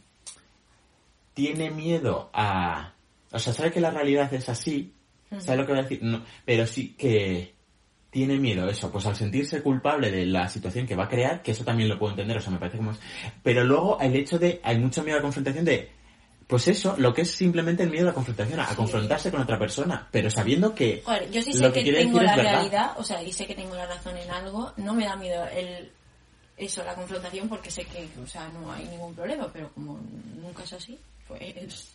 tiene 1.34 1.72
miedo 1.72 2.30
a... 2.34 2.94
O 3.32 3.40
sea, 3.40 3.54
sabe 3.54 3.72
que 3.72 3.82
la 3.82 3.90
realidad 3.90 4.32
es 4.34 4.48
así, 4.50 4.94
sabe 5.42 5.58
lo 5.58 5.66
que 5.66 5.72
voy 5.72 5.80
a 5.80 5.84
decir, 5.84 6.00
no, 6.04 6.24
pero 6.46 6.68
sí 6.68 6.90
que 6.96 7.54
tiene 8.12 8.38
miedo 8.38 8.70
eso, 8.70 8.92
pues 8.92 9.08
al 9.08 9.16
sentirse 9.16 9.64
culpable 9.64 10.12
de 10.12 10.28
la 10.28 10.48
situación 10.48 10.86
que 10.86 10.96
va 10.96 11.06
a 11.06 11.10
crear, 11.10 11.42
que 11.42 11.50
eso 11.52 11.64
también 11.64 11.90
lo 11.90 11.98
puedo 11.98 12.12
entender, 12.12 12.38
o 12.38 12.42
sea, 12.42 12.52
me 12.52 12.60
parece 12.60 12.78
como. 12.78 12.96
Pero 13.42 13.64
luego 13.64 14.00
el 14.00 14.16
hecho 14.16 14.38
de, 14.38 14.62
hay 14.64 14.78
mucho 14.78 15.02
miedo 15.02 15.16
a 15.16 15.20
la 15.20 15.24
confrontación 15.24 15.66
de, 15.66 15.90
pues 16.48 16.68
eso, 16.68 16.96
lo 16.98 17.14
que 17.14 17.22
es 17.22 17.32
simplemente 17.32 17.84
el 17.84 17.90
miedo 17.90 18.06
a 18.06 18.10
la 18.10 18.14
confrontación, 18.14 18.60
a, 18.60 18.76
confrontarse 18.76 19.32
con 19.32 19.42
otra 19.42 19.58
persona, 19.58 20.08
pero 20.12 20.30
sabiendo 20.30 20.74
que... 20.76 21.02
Joder, 21.04 21.32
yo 21.32 21.42
sí 21.42 21.54
sé 21.54 21.64
Lo 21.64 21.74
que, 21.74 21.84
que 21.84 21.94
tengo 21.94 22.22
la 22.22 22.36
realidad, 22.36 22.94
o 22.98 23.04
sea, 23.04 23.22
y 23.24 23.32
sé 23.32 23.46
que 23.46 23.56
tengo 23.56 23.76
la 23.76 23.86
razón 23.86 24.18
en 24.18 24.30
algo, 24.30 24.74
no 24.78 24.94
me 24.94 25.06
da 25.06 25.16
miedo 25.16 25.46
el 25.48 25.92
eso, 26.56 26.84
la 26.84 26.96
confrontación, 26.96 27.50
porque 27.50 27.72
sé 27.72 27.84
que, 27.86 28.08
o 28.24 28.28
sea, 28.28 28.48
no 28.50 28.72
hay 28.72 28.86
ningún 28.86 29.14
problema, 29.16 29.50
pero 29.52 29.72
como 29.74 30.00
nunca 30.42 30.64
es 30.64 30.74
así, 30.74 31.00
pues... 31.28 31.94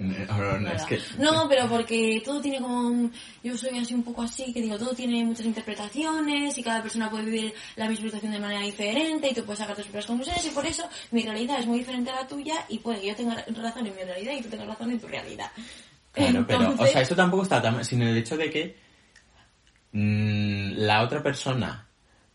No, 0.00 0.36
no, 0.38 0.58
no, 0.60 0.68
es 0.70 0.74
nada. 0.74 0.86
que... 0.86 1.00
No, 1.18 1.48
pero 1.48 1.68
porque 1.68 2.22
todo 2.24 2.40
tiene 2.40 2.60
como... 2.60 2.86
un- 2.88 3.12
Yo 3.42 3.56
soy 3.56 3.76
así 3.78 3.94
un 3.94 4.04
poco 4.04 4.22
así, 4.22 4.52
que 4.52 4.60
digo, 4.60 4.78
todo 4.78 4.94
tiene 4.94 5.24
muchas 5.24 5.46
interpretaciones 5.46 6.56
y 6.56 6.62
cada 6.62 6.82
persona 6.82 7.10
puede 7.10 7.24
vivir 7.24 7.54
la 7.76 7.88
misma 7.88 8.04
situación 8.06 8.32
de 8.32 8.38
manera 8.38 8.60
diferente 8.60 9.28
y 9.30 9.34
tú 9.34 9.44
puedes 9.44 9.58
sacar 9.58 9.74
tus 9.74 9.86
propias 9.86 10.06
conclusiones 10.06 10.44
y 10.46 10.50
por 10.50 10.64
eso 10.66 10.88
mi 11.10 11.22
realidad 11.22 11.58
es 11.58 11.66
muy 11.66 11.80
diferente 11.80 12.10
a 12.10 12.16
la 12.22 12.26
tuya 12.28 12.64
y 12.68 12.78
puede 12.78 13.00
que 13.00 13.08
yo 13.08 13.16
tenga 13.16 13.34
razón 13.60 13.86
en 13.86 13.96
mi 13.96 14.02
realidad 14.02 14.32
y 14.38 14.42
tú 14.42 14.48
tengas 14.50 14.68
razón 14.68 14.90
en 14.92 15.00
tu 15.00 15.08
realidad. 15.08 15.50
Claro, 16.12 16.44
pero, 16.46 16.74
o 16.78 16.86
sea, 16.86 17.00
esto 17.00 17.16
tampoco 17.16 17.42
está 17.44 17.60
tan, 17.60 17.84
sin 17.84 18.02
el 18.02 18.16
hecho 18.16 18.36
de 18.36 18.50
que 18.50 18.76
mm, 19.92 20.72
la 20.76 21.02
otra 21.02 21.22
persona, 21.22 21.87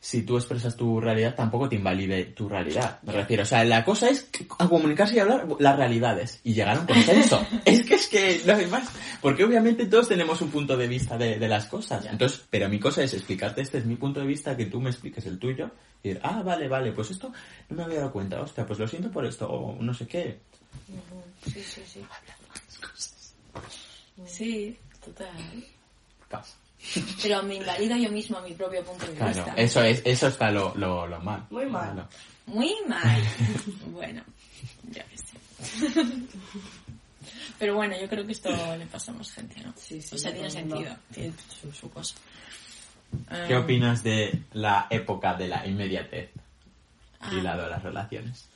si 0.03 0.23
tú 0.23 0.35
expresas 0.35 0.75
tu 0.75 0.99
realidad, 0.99 1.33
tampoco 1.33 1.69
te 1.69 1.77
invalide 1.77 2.25
tu 2.25 2.49
realidad. 2.49 2.99
Me 3.03 3.13
refiero, 3.13 3.43
o 3.43 3.45
sea, 3.45 3.63
la 3.63 3.85
cosa 3.85 4.09
es 4.09 4.29
a 4.59 4.67
comunicarse 4.67 5.15
y 5.15 5.19
hablar 5.19 5.47
las 5.59 5.77
realidades 5.77 6.41
y 6.43 6.53
llegar 6.53 6.75
a 6.75 6.81
un 6.81 6.87
consenso. 6.87 7.47
es 7.65 7.85
que 7.85 7.95
es 7.95 8.09
que 8.09 8.41
no 8.45 8.53
hay 8.53 8.67
más. 8.67 8.89
Porque 9.21 9.45
obviamente 9.45 9.85
todos 9.85 10.09
tenemos 10.09 10.41
un 10.41 10.51
punto 10.51 10.75
de 10.75 10.89
vista 10.89 11.17
de, 11.17 11.39
de 11.39 11.47
las 11.47 11.67
cosas. 11.67 12.05
Entonces, 12.05 12.45
pero 12.49 12.67
mi 12.67 12.81
cosa 12.81 13.01
es 13.01 13.13
explicarte, 13.13 13.61
este 13.61 13.77
es 13.77 13.85
mi 13.85 13.95
punto 13.95 14.19
de 14.19 14.25
vista, 14.25 14.57
que 14.57 14.65
tú 14.65 14.81
me 14.81 14.89
expliques 14.89 15.25
el 15.25 15.39
tuyo. 15.39 15.71
Y 16.03 16.09
decir, 16.09 16.21
ah, 16.25 16.43
vale, 16.43 16.67
vale, 16.67 16.91
pues 16.91 17.09
esto 17.09 17.31
no 17.69 17.77
me 17.77 17.83
había 17.83 17.99
dado 17.99 18.11
cuenta, 18.11 18.41
hostia, 18.41 18.65
pues 18.65 18.79
lo 18.79 18.87
siento 18.89 19.09
por 19.09 19.25
esto, 19.25 19.49
o 19.49 19.81
no 19.81 19.93
sé 19.93 20.05
qué. 20.05 20.39
Sí, 21.45 21.63
sí, 21.63 21.81
sí. 21.85 22.01
Sí, 24.25 24.77
total. 25.01 25.29
Pasa. 26.29 26.57
Pero 27.21 27.43
me 27.43 27.55
invalido 27.55 27.95
yo 27.97 28.11
mismo 28.11 28.37
a 28.37 28.41
mi 28.41 28.53
propio 28.53 28.83
punto 28.83 29.05
de 29.07 29.13
Claro, 29.13 29.33
vista. 29.33 29.53
eso 29.55 29.81
es, 29.83 30.01
eso 30.05 30.27
está 30.27 30.51
lo, 30.51 30.73
lo, 30.75 31.07
lo 31.07 31.19
mal. 31.21 31.45
Muy 31.49 31.65
mal. 31.65 32.07
Muy 32.45 32.73
mal. 32.87 33.21
bueno, 33.91 34.21
ya 34.91 35.03
que 35.05 35.17
sé. 35.17 35.93
Pero 37.59 37.75
bueno, 37.75 37.95
yo 37.99 38.09
creo 38.09 38.25
que 38.25 38.33
esto 38.33 38.49
le 38.77 38.85
pasa 38.87 39.11
a 39.11 39.15
más 39.15 39.31
gente, 39.31 39.61
¿no? 39.61 39.73
Sí, 39.77 40.01
sí, 40.01 40.15
o 40.15 40.17
sea, 40.17 40.33
tiene 40.33 40.49
sentido. 40.49 40.95
Tiene 41.13 41.33
su, 41.61 41.71
su 41.71 41.89
cosa. 41.89 42.15
¿Qué 43.47 43.53
Ah, 43.53 43.59
opinas 43.59 44.03
de 44.03 44.41
la 44.53 44.87
época 44.89 45.35
de 45.35 45.47
la 45.47 45.65
inmediatez 45.67 46.31
ah, 47.21 47.31
y 47.31 47.41
la 47.41 47.55
de 47.55 47.69
las 47.69 47.83
relaciones? 47.83 48.49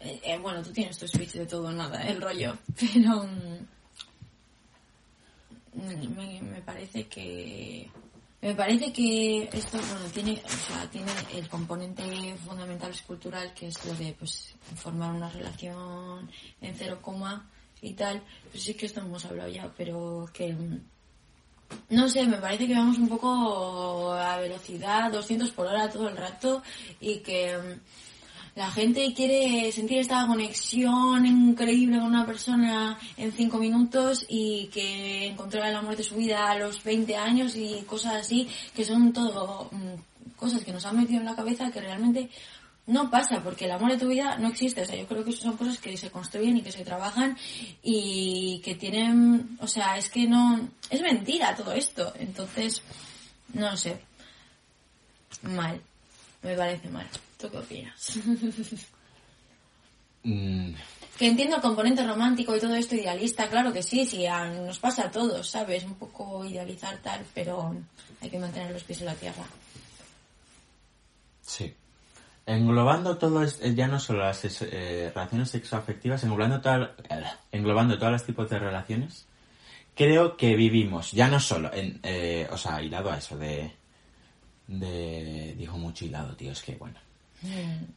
eh, 0.00 0.20
eh, 0.24 0.38
bueno, 0.38 0.62
tú 0.62 0.72
tienes 0.72 0.98
tu 0.98 1.06
speech 1.06 1.32
de 1.34 1.46
todo 1.46 1.68
o 1.68 1.72
nada, 1.72 2.02
el 2.02 2.20
rollo. 2.20 2.58
Pero... 2.78 3.22
mm, 3.22 3.66
Me, 5.74 6.40
me 6.42 6.60
parece 6.62 7.06
que... 7.06 7.90
Me 8.40 8.56
parece 8.56 8.92
que 8.92 9.48
esto, 9.52 9.78
bueno, 9.78 10.04
tiene, 10.12 10.42
o 10.44 10.48
sea, 10.48 10.90
tiene 10.90 11.12
el 11.32 11.48
componente 11.48 12.02
fundamental 12.44 12.90
es 12.90 13.02
cultural, 13.02 13.54
que 13.54 13.68
es 13.68 13.84
lo 13.86 13.94
de, 13.94 14.12
pues, 14.18 14.56
formar 14.74 15.12
una 15.12 15.30
relación 15.30 16.28
en 16.60 16.74
cero 16.74 16.98
coma 17.00 17.48
y 17.80 17.92
tal. 17.92 18.20
Pues 18.50 18.64
sí 18.64 18.74
que 18.74 18.86
esto 18.86 18.98
hemos 19.00 19.24
hablado 19.26 19.48
ya, 19.48 19.72
pero 19.76 20.28
que... 20.32 20.52
mm, 20.52 20.80
No 21.90 22.08
sé, 22.08 22.26
me 22.26 22.38
parece 22.38 22.66
que 22.66 22.74
vamos 22.74 22.98
un 22.98 23.08
poco 23.08 24.12
a 24.12 24.36
velocidad, 24.38 25.12
200 25.12 25.50
por 25.52 25.68
hora 25.68 25.88
todo 25.88 26.08
el 26.08 26.16
rato 26.16 26.62
y 27.00 27.18
que 27.18 27.56
mm, 27.56 27.80
la 28.54 28.70
gente 28.70 29.14
quiere 29.14 29.72
sentir 29.72 29.98
esta 29.98 30.26
conexión 30.26 31.24
increíble 31.24 31.98
con 31.98 32.08
una 32.08 32.26
persona 32.26 32.98
en 33.16 33.32
5 33.32 33.58
minutos 33.58 34.26
y 34.28 34.66
que 34.66 35.28
encontró 35.28 35.64
el 35.64 35.74
amor 35.74 35.96
de 35.96 36.02
su 36.02 36.16
vida 36.16 36.50
a 36.50 36.58
los 36.58 36.84
20 36.84 37.16
años 37.16 37.56
y 37.56 37.82
cosas 37.86 38.14
así, 38.14 38.48
que 38.74 38.84
son 38.84 39.12
todo 39.12 39.70
mm, 39.72 40.36
cosas 40.36 40.62
que 40.64 40.72
nos 40.72 40.84
han 40.84 40.98
metido 40.98 41.20
en 41.20 41.26
la 41.26 41.34
cabeza 41.34 41.70
que 41.70 41.80
realmente 41.80 42.28
no 42.86 43.10
pasa, 43.10 43.42
porque 43.42 43.64
el 43.64 43.70
amor 43.70 43.92
de 43.92 43.98
tu 43.98 44.08
vida 44.08 44.36
no 44.38 44.48
existe. 44.48 44.82
O 44.82 44.86
sea, 44.86 44.96
yo 44.96 45.06
creo 45.06 45.24
que 45.24 45.32
son 45.32 45.56
cosas 45.56 45.78
que 45.78 45.96
se 45.96 46.10
construyen 46.10 46.56
y 46.58 46.62
que 46.62 46.72
se 46.72 46.84
trabajan 46.84 47.38
y 47.82 48.60
que 48.64 48.74
tienen, 48.74 49.56
o 49.60 49.66
sea, 49.66 49.96
es 49.96 50.10
que 50.10 50.26
no, 50.26 50.68
es 50.90 51.00
mentira 51.00 51.54
todo 51.54 51.72
esto. 51.72 52.12
Entonces, 52.18 52.82
no 53.54 53.76
sé. 53.76 53.98
Mal. 55.42 55.80
Me 56.42 56.56
parece 56.56 56.88
mal. 56.88 57.08
¿Tú 57.42 57.50
qué 57.50 57.58
opinas? 57.58 58.18
Mm, 60.24 60.74
que 61.18 61.26
entiendo 61.26 61.56
el 61.56 61.62
componente 61.62 62.06
romántico 62.06 62.54
y 62.54 62.60
todo 62.60 62.76
esto 62.76 62.94
idealista, 62.94 63.48
claro 63.50 63.72
que 63.72 63.82
sí, 63.82 64.06
sí, 64.06 64.24
a- 64.24 64.46
nos 64.50 64.78
pasa 64.78 65.06
a 65.06 65.10
todos, 65.10 65.48
¿sabes? 65.50 65.82
Un 65.82 65.96
poco 65.96 66.44
idealizar 66.44 66.96
tal, 66.98 67.26
pero 67.34 67.74
hay 68.20 68.30
que 68.30 68.38
mantener 68.38 68.70
los 68.70 68.84
pies 68.84 69.00
en 69.00 69.06
la 69.06 69.14
tierra. 69.16 69.42
sí. 71.40 71.74
Englobando 72.46 73.18
todo, 73.18 73.42
eh, 73.44 73.74
ya 73.74 73.88
no 73.88 73.98
solo 73.98 74.20
las 74.20 74.44
eh, 74.62 75.10
relaciones 75.12 75.50
sexoafectivas, 75.50 76.22
englobando, 76.22 76.60
toda- 76.60 76.94
eh, 77.10 77.24
englobando 77.50 77.98
todos 77.98 78.12
los 78.12 78.24
tipos 78.24 78.48
de 78.48 78.60
relaciones, 78.60 79.26
creo 79.96 80.36
que 80.36 80.54
vivimos, 80.54 81.10
ya 81.10 81.26
no 81.26 81.40
solo 81.40 81.72
en, 81.74 81.98
eh, 82.04 82.46
o 82.52 82.56
sea, 82.56 82.80
hilado 82.80 83.10
a 83.10 83.18
eso 83.18 83.36
de, 83.36 83.72
de, 84.68 85.54
digo 85.58 85.78
mucho 85.78 86.04
hilado, 86.04 86.36
tío, 86.36 86.52
es 86.52 86.62
que 86.62 86.76
bueno. 86.76 86.98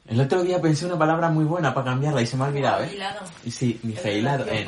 El 0.07 0.19
otro 0.21 0.43
día 0.43 0.59
pensé 0.61 0.85
una 0.85 0.97
palabra 0.97 1.29
muy 1.29 1.45
buena 1.45 1.73
para 1.73 1.91
cambiarla 1.91 2.21
y 2.21 2.27
se 2.27 2.35
me 2.37 2.43
ha 2.45 2.47
olvidado, 2.47 2.83
¿eh? 2.83 2.91
Hilado. 2.93 3.21
Sí, 3.49 3.79
En 3.83 4.17
hilado. 4.19 4.47
en- 4.47 4.67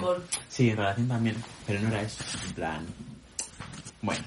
Sí, 0.50 0.70
en 0.70 0.78
relación 0.78 1.08
también, 1.08 1.36
pero 1.66 1.80
no 1.82 1.88
era 1.90 2.02
eso, 2.02 2.24
en 2.48 2.54
plan... 2.54 2.86
Bueno, 4.02 4.24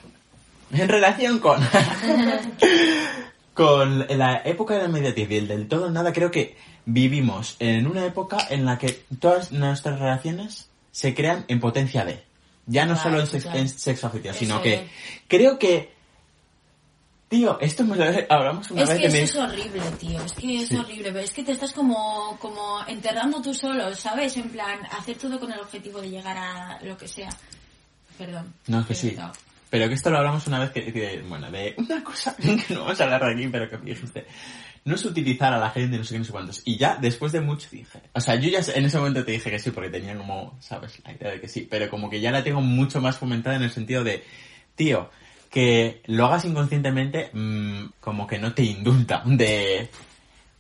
en 0.72 0.88
relación 0.88 1.38
con... 1.38 1.60
con 3.54 4.06
la 4.18 4.42
época 4.44 4.74
de 4.74 4.80
la 4.82 4.88
inmediatez 4.88 5.30
y 5.30 5.36
el 5.36 5.48
del 5.48 5.68
todo 5.68 5.90
nada, 5.90 6.12
creo 6.12 6.30
que 6.30 6.56
vivimos 6.86 7.56
en 7.58 7.86
una 7.86 8.04
época 8.06 8.38
en 8.50 8.64
la 8.64 8.78
que 8.78 9.02
todas 9.18 9.52
nuestras 9.52 9.98
relaciones 9.98 10.68
se 10.92 11.14
crean 11.14 11.44
en 11.48 11.60
potencia 11.60 12.04
de. 12.04 12.22
Ya 12.66 12.86
no 12.86 12.94
Claro, 12.94 13.10
solo 13.10 13.20
en, 13.20 13.26
sex- 13.26 13.54
en 13.54 13.68
sexo 13.68 14.06
afectivo, 14.06 14.34
sino 14.34 14.62
que 14.62 14.88
creo 15.28 15.58
que... 15.58 15.92
Tío, 17.30 17.60
esto 17.60 17.84
me 17.84 17.96
lo 17.96 18.04
hablamos 18.28 18.68
una 18.72 18.82
Es 18.82 18.88
vez 18.88 18.98
que 18.98 19.08
que 19.08 19.22
eso 19.22 19.40
me... 19.40 19.46
es 19.46 19.52
horrible, 19.60 19.82
tío. 20.00 20.20
Es 20.24 20.32
que 20.32 20.62
es 20.62 20.68
Sí. 20.68 20.74
horrible. 20.76 21.12
Pero 21.12 21.20
es 21.20 21.30
que 21.32 21.44
te 21.44 21.52
estás 21.52 21.72
como, 21.72 22.36
como 22.40 22.80
enterrando 22.88 23.40
tú 23.40 23.54
solo, 23.54 23.94
¿sabes? 23.94 24.36
En 24.36 24.50
plan, 24.50 24.80
hacer 24.98 25.16
todo 25.16 25.38
con 25.38 25.52
el 25.52 25.60
objetivo 25.60 26.00
de 26.00 26.10
llegar 26.10 26.36
a 26.36 26.80
lo 26.82 26.96
que 26.98 27.06
sea. 27.06 27.30
Perdón. 28.18 28.52
No, 28.66 28.84
que 28.84 28.94
He 28.94 28.96
sí. 28.96 29.08
estado. 29.10 29.32
Pero 29.70 29.86
que 29.86 29.94
esto 29.94 30.10
lo 30.10 30.18
hablamos 30.18 30.44
una 30.48 30.58
vez 30.58 30.70
que, 30.72 30.92
que, 30.92 31.22
bueno, 31.28 31.48
de 31.52 31.76
una 31.78 32.02
cosa 32.02 32.34
que 32.66 32.74
no 32.74 32.80
vamos 32.80 33.00
a 33.00 33.04
hablar 33.04 33.22
aquí, 33.24 33.46
pero 33.46 33.70
que 33.70 33.78
me 33.78 33.90
dijiste, 33.90 34.26
no 34.84 34.96
es 34.96 35.04
utilizar 35.04 35.54
a 35.54 35.58
la 35.58 35.70
gente, 35.70 35.96
no 35.98 36.02
sé 36.02 36.14
qué, 36.14 36.18
no 36.18 36.24
sé 36.24 36.32
cuántos. 36.32 36.62
Y 36.64 36.76
ya, 36.78 36.96
después 37.00 37.30
de 37.30 37.40
mucho 37.40 37.68
dije, 37.70 38.00
o 38.12 38.20
sea, 38.20 38.34
yo 38.34 38.50
ya 38.50 38.58
en 38.74 38.84
ese 38.86 38.98
momento 38.98 39.24
te 39.24 39.30
dije 39.30 39.48
que 39.48 39.60
sí, 39.60 39.70
porque 39.70 39.88
tenía 39.90 40.16
como, 40.18 40.58
sabes, 40.60 41.00
la 41.04 41.12
idea 41.12 41.30
de 41.30 41.40
que 41.40 41.46
sí, 41.46 41.68
pero 41.70 41.88
como 41.88 42.10
que 42.10 42.20
ya 42.20 42.32
la 42.32 42.42
tengo 42.42 42.60
mucho 42.60 43.00
más 43.00 43.16
fomentada 43.18 43.54
en 43.54 43.62
el 43.62 43.70
sentido 43.70 44.02
de, 44.02 44.24
tío, 44.74 45.08
que 45.50 46.00
lo 46.06 46.26
hagas 46.26 46.44
inconscientemente, 46.44 47.30
mm, 47.32 47.92
como 48.00 48.26
que 48.26 48.38
no 48.38 48.54
te 48.54 48.62
indulta 48.62 49.22
de 49.26 49.90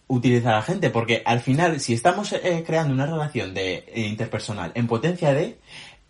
utilizar 0.08 0.54
a 0.54 0.56
la 0.56 0.62
gente, 0.62 0.90
porque 0.90 1.22
al 1.24 1.40
final, 1.40 1.78
si 1.80 1.94
estamos 1.94 2.32
eh, 2.32 2.64
creando 2.66 2.92
una 2.92 3.06
relación 3.06 3.54
de 3.54 3.84
eh, 3.86 4.00
interpersonal 4.08 4.72
en 4.74 4.88
potencia 4.88 5.32
de, 5.32 5.60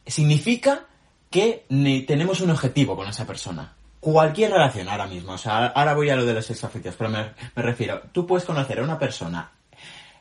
significa 0.06 0.86
que 1.28 1.66
tenemos 2.06 2.40
un 2.40 2.50
objetivo 2.50 2.96
con 2.96 3.08
esa 3.08 3.26
persona. 3.26 3.74
Cualquier 4.00 4.50
relación 4.50 4.88
ahora 4.88 5.06
mismo, 5.06 5.32
o 5.32 5.38
sea, 5.38 5.66
ahora 5.66 5.94
voy 5.94 6.08
a 6.08 6.16
lo 6.16 6.24
de 6.24 6.34
los 6.34 6.46
sexoafectivos, 6.46 6.96
pero 6.96 7.10
me, 7.10 7.32
me 7.54 7.62
refiero, 7.62 8.00
tú 8.10 8.26
puedes 8.26 8.46
conocer 8.46 8.80
a 8.80 8.82
una 8.82 8.98
persona 8.98 9.52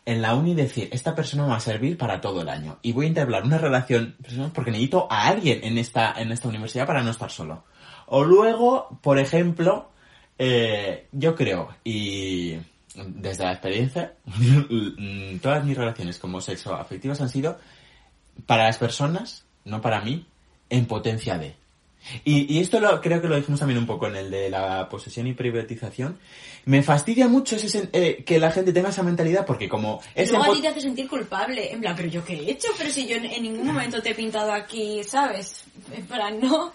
en 0.05 0.21
la 0.21 0.35
uni 0.35 0.51
y 0.51 0.55
decir, 0.55 0.89
esta 0.91 1.15
persona 1.15 1.43
me 1.43 1.49
va 1.49 1.55
a 1.55 1.61
servir 1.61 1.97
para 1.97 2.19
todo 2.19 2.41
el 2.41 2.49
año 2.49 2.77
y 2.81 2.91
voy 2.91 3.05
a 3.05 3.09
entablar 3.09 3.43
una 3.43 3.57
relación 3.57 4.17
personal 4.21 4.51
porque 4.53 4.71
necesito 4.71 5.07
a 5.09 5.27
alguien 5.27 5.63
en 5.63 5.77
esta, 5.77 6.13
en 6.17 6.31
esta 6.31 6.47
universidad 6.47 6.85
para 6.85 7.01
no 7.01 7.11
estar 7.11 7.31
solo. 7.31 7.63
O 8.11 8.23
luego, 8.23 8.99
por 9.01 9.19
ejemplo, 9.19 9.89
eh, 10.37 11.07
yo 11.11 11.35
creo, 11.35 11.69
y 11.83 12.55
desde 12.95 13.43
la 13.43 13.51
experiencia, 13.51 14.13
todas 15.41 15.63
mis 15.63 15.77
relaciones 15.77 16.17
como 16.17 16.41
sexoafectivas 16.41 17.21
han 17.21 17.29
sido 17.29 17.59
para 18.47 18.63
las 18.63 18.79
personas, 18.79 19.45
no 19.63 19.79
para 19.81 20.01
mí, 20.01 20.25
en 20.71 20.87
potencia 20.87 21.37
de. 21.37 21.55
Y, 22.23 22.51
y 22.51 22.59
esto 22.61 22.79
lo, 22.79 22.99
creo 22.99 23.21
que 23.21 23.27
lo 23.27 23.35
dijimos 23.35 23.59
también 23.59 23.77
un 23.77 23.85
poco 23.85 24.07
en 24.07 24.15
el 24.15 24.31
de 24.31 24.49
la 24.49 24.89
posesión 24.89 25.27
y 25.27 25.33
privatización. 25.33 26.17
Me 26.65 26.81
fastidia 26.81 27.27
mucho 27.27 27.57
ese, 27.57 27.89
eh, 27.93 28.23
que 28.25 28.39
la 28.39 28.51
gente 28.51 28.73
tenga 28.73 28.89
esa 28.89 29.03
mentalidad 29.03 29.45
porque 29.45 29.69
como 29.69 30.01
es 30.15 30.31
luego 30.31 30.51
a 30.51 30.55
ti 30.55 30.61
te 30.61 30.69
hace 30.69 30.81
sentir 30.81 31.07
culpable. 31.07 31.71
En 31.71 31.81
plan, 31.81 31.95
¿pero 31.95 32.07
yo 32.07 32.25
qué 32.25 32.33
he 32.33 32.51
hecho? 32.51 32.69
Pero 32.75 32.89
si 32.89 33.05
yo 33.05 33.17
en, 33.17 33.25
en 33.25 33.43
ningún 33.43 33.67
momento 33.67 34.01
te 34.01 34.11
he 34.11 34.15
pintado 34.15 34.51
aquí, 34.51 35.03
¿sabes? 35.03 35.65
En 35.91 36.05
plan, 36.07 36.39
no. 36.41 36.73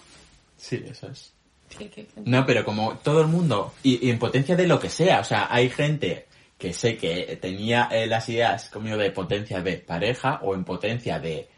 Sí, 0.65 0.83
eso 0.91 1.09
es. 1.09 1.33
¿Qué- 1.69 1.91
qué- 1.91 2.07
qué? 2.07 2.21
No, 2.25 2.47
pero 2.47 2.65
como 2.65 2.95
todo 2.99 3.21
el 3.21 3.27
mundo, 3.27 3.75
y, 3.83 4.07
y 4.07 4.11
en 4.11 4.19
potencia 4.19 4.57
de 4.57 4.67
lo 4.67 4.79
que 4.81 4.89
sea, 4.89 5.21
o 5.21 5.25
sea, 5.25 5.49
hay 5.51 5.69
gente 5.69 6.27
que 6.59 6.73
sé 6.73 6.97
que 6.97 7.39
tenía 7.41 7.89
eh, 7.93 8.07
las 8.07 8.29
ideas 8.31 8.71
conmigo 8.71 8.97
de 8.97 9.11
potencia 9.11 9.61
de 9.61 9.77
pareja 9.77 10.41
o 10.43 10.55
en 10.55 10.65
potencia 10.65 11.19
de 11.19 11.49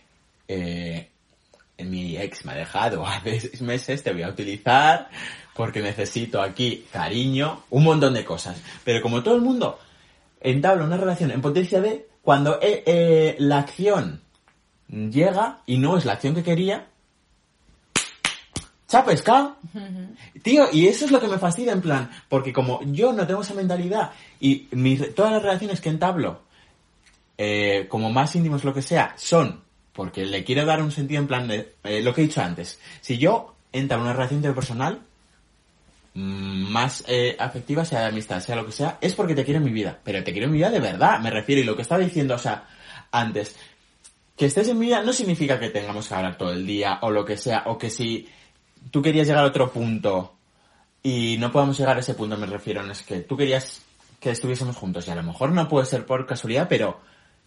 eh, 0.48 1.08
mi 1.78 2.16
ex 2.16 2.44
me 2.44 2.52
ha 2.52 2.56
dejado 2.56 3.06
hace 3.06 3.40
seis 3.40 3.62
meses, 3.62 4.02
te 4.02 4.12
voy 4.12 4.22
a 4.22 4.28
utilizar 4.28 5.08
porque 5.54 5.80
necesito 5.80 6.42
aquí 6.42 6.84
cariño, 6.92 7.62
un 7.70 7.84
montón 7.84 8.14
de 8.14 8.24
cosas. 8.24 8.60
Pero 8.84 9.00
como 9.02 9.22
todo 9.22 9.36
el 9.36 9.42
mundo 9.42 9.78
entabla 10.40 10.84
una 10.84 10.96
relación 10.96 11.30
en 11.30 11.40
potencia 11.40 11.80
de, 11.80 12.08
cuando 12.22 12.58
eh, 12.60 12.82
eh, 12.86 13.36
la 13.38 13.58
acción 13.58 14.20
llega 14.88 15.60
y 15.66 15.78
no 15.78 15.96
es 15.96 16.04
la 16.04 16.12
acción 16.14 16.34
que 16.34 16.42
quería, 16.42 16.86
¡cha 18.88 19.04
pescado! 19.04 19.56
Tío, 20.42 20.68
y 20.72 20.86
eso 20.86 21.04
es 21.04 21.10
lo 21.10 21.20
que 21.20 21.28
me 21.28 21.38
fastidia 21.38 21.72
en 21.72 21.80
plan, 21.80 22.10
porque 22.28 22.52
como 22.52 22.80
yo 22.84 23.12
no 23.12 23.26
tengo 23.26 23.42
esa 23.42 23.54
mentalidad 23.54 24.12
y 24.40 24.68
mis, 24.72 25.14
todas 25.14 25.32
las 25.32 25.42
relaciones 25.42 25.80
que 25.80 25.88
entablo, 25.88 26.42
eh, 27.38 27.86
como 27.88 28.10
más 28.10 28.34
íntimos 28.36 28.64
lo 28.64 28.72
que 28.72 28.82
sea, 28.82 29.14
son 29.16 29.66
porque 29.96 30.26
le 30.26 30.44
quiero 30.44 30.66
dar 30.66 30.82
un 30.82 30.92
sentido 30.92 31.22
en 31.22 31.26
plan 31.26 31.48
de 31.48 31.72
eh, 31.82 32.02
lo 32.02 32.14
que 32.14 32.20
he 32.20 32.26
dicho 32.26 32.42
antes. 32.42 32.78
Si 33.00 33.16
yo 33.16 33.56
entablo 33.72 34.04
una 34.04 34.12
relación 34.12 34.38
interpersonal 34.38 35.00
mm, 36.12 36.70
más 36.70 37.02
eh, 37.08 37.34
afectiva, 37.38 37.84
sea 37.84 38.02
de 38.02 38.08
amistad, 38.08 38.40
sea 38.40 38.56
lo 38.56 38.66
que 38.66 38.72
sea, 38.72 38.98
es 39.00 39.14
porque 39.14 39.34
te 39.34 39.44
quiero 39.44 39.58
en 39.58 39.64
mi 39.64 39.72
vida. 39.72 39.98
Pero 40.04 40.22
te 40.22 40.32
quiero 40.32 40.46
en 40.46 40.52
mi 40.52 40.58
vida 40.58 40.70
de 40.70 40.80
verdad, 40.80 41.18
me 41.20 41.30
refiero. 41.30 41.62
Y 41.62 41.64
lo 41.64 41.74
que 41.74 41.82
estaba 41.82 42.02
diciendo, 42.02 42.34
o 42.34 42.38
sea, 42.38 42.66
antes, 43.10 43.56
que 44.36 44.44
estés 44.44 44.68
en 44.68 44.78
mi 44.78 44.86
vida 44.86 45.02
no 45.02 45.14
significa 45.14 45.58
que 45.58 45.70
tengamos 45.70 46.06
que 46.06 46.14
hablar 46.14 46.36
todo 46.36 46.52
el 46.52 46.66
día 46.66 46.98
o 47.00 47.10
lo 47.10 47.24
que 47.24 47.38
sea, 47.38 47.62
o 47.64 47.78
que 47.78 47.88
si 47.88 48.28
tú 48.90 49.02
querías 49.02 49.26
llegar 49.26 49.44
a 49.44 49.48
otro 49.48 49.70
punto 49.70 50.34
y 51.02 51.36
no 51.38 51.52
podemos 51.52 51.78
llegar 51.78 51.96
a 51.96 52.00
ese 52.00 52.14
punto, 52.14 52.36
me 52.36 52.46
refiero, 52.46 52.82
es 52.90 53.02
que 53.02 53.20
tú 53.20 53.36
querías 53.36 53.82
que 54.20 54.30
estuviésemos 54.30 54.76
juntos 54.76 55.06
y 55.06 55.10
a 55.10 55.14
lo 55.14 55.22
mejor 55.22 55.52
no 55.52 55.68
puede 55.68 55.86
ser 55.86 56.04
por 56.06 56.26
casualidad, 56.26 56.66
pero 56.68 57.00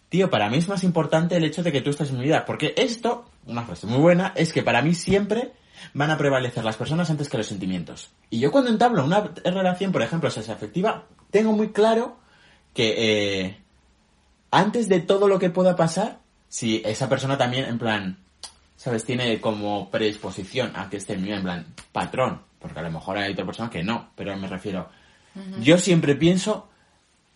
tío, 0.08 0.30
para 0.30 0.50
mí 0.50 0.58
es 0.58 0.68
más 0.68 0.84
importante 0.84 1.36
el 1.36 1.44
hecho 1.44 1.62
de 1.62 1.72
que 1.72 1.80
tú 1.80 1.90
estés 1.90 2.10
en 2.10 2.18
mi 2.18 2.24
vida, 2.24 2.44
porque 2.44 2.74
esto, 2.76 3.26
una 3.46 3.64
frase 3.64 3.86
muy 3.86 3.98
buena, 3.98 4.32
es 4.36 4.52
que 4.52 4.62
para 4.62 4.82
mí 4.82 4.94
siempre 4.94 5.52
van 5.94 6.10
a 6.10 6.18
prevalecer 6.18 6.64
las 6.64 6.76
personas 6.76 7.10
antes 7.10 7.28
que 7.28 7.38
los 7.38 7.46
sentimientos. 7.46 8.10
Y 8.28 8.40
yo 8.40 8.50
cuando 8.50 8.70
entablo 8.70 9.04
una 9.04 9.32
relación, 9.44 9.92
por 9.92 10.02
ejemplo, 10.02 10.28
afectiva, 10.28 11.04
tengo 11.30 11.52
muy 11.52 11.70
claro 11.70 12.18
que 12.74 12.94
eh, 12.96 13.60
antes 14.50 14.88
de 14.88 15.00
todo 15.00 15.28
lo 15.28 15.38
que 15.38 15.50
pueda 15.50 15.76
pasar, 15.76 16.18
si 16.48 16.82
esa 16.84 17.08
persona 17.08 17.38
también, 17.38 17.66
en 17.66 17.78
plan, 17.78 18.18
¿sabes? 18.80 19.04
Tiene 19.04 19.38
como 19.42 19.90
predisposición 19.90 20.72
a 20.74 20.88
que 20.88 20.96
esté 20.96 21.14
vida, 21.14 21.36
en 21.36 21.42
plan, 21.42 21.66
patrón, 21.92 22.40
porque 22.58 22.80
a 22.80 22.82
lo 22.82 22.90
mejor 22.90 23.18
hay 23.18 23.32
otra 23.32 23.44
persona 23.44 23.68
que 23.68 23.82
no, 23.82 24.08
pero 24.16 24.34
me 24.38 24.48
refiero, 24.48 24.88
yo 25.60 25.76
siempre 25.76 26.14
pienso, 26.14 26.66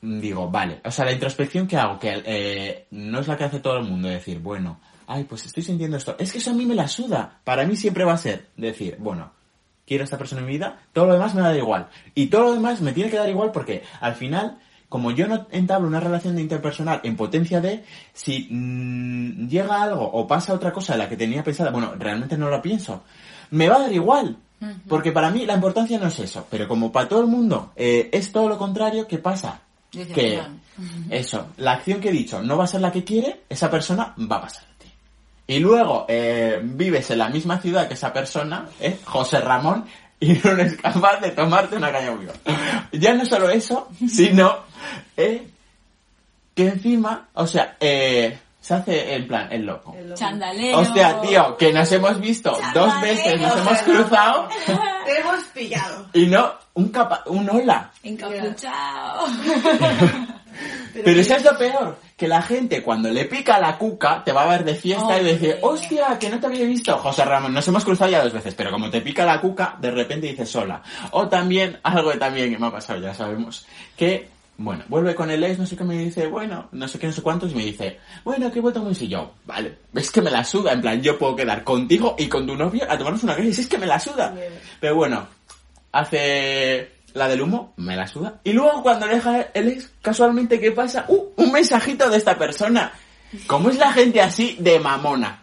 mm, 0.01 0.21
digo, 0.21 0.51
vale, 0.51 0.81
o 0.83 0.91
sea, 0.91 1.05
la 1.05 1.13
introspección 1.13 1.67
que 1.67 1.77
hago, 1.77 1.99
que 1.99 2.23
eh, 2.25 2.87
no 2.93 3.21
es 3.21 3.29
la 3.29 3.37
que 3.37 3.45
hace 3.45 3.61
todo 3.61 3.77
el 3.77 3.85
mundo, 3.85 4.09
decir, 4.09 4.39
bueno, 4.39 4.81
ay, 5.07 5.25
pues 5.25 5.45
estoy 5.45 5.63
sintiendo 5.63 5.99
esto, 5.99 6.17
es 6.19 6.33
que 6.33 6.39
eso 6.39 6.51
a 6.51 6.55
mí 6.55 6.65
me 6.65 6.75
la 6.75 6.89
suda, 6.89 7.39
para 7.45 7.67
mí 7.67 7.77
siempre 7.77 8.05
va 8.05 8.15
a 8.15 8.19
ser 8.19 8.47
decir, 8.57 8.97
bueno, 8.99 9.31
quiero 9.87 10.03
a 10.03 10.07
esta 10.07 10.17
persona 10.17 10.41
en 10.41 10.47
mi 10.47 10.53
vida, 10.55 10.81
todo 10.95 11.09
lo 11.09 11.13
demás 11.13 11.35
me 11.35 11.43
da 11.43 11.55
igual, 11.55 11.91
y 12.15 12.29
todo 12.29 12.45
lo 12.45 12.55
demás 12.55 12.81
me 12.81 12.95
tiene 12.95 13.11
que 13.11 13.19
dar 13.19 13.29
igual 13.29 13.53
porque 13.53 13.83
al 14.01 14.15
final 14.15 14.61
como 14.95 15.11
yo 15.11 15.27
no 15.27 15.49
entablo 15.51 15.89
una 15.89 15.99
relación 15.99 16.37
de 16.37 16.43
interpersonal 16.43 17.01
en 17.03 17.17
potencia 17.17 17.61
de, 17.61 17.83
si 18.13 18.47
mm, 18.49 19.49
llega 19.49 19.83
algo 19.83 20.05
o 20.05 20.25
pasa 20.29 20.55
otra 20.55 20.73
cosa 20.73 20.93
de 20.93 21.01
la 21.01 21.09
que 21.09 21.17
tenía 21.17 21.43
pensada, 21.43 21.73
bueno, 21.73 21.95
realmente 21.99 22.39
no 22.39 22.49
lo 22.49 22.63
pienso, 22.63 23.03
me 23.51 23.69
va 23.69 23.75
a 23.75 23.81
dar 23.81 23.93
igual. 23.93 24.37
Porque 24.89 25.11
para 25.11 25.33
mí 25.33 25.47
la 25.47 25.55
importancia 25.55 25.99
no 25.99 26.07
es 26.07 26.21
eso, 26.21 26.47
pero 26.49 26.69
como 26.69 26.93
para 26.93 27.09
todo 27.09 27.23
el 27.23 27.27
mundo 27.27 27.73
eh, 27.75 28.09
es 28.13 28.31
todo 28.31 28.49
lo 28.49 28.57
contrario, 28.57 29.09
¿qué 29.09 29.19
pasa? 29.19 29.63
Que 29.91 30.41
eso, 31.11 31.49
la 31.57 31.73
acción 31.73 31.99
que 31.99 32.11
he 32.11 32.13
dicho 32.13 32.41
no 32.41 32.57
va 32.57 32.63
a 32.63 32.69
ser 32.69 32.81
la 32.81 32.93
que 32.93 33.03
quiere, 33.03 33.41
esa 33.49 33.69
persona 33.69 34.15
va 34.17 34.37
a 34.37 34.43
pasar 34.43 34.63
a 34.63 34.79
ti. 34.79 34.89
Y 35.49 35.59
luego 35.59 36.07
eh, 36.09 36.61
vives 36.63 37.11
en 37.11 37.19
la 37.19 37.31
misma 37.31 37.59
ciudad 37.59 37.89
que 37.89 37.95
esa 37.95 38.13
persona, 38.13 38.69
¿eh? 38.79 39.01
José 39.05 39.41
Ramón, 39.41 39.87
y 40.21 40.35
no 40.35 40.53
eres 40.53 40.77
capaz 40.77 41.21
de 41.21 41.33
tomarte 41.33 41.77
una 41.77 41.91
caña 41.91 42.11
conmigo. 42.11 42.33
Ya 42.93 43.13
no 43.13 43.27
solo 43.27 43.51
eso, 43.51 43.89
sino 44.09 44.74
eh, 45.16 45.47
que 46.55 46.68
encima, 46.68 47.28
o 47.35 47.47
sea, 47.47 47.76
eh, 47.80 48.39
se 48.61 48.74
hace 48.74 49.14
en 49.14 49.26
plan 49.26 49.53
el 49.53 49.66
loco. 49.66 49.95
El 49.99 50.11
loco. 50.11 50.18
Chandalero. 50.18 50.78
Hostia, 50.78 51.20
tío, 51.20 51.57
que 51.57 51.72
nos 51.72 51.91
hemos 51.93 52.20
visto 52.20 52.57
dos 52.72 53.01
veces, 53.01 53.41
nos 53.41 53.59
hemos 53.59 53.78
cruzado 53.82 54.49
Te 55.05 55.20
hemos 55.20 55.45
pillado. 55.53 56.07
y 56.14 56.26
no, 56.26 56.55
un 56.74 56.89
capa, 56.89 57.22
un 57.26 57.49
hola. 57.51 57.91
Encapuchado. 58.03 59.26
Pero 60.93 61.20
eso 61.20 61.35
es 61.35 61.45
lo 61.45 61.59
peor, 61.59 61.99
que 62.16 62.28
la 62.28 62.41
gente 62.41 62.82
cuando 62.82 63.11
le 63.11 63.24
pica 63.24 63.59
la 63.59 63.76
cuca 63.76 64.22
te 64.24 64.32
va 64.32 64.45
a 64.45 64.49
ver 64.49 64.64
de 64.64 64.74
fiesta 64.74 65.20
y 65.20 65.24
dice, 65.24 65.59
hostia, 65.62 66.18
que 66.18 66.30
no 66.30 66.39
te 66.39 66.47
había 66.47 66.64
visto. 66.64 66.97
José 66.99 67.24
Ramón, 67.24 67.53
nos 67.53 67.66
hemos 67.66 67.85
cruzado 67.85 68.11
ya 68.11 68.22
dos 68.22 68.32
veces, 68.32 68.55
pero 68.55 68.70
como 68.70 68.91
te 68.91 69.01
pica 69.01 69.24
la 69.24 69.41
cuca, 69.41 69.76
de 69.80 69.91
repente 69.91 70.28
dices 70.28 70.49
sola. 70.49 70.82
O 71.11 71.28
también, 71.28 71.78
algo 71.82 72.12
que 72.12 72.18
también 72.18 72.51
que 72.51 72.59
me 72.59 72.68
ha 72.68 72.72
pasado, 72.72 73.01
ya 73.01 73.14
sabemos, 73.14 73.66
que, 73.97 74.30
bueno, 74.57 74.85
vuelve 74.89 75.15
con 75.15 75.31
el 75.31 75.43
ex, 75.43 75.59
no 75.59 75.67
sé 75.67 75.77
qué 75.77 75.85
me 75.85 75.99
dice, 75.99 76.27
bueno, 76.27 76.69
no 76.73 76.89
sé 76.89 76.99
qué, 76.99 77.07
no 77.07 77.13
sé 77.13 77.23
cuántos, 77.23 77.53
y 77.53 77.55
me 77.55 77.65
dice, 77.65 77.99
bueno, 78.25 78.51
que 78.53 78.59
he 78.59 78.63
vuelto 78.63 78.83
muy 78.83 78.95
si 78.95 79.09
yo, 79.09 79.33
vale, 79.47 79.79
es 79.95 80.11
que 80.11 80.23
me 80.23 80.31
la 80.31 80.45
suda, 80.45 80.73
en 80.73 80.81
plan, 80.81 81.03
yo 81.03 81.19
puedo 81.19 81.35
quedar 81.35 81.65
contigo 81.65 82.15
y 82.19 82.27
con 82.29 82.47
tu 82.47 82.55
novio 82.55 82.85
a 82.89 82.97
tomarnos 82.97 83.25
una 83.25 83.35
crisis, 83.35 83.61
es 83.61 83.69
que 83.69 83.79
me 83.79 83.87
la 83.87 83.99
suda. 83.99 84.31
Bien. 84.31 84.53
Pero 84.81 84.95
bueno, 84.95 85.27
hace 85.93 86.93
la 87.15 87.29
del 87.29 87.43
humo, 87.43 87.73
me 87.77 87.97
la 87.97 88.07
suda. 88.07 88.41
Y 88.45 88.53
luego 88.53 88.83
cuando 88.83 89.07
deja 89.07 89.43
el 89.55 89.69
ex, 89.69 89.93
casualmente, 90.03 90.61
¿qué 90.61 90.73
pasa? 90.73 91.07
¡Uh! 91.09 91.31
Un 91.37 91.53
mensajito 91.53 92.11
de 92.11 92.19
esta 92.19 92.37
persona. 92.37 92.93
¿Cómo 93.47 93.71
es 93.71 93.79
la 93.79 93.93
gente 93.93 94.21
así 94.21 94.57
de 94.61 94.79
mamona? 94.79 95.41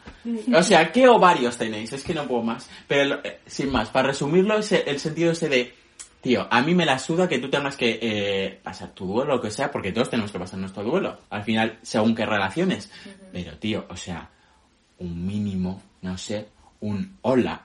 O 0.53 0.61
sea, 0.61 0.91
¿qué 0.91 1.07
ovarios 1.07 1.57
tenéis? 1.57 1.93
Es 1.93 2.03
que 2.03 2.13
no 2.13 2.27
puedo 2.27 2.43
más. 2.43 2.69
Pero, 2.87 3.19
eh, 3.23 3.39
sin 3.45 3.71
más, 3.71 3.89
para 3.89 4.09
resumirlo, 4.09 4.57
ese, 4.57 4.83
el 4.87 4.99
sentido 4.99 5.31
ese 5.31 5.49
de... 5.49 5.80
Tío, 6.21 6.47
a 6.51 6.61
mí 6.61 6.75
me 6.75 6.85
la 6.85 6.99
suda 6.99 7.27
que 7.27 7.39
tú 7.39 7.49
tengas 7.49 7.75
que 7.75 7.97
eh, 7.99 8.59
pasar 8.61 8.91
tu 8.93 9.07
duelo 9.07 9.33
o 9.33 9.35
lo 9.37 9.41
que 9.41 9.49
sea, 9.49 9.71
porque 9.71 9.91
todos 9.91 10.11
tenemos 10.11 10.31
que 10.31 10.37
pasar 10.37 10.59
nuestro 10.59 10.83
duelo. 10.83 11.17
Al 11.31 11.43
final, 11.43 11.79
según 11.81 12.13
qué 12.13 12.27
relaciones. 12.27 12.91
Pero, 13.33 13.57
tío, 13.57 13.87
o 13.89 13.97
sea, 13.97 14.29
un 14.99 15.25
mínimo, 15.25 15.81
no 16.03 16.17
sé, 16.19 16.47
un 16.81 17.17
hola. 17.23 17.63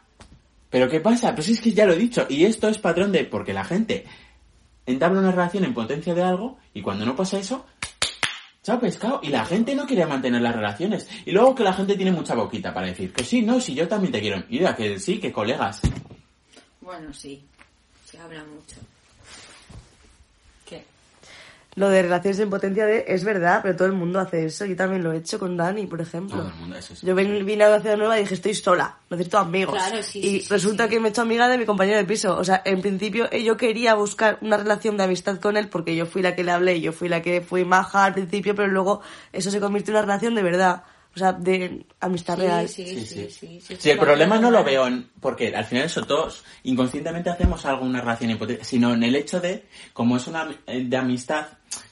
Pero 0.71 0.89
¿qué 0.89 1.01
pasa? 1.01 1.35
Pues 1.35 1.51
es 1.51 1.61
que 1.61 1.73
ya 1.73 1.85
lo 1.85 1.93
he 1.93 1.99
dicho. 1.99 2.27
Y 2.31 2.45
esto 2.45 2.69
es 2.69 2.79
patrón 2.79 3.13
de... 3.13 3.25
Porque 3.25 3.53
la 3.53 3.65
gente 3.65 4.07
entabla 4.87 5.21
una 5.21 5.33
relación 5.33 5.65
en 5.65 5.75
potencia 5.75 6.15
de 6.15 6.23
algo 6.23 6.57
y 6.73 6.81
cuando 6.81 7.05
no 7.05 7.15
pasa 7.15 7.39
eso... 7.39 7.67
Chao 8.63 8.81
pescado. 8.81 9.21
Y 9.23 9.29
la 9.29 9.45
gente 9.45 9.77
no 9.77 9.87
quiere 9.87 10.07
mantener 10.07 10.43
las 10.43 10.57
relaciones. 10.57 11.09
Y 11.25 11.31
luego 11.31 11.55
que 11.55 11.63
la 11.63 11.73
gente 11.73 11.95
tiene 11.95 12.11
mucha 12.11 12.35
boquita 12.35 12.75
para 12.75 12.89
decir 12.89 13.13
que 13.13 13.23
sí, 13.23 13.43
no, 13.43 13.61
si 13.61 13.75
yo 13.75 13.87
también 13.87 14.13
te 14.13 14.21
quiero. 14.21 14.43
Mira, 14.49 14.75
que 14.75 14.99
sí, 14.99 15.21
que 15.21 15.31
colegas. 15.31 15.83
Bueno, 16.81 17.13
sí. 17.13 17.47
Habla 18.23 18.41
mucho. 18.45 18.77
¿Qué? 20.65 20.85
Lo 21.75 21.89
de 21.91 22.03
relaciones 22.03 22.39
en 22.41 22.49
potencia 22.51 22.87
de 22.87 23.05
es 23.09 23.23
verdad, 23.25 23.61
pero 23.63 23.77
todo 23.77 23.87
el 23.87 23.93
mundo 23.95 24.19
hace 24.19 24.47
eso. 24.47 24.65
Yo 24.65 24.75
también 24.77 25.03
lo 25.05 25.13
he 25.13 25.19
hecho 25.19 25.39
con 25.39 25.57
Dani, 25.57 25.87
por 25.87 26.01
ejemplo. 26.01 26.39
Todo 26.39 26.49
el 26.49 26.55
mundo, 26.55 26.77
eso 26.77 26.97
sí. 26.97 27.07
Yo 27.07 27.15
ven- 27.15 27.45
vine 27.45 27.65
a 27.65 27.69
una 27.69 27.81
ciudad 27.81 27.97
nueva 27.99 28.19
y 28.19 28.23
dije, 28.23 28.35
estoy 28.35 28.55
sola, 28.55 28.97
necesito 29.11 29.39
amigos. 29.39 29.75
Claro, 29.77 30.03
sí, 30.03 30.19
y 30.21 30.41
sí, 30.41 30.49
resulta 30.49 30.85
sí. 30.85 30.91
que 30.91 31.01
me 31.01 31.09
he 31.09 31.11
hecho 31.11 31.23
amiga 31.23 31.49
de 31.49 31.59
mi 31.59 31.67
compañero 31.67 31.99
de 31.99 32.05
piso. 32.05 32.37
O 32.37 32.45
sea, 32.45 32.63
en 32.65 32.81
principio 32.81 33.29
eh, 33.31 33.45
yo 33.45 33.57
quería 33.57 33.95
buscar 33.95 34.39
una 34.41 34.57
relación 34.57 34.97
de 34.97 35.05
amistad 35.05 35.39
con 35.39 35.57
él 35.57 35.69
porque 35.69 35.95
yo 35.95 36.07
fui 36.07 36.23
la 36.23 36.35
que 36.35 36.45
le 36.45 36.53
hablé, 36.53 36.81
yo 36.81 36.93
fui 36.93 37.09
la 37.09 37.21
que 37.23 37.43
fui 37.43 37.65
maja 37.65 38.05
al 38.07 38.15
principio, 38.15 38.55
pero 38.55 38.69
luego 38.69 39.03
eso 39.33 39.51
se 39.51 39.61
convirtió 39.61 39.93
en 39.93 39.97
una 39.99 40.07
relación 40.07 40.35
de 40.35 40.43
verdad. 40.43 40.83
O 41.17 41.19
sea, 41.19 41.33
de 41.33 41.87
amistad 42.01 42.37
real. 42.37 42.69
Sí, 42.69 42.87
Sí, 42.87 43.01
sí, 43.01 43.07
sí. 43.07 43.31
sí. 43.31 43.61
sí, 43.61 43.77
Sí, 43.79 43.91
el 43.91 43.99
problema 43.99 44.39
no 44.39 44.51
lo 44.51 44.63
veo 44.63 44.87
en... 44.87 45.09
Porque 45.19 45.57
al 45.57 45.65
final 45.65 45.85
eso 45.87 46.03
todos 46.03 46.45
inconscientemente 46.65 47.31
hacemos 47.31 47.65
alguna 47.65 48.03
relación 48.03 48.33
hipotética, 48.33 48.65
sino 48.65 48.93
en 48.93 49.03
el 49.03 49.17
hecho 49.17 49.41
de, 49.41 49.65
como 49.95 50.19
es 50.19 50.27
una 50.27 50.55
eh, 50.67 50.85
de 50.85 50.97
amistad, 50.97 51.47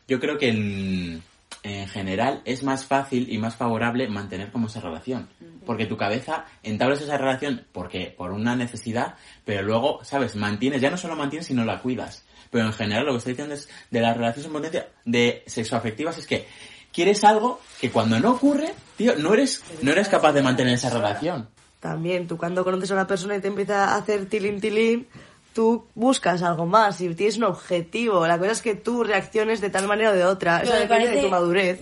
yo 0.07 0.21
creo 0.21 0.37
que 0.37 0.51
en, 0.51 1.23
en 1.63 1.89
general 1.89 2.43
es 2.45 2.63
más 2.63 2.85
fácil 2.85 3.33
y 3.33 3.39
más 3.39 3.57
favorable 3.57 4.07
mantener 4.09 4.53
como 4.53 4.67
esa 4.67 4.81
relación. 4.81 5.31
Porque 5.65 5.87
tu 5.87 5.97
cabeza 5.97 6.45
entablas 6.63 7.01
esa 7.01 7.17
relación 7.17 7.65
porque 7.73 8.15
por 8.15 8.33
una 8.33 8.55
necesidad, 8.55 9.15
pero 9.47 9.63
luego, 9.63 10.05
¿sabes? 10.05 10.37
Mantienes, 10.37 10.83
ya 10.83 10.91
no 10.91 10.99
solo 10.99 11.17
mantienes, 11.17 11.47
sino 11.47 11.65
la 11.65 11.81
cuidas. 11.81 12.27
Pero 12.51 12.67
en 12.67 12.75
general 12.75 13.07
lo 13.07 13.13
que 13.13 13.19
estoy 13.19 13.33
diciendo 13.33 13.55
es 13.55 13.71
de 13.91 14.01
las 14.03 14.15
relaciones 14.15 14.47
en 14.47 14.53
potencia 14.53 14.89
de 15.07 15.43
sexoafectivas 15.47 16.19
es 16.19 16.27
que 16.27 16.47
quieres 16.95 17.25
algo 17.25 17.61
que 17.81 17.91
cuando 17.91 18.19
no 18.21 18.33
ocurre, 18.33 18.75
tío, 18.97 19.17
no 19.17 19.35
eres, 19.35 19.63
no 19.83 19.91
eres 19.91 20.09
capaz 20.09 20.33
de 20.33 20.43
mantener 20.43 20.75
esa 20.75 20.91
relación. 20.91 21.49
También, 21.81 22.27
tú 22.27 22.39
cuando 22.39 22.65
conoces 22.65 22.91
a 22.93 22.95
una 22.95 23.07
persona 23.07 23.37
y 23.37 23.41
te 23.41 23.49
empieza 23.49 23.93
a 23.93 23.97
hacer 23.97 24.27
tilín 24.27 24.61
tilín, 24.61 25.07
tú 25.53 25.87
buscas 25.95 26.43
algo 26.43 26.65
más 26.65 27.01
y 27.01 27.15
tienes 27.15 27.37
un 27.37 27.45
objetivo. 27.45 28.27
La 28.27 28.39
cosa 28.39 28.53
es 28.53 28.63
que 28.63 28.75
tú 28.75 29.05
reacciones 29.05 29.61
de 29.61 29.71
tal 29.71 29.87
manera 29.87 30.11
o 30.11 30.15
de 30.15 30.25
otra. 30.25 30.63
Eso 30.63 30.73
depende 30.73 31.11
de 31.11 31.23
tu 31.23 31.29
madurez. 31.29 31.81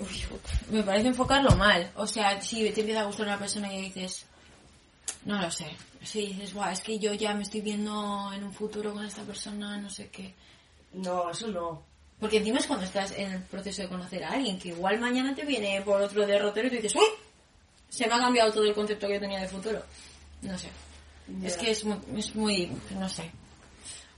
Me 0.71 0.83
parece 0.83 1.09
enfocarlo 1.09 1.55
mal. 1.57 1.91
O 1.97 2.07
sea, 2.07 2.41
si 2.41 2.69
te 2.71 2.81
empieza 2.81 3.03
a 3.03 3.05
gustar 3.05 3.27
una 3.27 3.39
persona 3.39 3.73
y 3.73 3.83
dices, 3.83 4.27
no 5.25 5.41
lo 5.41 5.51
sé. 5.51 5.67
Si 6.03 6.27
dices, 6.27 6.53
Buah, 6.53 6.73
es 6.73 6.81
que 6.81 6.99
yo 6.99 7.13
ya 7.15 7.35
me 7.35 7.45
estoy 7.45 7.61
viendo 7.61 8.31
en 8.33 8.43
un 8.43 8.53
futuro 8.53 8.93
con 8.93 9.05
esta 9.05 9.23
persona, 9.23 9.77
no 9.77 9.89
sé 9.89 10.09
qué. 10.11 10.35
No, 10.95 11.31
eso 11.31 11.47
no. 11.47 11.92
Porque 12.23 12.37
encima 12.37 12.61
es 12.61 12.69
cuando 12.69 12.85
estás 12.85 13.11
en 13.19 13.33
el 13.33 13.43
proceso 13.43 13.83
de 13.83 13.89
conocer 13.89 14.23
a 14.23 14.31
alguien, 14.31 14.57
que 14.57 14.69
igual 14.69 15.01
mañana 15.01 15.35
te 15.35 15.45
viene 15.45 15.83
por 15.83 16.01
otro 16.01 16.25
derrotero 16.25 16.69
y 16.69 16.71
tú 16.71 16.77
dices, 16.77 16.95
¡Uy! 16.95 17.09
Se 17.89 18.07
me 18.07 18.15
ha 18.15 18.19
cambiado 18.21 18.53
todo 18.53 18.65
el 18.65 18.73
concepto 18.75 19.09
que 19.09 19.15
yo 19.15 19.21
tenía 19.21 19.41
de 19.41 19.49
futuro. 19.49 19.83
No 20.43 20.57
sé. 20.57 20.69
Es 21.43 21.57
que 21.57 21.73
es 21.73 21.85
muy, 21.85 21.99
es 22.17 22.33
muy, 22.37 22.71
no 22.97 23.09
sé, 23.09 23.29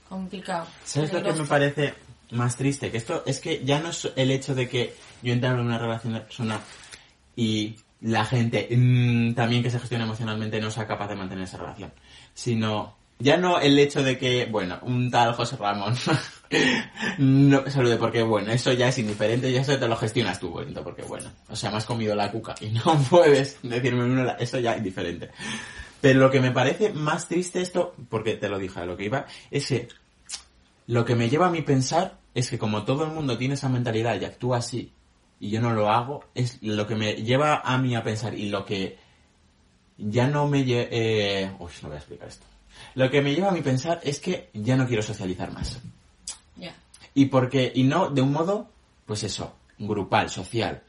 complicado. 0.06 0.66
¿Sabes 0.84 1.14
lo 1.14 1.22
que 1.22 1.32
me 1.32 1.46
parece 1.46 1.94
más 2.32 2.58
triste? 2.58 2.90
Que 2.90 2.98
esto 2.98 3.22
es 3.24 3.40
que 3.40 3.64
ya 3.64 3.80
no 3.80 3.88
es 3.88 4.12
el 4.16 4.30
hecho 4.30 4.54
de 4.54 4.68
que 4.68 4.94
yo 5.22 5.32
entre 5.32 5.48
en 5.48 5.60
una 5.60 5.78
relación 5.78 6.12
de 6.12 6.20
persona 6.20 6.60
y 7.34 7.74
la 8.02 8.26
gente 8.26 8.68
mm, 8.70 9.32
también 9.32 9.62
que 9.62 9.70
se 9.70 9.80
gestiona 9.80 10.04
emocionalmente 10.04 10.60
no 10.60 10.70
sea 10.70 10.86
capaz 10.86 11.08
de 11.08 11.16
mantener 11.16 11.44
esa 11.44 11.56
relación, 11.56 11.90
sino 12.34 12.98
ya 13.18 13.36
no 13.36 13.60
el 13.60 13.78
hecho 13.78 14.02
de 14.02 14.18
que, 14.18 14.46
bueno, 14.46 14.78
un 14.82 15.10
tal 15.10 15.34
José 15.34 15.56
Ramón 15.56 15.94
no 17.18 17.70
salude 17.70 17.96
porque, 17.96 18.22
bueno, 18.22 18.52
eso 18.52 18.72
ya 18.72 18.88
es 18.88 18.98
indiferente 18.98 19.50
y 19.50 19.56
eso 19.56 19.78
te 19.78 19.88
lo 19.88 19.96
gestionas 19.96 20.40
tú, 20.40 20.50
bonito, 20.50 20.82
porque, 20.82 21.02
bueno, 21.02 21.30
o 21.48 21.56
sea, 21.56 21.70
me 21.70 21.76
has 21.76 21.86
comido 21.86 22.14
la 22.14 22.30
cuca 22.30 22.54
y 22.60 22.66
no 22.84 22.98
puedes 23.08 23.58
decirme 23.62 24.34
eso 24.38 24.58
ya 24.58 24.72
es 24.72 24.78
indiferente. 24.78 25.30
Pero 26.00 26.20
lo 26.20 26.30
que 26.30 26.40
me 26.40 26.50
parece 26.50 26.92
más 26.92 27.28
triste 27.28 27.62
esto, 27.62 27.94
porque 28.10 28.34
te 28.34 28.48
lo 28.48 28.58
dije, 28.58 28.80
a 28.80 28.84
lo 28.84 28.96
que 28.96 29.04
iba, 29.04 29.26
es 29.50 29.68
que 29.68 29.88
lo 30.86 31.04
que 31.04 31.14
me 31.14 31.30
lleva 31.30 31.46
a 31.46 31.50
mí 31.50 31.62
pensar 31.62 32.18
es 32.34 32.50
que 32.50 32.58
como 32.58 32.84
todo 32.84 33.04
el 33.04 33.12
mundo 33.12 33.38
tiene 33.38 33.54
esa 33.54 33.68
mentalidad 33.68 34.20
y 34.20 34.24
actúa 34.24 34.58
así, 34.58 34.92
y 35.40 35.50
yo 35.50 35.60
no 35.60 35.72
lo 35.72 35.90
hago, 35.90 36.24
es 36.34 36.62
lo 36.62 36.86
que 36.86 36.94
me 36.94 37.14
lleva 37.14 37.60
a 37.64 37.78
mí 37.78 37.94
a 37.94 38.02
pensar 38.02 38.34
y 38.34 38.50
lo 38.50 38.64
que 38.64 38.98
ya 39.96 40.26
no 40.26 40.48
me 40.48 40.64
lleva... 40.64 40.88
Eh... 40.90 41.50
Uy, 41.58 41.70
no 41.82 41.88
voy 41.88 41.96
a 41.96 41.98
explicar 41.98 42.28
esto. 42.28 42.46
Lo 42.94 43.10
que 43.10 43.22
me 43.22 43.34
lleva 43.34 43.48
a 43.48 43.52
mí 43.52 43.60
pensar 43.60 44.00
es 44.02 44.20
que 44.20 44.50
ya 44.54 44.76
no 44.76 44.86
quiero 44.86 45.02
socializar 45.02 45.52
más. 45.52 45.80
Ya. 46.56 46.74
Y 47.14 47.26
porque, 47.26 47.72
y 47.74 47.82
no 47.82 48.10
de 48.10 48.22
un 48.22 48.32
modo, 48.32 48.68
pues 49.06 49.24
eso, 49.24 49.54
grupal, 49.78 50.30
social. 50.30 50.82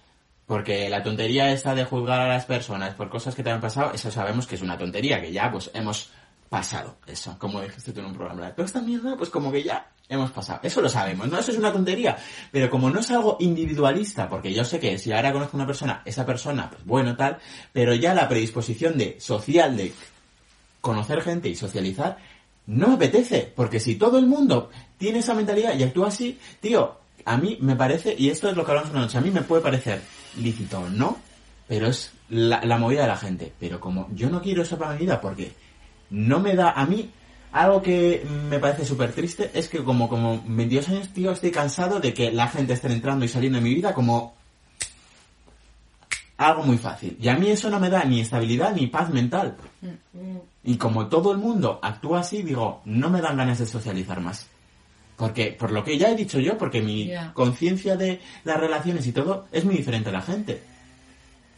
Porque 0.45 0.89
la 0.89 1.01
tontería 1.01 1.51
esta 1.51 1.73
de 1.73 1.85
juzgar 1.85 2.21
a 2.21 2.27
las 2.27 2.45
personas 2.45 2.93
por 2.93 3.09
cosas 3.09 3.33
que 3.33 3.43
te 3.43 3.49
han 3.49 3.61
pasado, 3.61 3.91
eso 3.93 4.11
sabemos 4.11 4.45
que 4.45 4.55
es 4.55 4.61
una 4.61 4.77
tontería, 4.77 5.19
que 5.19 5.31
ya 5.31 5.51
pues 5.51 5.71
hemos 5.73 6.11
pasado 6.49 6.97
eso, 7.07 7.35
como 7.39 7.61
dijiste 7.61 7.91
tú 7.91 8.01
en 8.01 8.07
un 8.07 8.13
programa. 8.13 8.51
Pero 8.55 8.65
esta 8.65 8.81
mierda, 8.81 9.17
pues 9.17 9.29
como 9.29 9.51
que 9.51 9.63
ya 9.63 9.89
hemos 10.07 10.31
pasado. 10.31 10.59
Eso 10.63 10.81
lo 10.81 10.89
sabemos, 10.89 11.27
¿no? 11.27 11.39
Eso 11.39 11.51
es 11.51 11.57
una 11.57 11.73
tontería. 11.73 12.15
Pero 12.51 12.69
como 12.69 12.89
no 12.89 12.99
es 12.99 13.09
algo 13.09 13.37
individualista, 13.39 14.29
porque 14.29 14.53
yo 14.53 14.63
sé 14.63 14.79
que 14.79 14.97
si 14.97 15.11
ahora 15.11 15.33
conozco 15.33 15.57
a 15.57 15.59
una 15.59 15.67
persona, 15.67 16.01
esa 16.05 16.25
persona, 16.25 16.69
pues 16.69 16.85
bueno, 16.85 17.15
tal, 17.15 17.39
pero 17.73 17.95
ya 17.95 18.13
la 18.13 18.29
predisposición 18.29 18.97
de 18.97 19.19
social, 19.19 19.75
de 19.75 19.91
conocer 20.85 21.19
gente 21.23 21.49
y 21.49 21.55
socializar, 21.55 22.17
no 22.67 22.89
me 22.89 22.93
apetece, 22.93 23.51
porque 23.55 23.79
si 23.79 23.95
todo 23.95 24.19
el 24.19 24.27
mundo 24.27 24.69
tiene 24.99 25.19
esa 25.19 25.33
mentalidad 25.33 25.75
y 25.75 25.81
actúa 25.81 26.09
así, 26.09 26.37
tío, 26.61 26.99
a 27.25 27.37
mí 27.37 27.57
me 27.59 27.75
parece, 27.75 28.15
y 28.15 28.29
esto 28.29 28.47
es 28.47 28.55
lo 28.55 28.63
que 28.63 28.71
hablamos 28.71 28.91
una 28.91 29.01
noche, 29.01 29.17
a 29.17 29.21
mí 29.21 29.31
me 29.31 29.41
puede 29.41 29.63
parecer 29.63 29.99
lícito 30.37 30.81
o 30.81 30.89
no, 30.89 31.17
pero 31.67 31.87
es 31.87 32.11
la, 32.29 32.77
movida 32.77 33.01
de 33.01 33.07
la 33.07 33.17
gente. 33.17 33.51
Pero 33.59 33.79
como 33.79 34.09
yo 34.13 34.29
no 34.29 34.43
quiero 34.43 34.61
eso 34.61 34.77
para 34.77 34.93
mi 34.93 34.99
vida 34.99 35.19
porque 35.19 35.53
no 36.11 36.39
me 36.39 36.55
da 36.55 36.71
a 36.73 36.85
mí, 36.85 37.09
algo 37.51 37.81
que 37.81 38.23
me 38.47 38.59
parece 38.59 38.85
súper 38.85 39.11
triste 39.11 39.49
es 39.55 39.67
que 39.67 39.83
como, 39.83 40.07
como 40.07 40.43
22 40.45 40.89
años, 40.89 41.09
tío, 41.09 41.31
estoy 41.31 41.49
cansado 41.49 41.99
de 41.99 42.13
que 42.13 42.31
la 42.31 42.47
gente 42.47 42.73
esté 42.73 42.93
entrando 42.93 43.25
y 43.25 43.27
saliendo 43.27 43.57
de 43.57 43.63
mi 43.63 43.73
vida 43.73 43.95
como 43.95 44.35
algo 46.37 46.63
muy 46.63 46.77
fácil. 46.77 47.17
Y 47.19 47.27
a 47.29 47.35
mí 47.35 47.49
eso 47.49 47.69
no 47.69 47.79
me 47.79 47.89
da 47.89 48.03
ni 48.03 48.21
estabilidad 48.21 48.73
ni 48.75 48.87
paz 48.87 49.09
mental. 49.09 49.55
Y 50.63 50.77
como 50.77 51.07
todo 51.07 51.31
el 51.31 51.37
mundo 51.37 51.79
actúa 51.81 52.21
así, 52.21 52.41
digo, 52.41 52.81
no 52.85 53.09
me 53.09 53.21
dan 53.21 53.37
ganas 53.37 53.59
de 53.59 53.65
socializar 53.65 54.19
más. 54.19 54.47
Porque, 55.15 55.55
por 55.57 55.71
lo 55.71 55.83
que 55.83 55.97
ya 55.97 56.09
he 56.09 56.15
dicho 56.15 56.39
yo, 56.39 56.57
porque 56.57 56.81
mi 56.81 57.11
conciencia 57.33 57.95
de 57.95 58.19
las 58.43 58.59
relaciones 58.59 59.07
y 59.07 59.11
todo 59.11 59.47
es 59.51 59.63
muy 59.63 59.75
diferente 59.75 60.09
a 60.09 60.13
la 60.13 60.21
gente. 60.21 60.61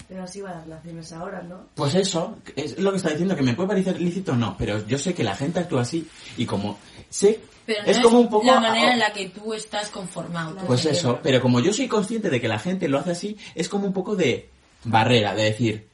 Pero 0.07 0.23
así 0.23 0.41
van 0.41 0.53
las 0.53 0.65
relaciones 0.65 1.11
ahora, 1.11 1.41
¿no? 1.41 1.65
Pues 1.75 1.95
eso, 1.95 2.37
es 2.55 2.79
lo 2.79 2.91
que 2.91 2.97
está 2.97 3.09
diciendo, 3.09 3.35
que 3.35 3.41
me 3.41 3.55
puede 3.55 3.69
parecer 3.69 3.99
lícito 3.99 4.33
o 4.33 4.35
no, 4.35 4.55
pero 4.57 4.85
yo 4.87 4.97
sé 4.97 5.13
que 5.13 5.23
la 5.23 5.35
gente 5.35 5.59
actúa 5.59 5.81
así 5.81 6.07
y 6.37 6.45
como 6.45 6.77
sé, 7.09 7.41
Pero 7.65 7.83
no 7.83 7.89
es 7.89 7.99
como 7.99 8.19
un 8.19 8.29
poco... 8.29 8.45
la 8.45 8.61
manera 8.61 8.93
en 8.93 8.99
la 8.99 9.11
que 9.11 9.29
tú 9.29 9.53
estás 9.53 9.89
conformado. 9.89 10.55
Pues 10.65 10.85
eso, 10.85 11.19
pero 11.21 11.41
como 11.41 11.59
yo 11.59 11.73
soy 11.73 11.87
consciente 11.87 12.29
de 12.29 12.39
que 12.39 12.47
la 12.47 12.59
gente 12.59 12.87
lo 12.87 12.99
hace 12.99 13.11
así, 13.11 13.37
es 13.53 13.67
como 13.67 13.87
un 13.87 13.93
poco 13.93 14.15
de 14.15 14.49
barrera, 14.83 15.33
de 15.35 15.43
decir, 15.43 15.87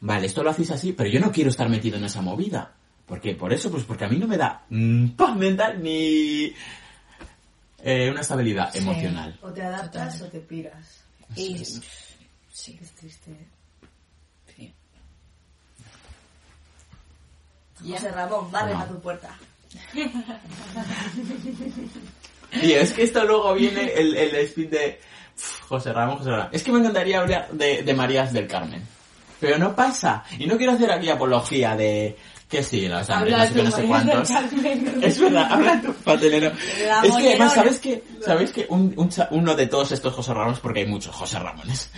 vale, 0.00 0.26
esto 0.26 0.42
lo 0.42 0.50
hacéis 0.50 0.70
así, 0.70 0.92
pero 0.92 1.10
yo 1.10 1.20
no 1.20 1.30
quiero 1.32 1.50
estar 1.50 1.68
metido 1.68 1.96
en 1.96 2.04
esa 2.04 2.20
movida. 2.22 2.72
porque 3.06 3.34
Por 3.34 3.52
eso, 3.52 3.70
pues 3.70 3.84
porque 3.84 4.04
a 4.04 4.08
mí 4.08 4.16
no 4.18 4.26
me 4.28 4.36
da 4.36 4.64
paz 5.16 5.36
mental 5.36 5.82
ni 5.82 6.52
eh, 7.82 8.10
una 8.10 8.20
estabilidad 8.20 8.70
Sí. 8.72 8.78
emocional. 8.80 9.38
O 9.42 9.50
te 9.50 9.62
adaptas 9.62 10.18
Totalmente. 10.18 10.24
o 10.24 10.28
te 10.30 10.40
piras. 10.46 11.00
Y, 11.36 11.54
Eso 11.62 11.80
sí, 12.52 12.78
Es 12.82 12.90
triste. 12.92 13.30
¿eh? 13.30 13.46
sí. 14.56 14.74
José 17.92 18.10
Ramón, 18.10 18.50
barre 18.50 18.72
No. 18.74 18.80
a 18.80 18.86
tu 18.88 19.00
puerta. 19.00 19.36
Y 22.62 22.72
es 22.72 22.92
que 22.94 23.02
esto 23.02 23.24
luego 23.26 23.52
viene 23.54 23.92
el, 23.92 24.16
el 24.16 24.34
spin 24.46 24.70
de 24.70 24.98
José 25.68 25.92
Ramón, 25.92 26.18
José 26.18 26.30
Ramón. 26.30 26.48
Es 26.52 26.62
que 26.62 26.72
me 26.72 26.78
encantaría 26.80 27.20
hablar 27.20 27.48
de, 27.52 27.82
de 27.82 27.94
Marías 27.94 28.32
del 28.32 28.46
Carmen. 28.46 28.82
Pero 29.40 29.56
no 29.58 29.74
pasa. 29.76 30.24
Y 30.38 30.46
no 30.46 30.56
quiero 30.56 30.72
hacer 30.72 30.90
aquí 30.90 31.08
apología 31.08 31.76
de 31.76 32.16
que 32.48 32.62
sí, 32.62 32.88
los 32.88 33.08
hombres, 33.10 33.36
no 33.36 33.46
sé 33.46 33.52
qué, 33.54 33.62
no 33.62 33.70
sé 33.70 33.82
cuántos. 33.84 34.30
Es 35.02 35.20
verdad, 35.20 35.52
habla 35.52 35.80
tu 35.82 35.92
patelero. 35.92 36.50
La 36.86 37.02
Es 37.02 37.14
que 37.14 37.28
además. 37.28 37.54
¿sabes 37.54 37.78
que 37.78 38.02
¿Sabes 38.24 38.50
que 38.52 38.66
un, 38.70 38.94
un 38.96 39.08
cha- 39.10 39.28
uno 39.30 39.54
de 39.54 39.66
todos 39.66 39.92
estos 39.92 40.12
José 40.14 40.32
Ramones, 40.34 40.58
porque 40.60 40.80
hay 40.80 40.86
muchos 40.86 41.14
José 41.14 41.38
Ramones, 41.38 41.90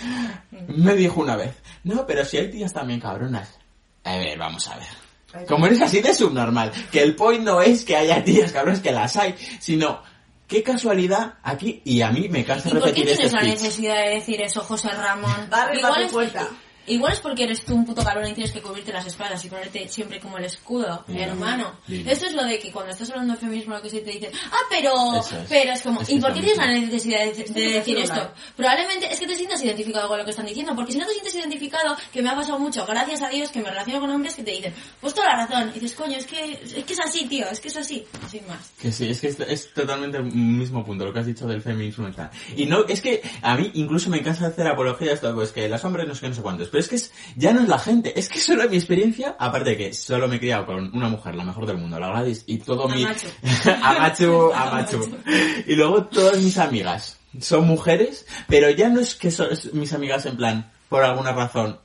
me 0.68 0.94
dijo 0.94 1.20
una 1.20 1.36
vez, 1.36 1.54
no, 1.84 2.04
pero 2.06 2.24
si 2.24 2.36
hay 2.36 2.50
tías 2.50 2.72
también 2.72 3.00
cabronas. 3.00 3.56
A 4.04 4.16
ver, 4.16 4.36
vamos 4.36 4.66
a 4.68 4.76
ver. 4.76 5.46
Como 5.46 5.66
eres 5.66 5.80
así 5.80 6.00
de 6.00 6.12
subnormal, 6.12 6.72
que 6.90 7.00
el 7.02 7.14
point 7.14 7.44
no 7.44 7.62
es 7.62 7.84
que 7.84 7.96
haya 7.96 8.22
tías 8.24 8.52
cabronas 8.52 8.80
que 8.80 8.90
las 8.92 9.16
hay, 9.16 9.34
sino 9.60 10.02
qué 10.50 10.62
casualidad 10.64 11.34
aquí, 11.44 11.80
y 11.84 12.02
a 12.02 12.10
mí 12.10 12.28
me 12.28 12.44
cansa 12.44 12.68
¿Y 12.68 12.72
por 12.72 12.80
qué 12.82 12.86
repetir 12.88 13.08
este 13.08 13.28
tienes 13.28 13.32
la 13.32 13.40
speech. 13.40 13.52
necesidad 13.62 14.04
de 14.04 14.10
decir 14.16 14.42
eso, 14.42 14.60
José 14.62 14.88
Ramón? 14.90 15.46
Barre 15.48 15.80
pa' 15.80 15.94
tu 15.94 16.00
es, 16.00 16.12
puerta. 16.12 16.48
Igual 16.94 17.12
es 17.12 17.20
porque 17.20 17.44
eres 17.44 17.64
tú 17.64 17.74
un 17.74 17.84
puto 17.84 18.02
cabrón 18.02 18.28
y 18.28 18.32
tienes 18.32 18.52
que 18.52 18.60
cubrirte 18.60 18.92
las 18.92 19.06
espaldas 19.06 19.44
y 19.44 19.48
ponerte 19.48 19.88
siempre 19.88 20.20
como 20.20 20.38
el 20.38 20.44
escudo, 20.44 21.04
Lindo. 21.08 21.22
hermano. 21.22 21.72
Esto 21.88 22.26
es 22.26 22.34
lo 22.34 22.44
de 22.44 22.58
que 22.58 22.70
cuando 22.72 22.92
estás 22.92 23.10
hablando 23.10 23.34
de 23.34 23.40
feminismo 23.40 23.74
lo 23.74 23.82
que 23.82 23.90
se 23.90 24.00
te 24.00 24.10
dice, 24.10 24.30
ah, 24.50 24.58
pero, 24.68 25.16
es. 25.18 25.28
pero 25.48 25.72
es 25.72 25.82
como, 25.82 26.00
Es 26.00 26.10
¿y 26.10 26.20
por 26.20 26.32
qué 26.32 26.40
tienes 26.40 26.58
la 26.58 26.66
necesidad 26.66 27.20
de, 27.24 27.44
de 27.44 27.72
decir 27.72 27.98
es 27.98 28.04
esto? 28.10 28.32
Probablemente 28.56 29.12
es 29.12 29.18
que 29.18 29.26
te 29.26 29.36
sientas 29.36 29.62
identificado 29.62 30.08
con 30.08 30.18
lo 30.18 30.24
que 30.24 30.30
están 30.30 30.46
diciendo, 30.46 30.74
porque 30.74 30.92
si 30.92 30.98
no 30.98 31.06
te 31.06 31.12
sientes 31.12 31.34
identificado, 31.34 31.96
que 32.12 32.22
me 32.22 32.30
ha 32.30 32.36
pasado 32.36 32.58
mucho, 32.58 32.84
gracias 32.86 33.22
a 33.22 33.28
Dios, 33.28 33.50
que 33.50 33.60
me 33.60 33.70
relaciono 33.70 34.00
con 34.00 34.10
hombres 34.10 34.34
que 34.34 34.42
te 34.42 34.50
dicen, 34.50 34.74
pues 35.00 35.14
toda 35.14 35.28
la 35.28 35.46
razón, 35.46 35.70
y 35.70 35.80
dices, 35.80 35.94
coño, 35.96 36.16
es 36.16 36.26
que, 36.26 36.52
es 36.52 36.84
que 36.84 36.92
es 36.92 37.00
así, 37.00 37.26
tío, 37.26 37.46
es 37.50 37.60
que 37.60 37.68
es 37.68 37.76
así, 37.76 38.04
sin 38.28 38.46
más. 38.46 38.72
Que 38.80 38.92
sí, 38.92 39.08
es 39.08 39.20
que 39.20 39.28
es, 39.28 39.40
es 39.40 39.72
totalmente 39.72 40.18
el 40.18 40.24
mismo 40.24 40.84
punto, 40.84 41.04
lo 41.04 41.12
que 41.12 41.20
has 41.20 41.26
dicho 41.26 41.46
del 41.46 41.62
feminismo 41.62 42.08
y 42.08 42.12
tal. 42.12 42.30
Y 42.56 42.66
no, 42.66 42.84
es 42.86 43.00
que 43.00 43.22
a 43.42 43.56
mí 43.56 43.70
incluso 43.74 44.10
me 44.10 44.22
cansa 44.22 44.46
hacer 44.46 44.66
apología 44.66 45.08
de 45.08 45.14
esto, 45.14 45.34
pues 45.34 45.52
que 45.52 45.68
los 45.68 45.84
hombres 45.84 46.06
no 46.06 46.14
sé 46.14 46.22
qué, 46.22 46.28
no 46.28 46.34
sé 46.34 46.42
cuántos, 46.42 46.68
pero 46.68 46.79
es 46.80 46.88
que 46.88 46.96
es, 46.96 47.12
ya 47.36 47.52
no 47.52 47.60
es 47.60 47.68
la 47.68 47.78
gente, 47.78 48.18
es 48.18 48.28
que 48.28 48.38
solo 48.38 48.68
mi 48.68 48.76
experiencia, 48.76 49.36
aparte 49.38 49.70
de 49.70 49.76
que 49.76 49.92
solo 49.92 50.28
me 50.28 50.36
he 50.36 50.40
criado 50.40 50.66
con 50.66 50.94
una 50.96 51.08
mujer, 51.08 51.34
la 51.34 51.44
mejor 51.44 51.66
del 51.66 51.78
mundo, 51.78 51.98
la 51.98 52.08
Gladys, 52.08 52.44
y 52.46 52.58
todo 52.58 52.88
mi... 52.88 53.04
Amachu. 53.82 54.52
Amachu. 54.52 55.18
Y 55.66 55.74
luego 55.74 56.06
todas 56.06 56.38
mis 56.38 56.58
amigas 56.58 57.18
son 57.40 57.66
mujeres, 57.66 58.26
pero 58.48 58.70
ya 58.70 58.88
no 58.88 59.00
es 59.00 59.14
que 59.14 59.30
son 59.30 59.48
mis 59.72 59.92
amigas 59.92 60.26
en 60.26 60.36
plan, 60.36 60.72
por 60.88 61.04
alguna 61.04 61.32
razón, 61.32 61.78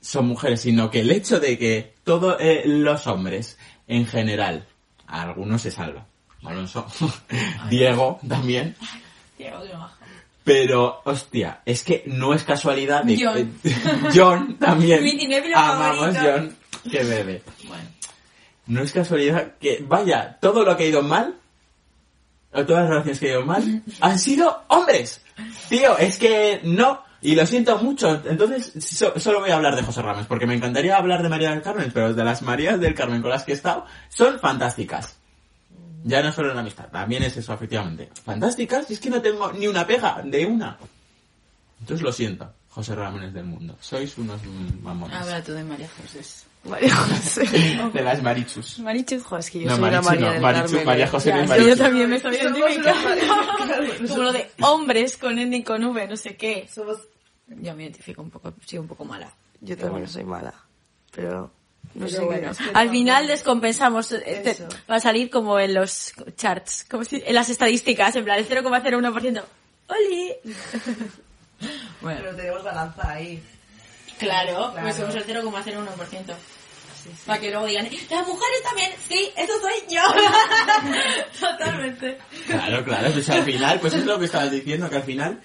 son 0.00 0.26
mujeres, 0.26 0.62
sino 0.62 0.90
que 0.90 1.00
el 1.00 1.10
hecho 1.10 1.38
de 1.38 1.58
que 1.58 1.94
todos 2.04 2.36
eh, 2.40 2.62
los 2.66 3.06
hombres, 3.06 3.58
en 3.86 4.06
general, 4.06 4.66
algunos 5.06 5.62
se 5.62 5.70
salvan. 5.70 6.06
Alonso, 6.44 6.86
Diego 7.70 8.18
también, 8.28 8.74
Diego, 9.38 9.60
majo. 9.78 10.01
Pero 10.44 11.00
hostia, 11.04 11.60
es 11.64 11.82
que 11.84 12.02
no 12.06 12.34
es 12.34 12.42
casualidad 12.44 13.04
de 13.04 13.18
John. 13.22 13.52
John 14.14 14.56
también. 14.58 15.02
Mi 15.02 15.34
Amamos 15.54 15.96
favorito. 15.96 16.20
John, 16.22 16.56
que 16.90 17.04
bebe. 17.04 17.42
Bueno. 17.68 17.84
No 18.66 18.82
es 18.82 18.92
casualidad 18.92 19.54
que, 19.60 19.84
vaya, 19.86 20.38
todo 20.40 20.64
lo 20.64 20.76
que 20.76 20.84
ha 20.84 20.88
ido 20.88 21.02
mal, 21.02 21.34
o 22.52 22.64
todas 22.66 22.82
las 22.82 22.90
relaciones 22.90 23.20
que 23.20 23.26
han 23.26 23.32
ido 23.32 23.46
mal, 23.46 23.82
han 24.00 24.18
sido 24.18 24.62
hombres. 24.68 25.22
Tío, 25.68 25.96
es 25.98 26.18
que 26.18 26.60
no. 26.64 27.02
Y 27.24 27.36
lo 27.36 27.46
siento 27.46 27.78
mucho. 27.78 28.20
Entonces, 28.24 28.72
so- 28.84 29.18
solo 29.18 29.40
voy 29.40 29.50
a 29.50 29.54
hablar 29.56 29.76
de 29.76 29.82
José 29.82 30.02
Ramos, 30.02 30.26
porque 30.26 30.46
me 30.46 30.54
encantaría 30.54 30.96
hablar 30.96 31.22
de 31.22 31.28
María 31.28 31.50
del 31.50 31.62
Carmen, 31.62 31.90
pero 31.94 32.12
de 32.12 32.24
las 32.24 32.42
Marías 32.42 32.80
del 32.80 32.94
Carmen 32.94 33.22
con 33.22 33.30
las 33.30 33.44
que 33.44 33.52
he 33.52 33.54
estado, 33.54 33.86
son 34.08 34.40
fantásticas. 34.40 35.16
Ya 36.04 36.22
no 36.22 36.32
solo 36.32 36.52
en 36.52 36.58
amistad, 36.58 36.88
también 36.90 37.22
es 37.22 37.36
eso, 37.36 37.52
efectivamente. 37.54 38.08
Fantásticas, 38.24 38.90
y 38.90 38.94
es 38.94 39.00
que 39.00 39.10
no 39.10 39.20
tengo 39.22 39.52
ni 39.52 39.66
una 39.68 39.86
pega 39.86 40.20
de 40.24 40.44
una. 40.46 40.76
Entonces 41.80 42.02
lo 42.02 42.12
siento, 42.12 42.52
José 42.70 42.94
Ramones 42.94 43.32
del 43.34 43.44
mundo. 43.44 43.76
Sois 43.80 44.16
unos 44.18 44.40
mamones. 44.82 45.16
Habla 45.16 45.42
tú 45.42 45.52
de 45.52 45.64
María 45.64 45.88
José. 46.00 46.20
María 46.64 46.94
José. 46.94 47.44
De 47.92 48.02
las 48.02 48.22
marichus. 48.22 48.78
Marichus. 48.78 49.24
Jo, 49.24 49.36
es 49.36 49.50
que 49.50 49.60
yo 49.60 49.66
No, 49.66 49.76
soy 49.76 49.84
una 49.88 50.00
Marichu 50.00 50.10
María 50.10 50.26
no, 50.26 50.32
del 50.34 50.42
Marichu- 50.42 50.62
Carmen. 50.70 50.86
María. 50.86 51.08
José 51.08 51.28
Ya, 51.30 51.36
no 51.36 51.42
es 51.42 51.48
Marichu. 51.48 51.68
Yo 51.68 51.76
también 51.76 52.10
me 52.10 52.16
estoy 52.16 52.36
Somos 52.36 52.58
identificando. 52.58 53.08
una- 53.24 54.08
Como 54.08 54.22
lo 54.22 54.32
de 54.32 54.50
hombres 54.60 55.16
con 55.16 55.38
N 55.40 55.56
y 55.56 55.64
con 55.64 55.82
V, 55.84 56.06
no 56.08 56.16
sé 56.16 56.36
qué. 56.36 56.68
Somos... 56.72 56.98
Yo 57.48 57.74
me 57.74 57.82
identifico 57.82 58.22
un 58.22 58.30
poco, 58.30 58.54
soy 58.64 58.78
un 58.78 58.86
poco 58.86 59.04
mala. 59.04 59.32
Yo 59.60 59.76
también 59.76 60.06
soy 60.06 60.22
mala. 60.24 60.54
Pero... 61.10 61.50
No 61.94 62.08
sé 62.08 62.20
bueno, 62.20 62.50
al 62.74 62.90
final 62.90 63.26
descompensamos, 63.26 64.12
eh, 64.12 64.40
te- 64.42 64.56
va 64.90 64.96
a 64.96 65.00
salir 65.00 65.28
como 65.30 65.58
en 65.60 65.74
los 65.74 66.12
charts, 66.36 66.86
como 66.90 67.04
si, 67.04 67.22
en 67.24 67.34
las 67.34 67.50
estadísticas, 67.50 68.16
en 68.16 68.24
plan 68.24 68.38
el 68.38 68.48
0,01%. 68.48 69.42
¡Oli! 69.88 70.32
bueno, 72.00 72.20
Pero 72.22 72.36
tenemos 72.36 72.64
balanza 72.64 73.10
ahí. 73.10 73.42
claro, 74.18 74.70
Claro. 74.72 74.80
pues 74.82 74.96
somos 74.96 75.14
el 75.14 75.24
0,01%. 75.26 76.34
Para 77.26 77.40
que 77.40 77.50
luego 77.50 77.66
digan, 77.66 77.84
las 78.10 78.26
mujeres 78.28 78.62
también, 78.62 78.90
sí, 79.08 79.28
eso 79.36 79.52
soy 79.60 79.72
yo. 79.94 80.00
Totalmente. 81.40 82.18
Claro, 82.46 82.84
claro, 82.84 83.10
pues 83.12 83.28
al 83.28 83.42
final, 83.42 83.80
pues 83.80 83.94
es 83.94 84.04
lo 84.06 84.18
que 84.18 84.26
estabas 84.26 84.50
diciendo, 84.50 84.88
que 84.88 84.96
al 84.96 85.02
final, 85.02 85.40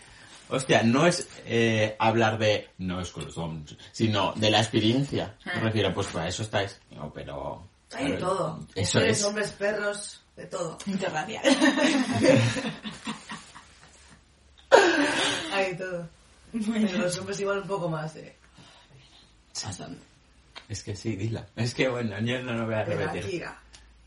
hostia, 0.50 0.84
no 0.84 1.06
es 1.08 1.28
eh, 1.46 1.96
hablar 2.00 2.38
de, 2.38 2.70
no 2.80 3.00
es 3.02 3.12
con 3.12 3.26
los 3.26 3.38
hombres, 3.38 3.78
sino 3.92 4.34
de 4.34 4.50
la 4.50 4.60
experiencia. 4.60 5.36
Me 5.46 5.52
Ah. 5.54 5.60
refiero, 5.62 5.94
pues 5.94 6.08
para 6.08 6.28
eso 6.28 6.44
estáis, 6.44 6.80
no, 6.92 7.12
pero... 7.14 7.64
Hay 7.94 8.12
de 8.12 8.18
todo. 8.18 8.60
Eso 8.76 9.00
es. 9.00 9.24
hombres, 9.24 9.52
perros, 9.54 10.22
de 10.36 10.46
todo. 10.48 10.78
Interracial. 10.88 11.44
Hay 15.54 15.72
de 15.72 15.76
todo. 15.76 16.10
Pero 16.52 16.98
los 17.00 17.18
hombres 17.18 17.40
igual 17.40 17.60
un 17.62 17.68
poco 17.68 17.90
más, 17.90 18.16
eh. 18.16 18.36
Es 20.70 20.84
que 20.84 20.96
sí, 20.96 21.16
dila. 21.16 21.48
Es 21.56 21.74
que 21.74 21.88
bueno, 21.88 22.20
yo 22.20 22.42
no 22.44 22.54
lo 22.54 22.66
voy 22.66 22.76
a 22.76 22.84
repetir. 22.84 23.24
Akira, 23.24 23.60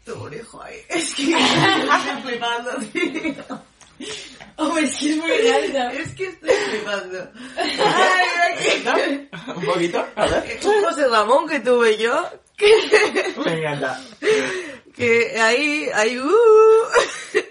tu 0.04 0.28
hijo 0.32 0.62
ahí. 0.62 0.76
Es 0.88 1.14
que 1.14 1.32
estoy 1.32 2.22
flipando, 2.22 2.70
tío. 2.92 3.62
Hombre, 4.56 4.84
es 4.84 4.96
que 4.96 5.10
es 5.10 5.16
muy 5.16 5.48
alto. 5.48 5.98
Es 6.00 6.14
que 6.14 6.24
estoy 6.26 6.50
flipando. 6.50 7.30
Ay, 7.56 9.30
¿No? 9.36 9.54
¿Un 9.54 9.64
poquito? 9.64 10.06
A 10.16 10.26
ver. 10.26 10.58
Un 10.64 10.84
José 10.84 11.08
Ramón 11.08 11.48
que 11.48 11.60
tuve 11.60 11.96
yo, 11.96 12.28
Me 13.44 13.52
encanta. 13.58 14.00
que 14.94 15.38
ahí, 15.40 15.88
ahí, 15.94 16.18
uh, 16.18 16.30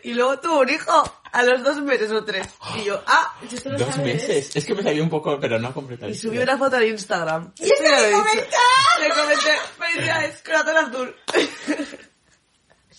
y 0.03 0.13
luego 0.13 0.39
tuvo 0.39 0.59
un 0.59 0.69
hijo 0.69 1.13
a 1.31 1.43
los 1.43 1.63
dos 1.63 1.81
meses 1.81 2.11
o 2.11 2.23
tres. 2.23 2.47
Y 2.77 2.83
yo, 2.85 3.01
ah, 3.07 3.35
esto 3.51 3.69
lo 3.69 3.77
Dos 3.77 3.89
sabes. 3.95 4.05
meses. 4.15 4.55
Es 4.55 4.65
que 4.65 4.75
me 4.75 4.83
salió 4.83 5.03
un 5.03 5.09
poco, 5.09 5.39
pero 5.39 5.57
no 5.59 5.73
completamente. 5.73 6.17
Y 6.17 6.21
subió 6.21 6.41
una 6.43 6.57
foto 6.57 6.77
en 6.77 6.89
Instagram. 6.89 7.53
¡Y 7.59 7.65
eso 7.71 7.83
le 7.83 8.11
comenté! 8.11 8.47
Le 9.01 9.09
comenté, 9.09 9.51
felicidades, 9.79 10.41
corazón 10.43 10.77
azul. 10.77 11.15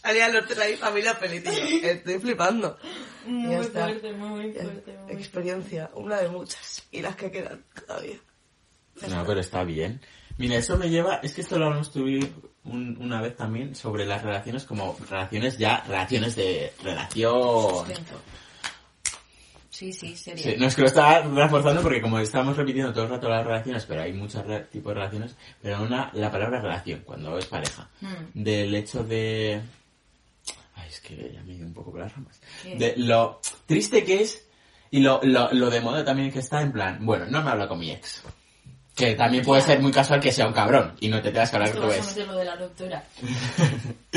Salían 0.03 0.33
los 0.33 0.47
tres 0.47 0.59
ahí, 0.59 0.77
familia 0.77 1.15
feliz. 1.15 1.45
Y 1.47 1.81
yo, 1.83 1.89
estoy 1.89 2.19
flipando. 2.19 2.79
Muy 3.27 3.65
fuerte, 3.67 4.13
muy 4.13 4.53
fuerte. 4.53 4.97
muy 4.99 5.13
Experiencia, 5.13 5.91
una 5.95 6.21
de 6.21 6.29
muchas. 6.29 6.83
Y 6.91 7.03
las 7.03 7.17
que 7.17 7.31
quedan 7.31 7.65
todavía. 7.87 8.17
No, 9.09 9.25
pero 9.27 9.41
está 9.41 9.63
bien. 9.65 10.01
Mira, 10.39 10.57
eso 10.57 10.77
me 10.79 10.89
lleva, 10.89 11.17
es 11.17 11.35
que 11.35 11.43
esto 11.43 11.59
lo 11.59 11.67
hablamos 11.67 11.93
tú 11.93 12.05
un- 12.65 12.97
una 13.01 13.21
vez 13.21 13.37
también 13.37 13.75
sobre 13.75 14.07
las 14.07 14.23
relaciones 14.23 14.65
como 14.65 14.97
relaciones 15.09 15.59
ya, 15.59 15.83
relaciones 15.87 16.35
de 16.37 16.73
relación. 16.83 17.85
Sí, 19.69 19.93
sí, 19.93 20.17
sería. 20.17 20.43
Sí, 20.43 20.55
no 20.59 20.67
es 20.67 20.75
que 20.75 20.83
lo 20.83 20.89
estaba 20.89 21.21
reforzando 21.23 21.81
porque 21.83 22.03
como 22.03 22.19
estamos 22.19 22.57
repitiendo 22.57 22.93
todo 22.93 23.05
el 23.05 23.11
rato 23.11 23.29
las 23.29 23.47
relaciones, 23.47 23.87
pero 23.87 24.03
hay 24.03 24.13
muchos 24.13 24.45
re- 24.47 24.61
tipos 24.65 24.91
de 24.91 24.95
relaciones, 25.01 25.37
pero 25.63 25.83
una, 25.83 26.11
la 26.15 26.31
palabra 26.31 26.61
relación, 26.61 27.01
cuando 27.05 27.39
es 27.39 27.47
pareja, 27.47 27.89
Mm. 28.01 28.43
del 28.43 28.75
hecho 28.75 29.05
de... 29.05 29.61
Es 30.91 31.01
que 31.01 31.33
ya 31.33 31.43
me 31.45 31.53
he 31.53 31.55
ido 31.55 31.67
un 31.67 31.73
poco 31.73 31.93
por 31.93 32.01
las 32.01 32.13
ramas. 32.13 32.41
De 32.65 32.95
lo 32.97 33.41
triste 33.65 34.03
que 34.03 34.23
es 34.23 34.49
y 34.91 34.99
lo, 35.01 35.21
lo, 35.23 35.53
lo 35.53 35.71
de 35.71 35.81
moda 35.81 36.05
también 36.05 36.33
que 36.33 36.41
está 36.41 36.63
en 36.63 36.73
plan, 36.73 37.07
bueno, 37.07 37.27
no 37.27 37.43
me 37.43 37.51
habla 37.51 37.69
con 37.69 37.79
mi 37.79 37.93
ex. 37.93 38.25
Que 39.01 39.15
también 39.15 39.45
puede 39.45 39.63
ser 39.63 39.81
muy 39.81 39.91
casual 39.93 40.21
que 40.21 40.31
sea 40.33 40.47
un 40.47 40.53
cabrón 40.53 40.95
y 41.01 41.09
no 41.09 41.21
te 41.23 41.31
tengas 41.31 41.51
que 41.51 41.57
hablar 41.57 41.69
Esto 41.71 41.81
con 41.81 41.91
tu 41.91 41.97
vas 41.97 42.07
a 42.07 42.09
ex. 42.11 42.17
meter 42.17 42.27
lo 42.33 42.39
de 42.39 42.45
la 42.45 42.55
ruptura. 42.57 43.05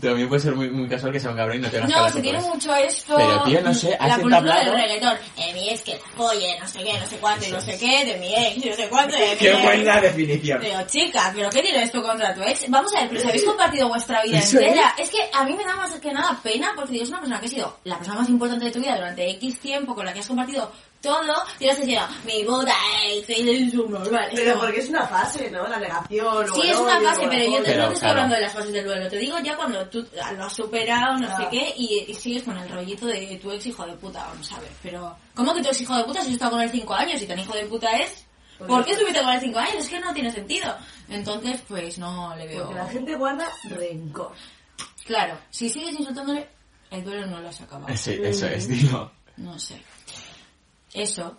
También 0.00 0.28
puede 0.28 0.40
ser 0.42 0.54
muy, 0.54 0.68
muy 0.70 0.86
casual 0.88 1.12
que 1.12 1.20
sea 1.20 1.30
un 1.30 1.36
cabrón 1.36 1.56
y 1.56 1.60
no 1.60 1.70
tengas 1.70 1.86
que 1.88 1.92
No, 1.92 1.98
hablar 1.98 2.12
se 2.12 2.18
con 2.18 2.22
tu 2.22 2.28
tiene 2.30 2.44
mucho 2.46 2.74
esto. 2.76 3.14
Pero, 3.16 3.42
tío, 3.44 3.60
no 3.62 3.72
sé, 3.74 3.96
has 3.98 4.08
La 4.08 4.18
cultura 4.18 4.58
del 4.64 4.72
reggaetón. 4.74 5.16
Eh, 5.36 5.54
mi 5.54 5.68
ex 5.70 5.82
que 5.82 5.98
folle, 6.14 6.58
no 6.60 6.68
sé 6.68 6.78
qué, 6.84 6.92
no 6.98 7.06
sé 7.06 7.16
cuánto, 7.16 7.46
y 7.46 7.50
no 7.50 7.60
sé 7.60 7.78
qué, 7.78 8.04
de 8.04 8.16
mi 8.18 8.34
ex, 8.34 8.64
y 8.64 8.68
no 8.68 8.76
sé 8.76 8.88
cuánto, 8.88 9.16
de 9.16 9.30
mi 9.30 9.36
Qué 9.36 9.50
ex. 9.52 9.62
buena 9.62 10.00
definición. 10.00 10.58
Pero 10.60 10.86
chica, 10.86 11.32
¿pero 11.34 11.48
qué 11.50 11.62
tiene 11.62 11.82
esto 11.82 12.02
contra 12.02 12.34
tu 12.34 12.42
ex? 12.42 12.68
Vamos 12.68 12.94
a 12.94 13.00
ver, 13.00 13.08
pero 13.08 13.20
si 13.22 13.28
habéis 13.28 13.44
compartido 13.44 13.88
vuestra 13.88 14.22
vida 14.22 14.38
Eso 14.38 14.58
entera. 14.60 14.94
Es. 14.98 15.08
que 15.08 15.18
a 15.32 15.44
mí 15.44 15.54
me 15.54 15.64
da 15.64 15.76
más 15.76 15.90
que 15.94 16.12
nada 16.12 16.38
pena 16.42 16.72
porque 16.76 16.92
digo, 16.92 17.04
es 17.04 17.08
una 17.10 17.20
persona 17.20 17.40
que 17.40 17.46
ha 17.46 17.50
sido 17.50 17.78
la 17.84 17.96
persona 17.96 18.18
más 18.20 18.28
importante 18.28 18.64
de 18.66 18.70
tu 18.70 18.80
vida 18.80 18.94
durante 18.96 19.30
X 19.30 19.58
tiempo, 19.60 19.94
con 19.94 20.04
la 20.04 20.12
que 20.12 20.20
has 20.20 20.26
compartido 20.28 20.70
todo, 21.00 21.32
y 21.60 21.64
estás 21.66 21.86
diciendo, 21.86 22.06
mi 22.24 22.44
boda 22.44 22.74
es 23.06 23.74
un 23.74 23.90
normal. 23.92 24.28
Pero 24.34 24.52
como- 24.54 24.64
porque 24.64 24.80
es 24.80 24.88
una 24.88 25.06
fase, 25.06 25.50
¿no? 25.50 25.66
La 25.68 25.78
negación. 25.78 26.26
o 26.26 26.54
Sí, 26.54 26.60
el 26.62 26.70
es 26.70 26.76
una 26.78 27.00
fase, 27.00 27.20
pero 27.28 27.32
el 27.42 27.50
yo 27.52 27.56
te, 27.58 27.62
Pero, 27.64 27.82
no 27.82 27.88
te 27.88 27.94
estoy 27.94 27.98
claro. 28.06 28.10
hablando 28.10 28.34
de 28.34 28.40
las 28.40 28.52
fases 28.52 28.72
del 28.72 28.84
duelo. 28.84 29.08
Te 29.08 29.16
digo 29.18 29.38
ya 29.38 29.56
cuando 29.56 29.86
tú 29.88 30.06
lo 30.36 30.44
has 30.44 30.52
superado, 30.52 31.18
no 31.18 31.26
Claro. 31.26 31.44
sé 31.44 31.48
qué, 31.50 31.74
y, 31.76 32.04
y 32.08 32.14
sigues 32.14 32.42
con 32.42 32.56
el 32.58 32.68
rollito 32.68 33.06
de 33.06 33.38
tu 33.42 33.50
ex 33.52 33.66
hijo 33.66 33.86
de 33.86 33.92
puta, 33.94 34.26
vamos 34.26 34.50
a 34.52 34.60
ver. 34.60 34.70
Pero, 34.82 35.16
¿cómo 35.34 35.54
que 35.54 35.62
tu 35.62 35.68
ex 35.68 35.80
hijo 35.80 35.96
de 35.96 36.04
puta 36.04 36.20
si 36.22 36.28
has 36.28 36.32
estado 36.34 36.52
con 36.52 36.60
él 36.62 36.70
5 36.70 36.94
años 36.94 37.22
y 37.22 37.26
tan 37.26 37.38
hijo 37.38 37.54
de 37.54 37.66
puta 37.66 37.96
es? 37.96 38.24
Porque- 38.58 38.72
¿Por 38.72 38.84
qué 38.84 38.90
estuviste 38.92 39.20
con 39.22 39.32
él 39.32 39.40
5 39.40 39.58
años? 39.60 39.74
Es 39.84 39.88
que 39.88 40.00
no 40.00 40.12
tiene 40.12 40.32
sentido. 40.32 40.76
Entonces, 41.08 41.60
pues 41.68 41.96
no 41.98 42.34
le 42.36 42.46
veo... 42.48 42.64
Porque 42.64 42.78
la 42.80 42.86
gente 42.88 43.14
guarda 43.14 43.48
rencor. 43.70 44.32
Claro, 45.06 45.38
si 45.50 45.68
sigues 45.68 45.98
insultándole, 45.98 46.48
el 46.90 47.04
duelo 47.04 47.26
no 47.26 47.40
lo 47.40 47.48
has 47.48 47.60
acabado. 47.60 47.96
Sí, 47.96 48.18
eso 48.22 48.46
es, 48.46 48.66
digo. 48.68 49.10
No 49.36 49.56
sé. 49.58 49.80
Eso, 50.92 51.38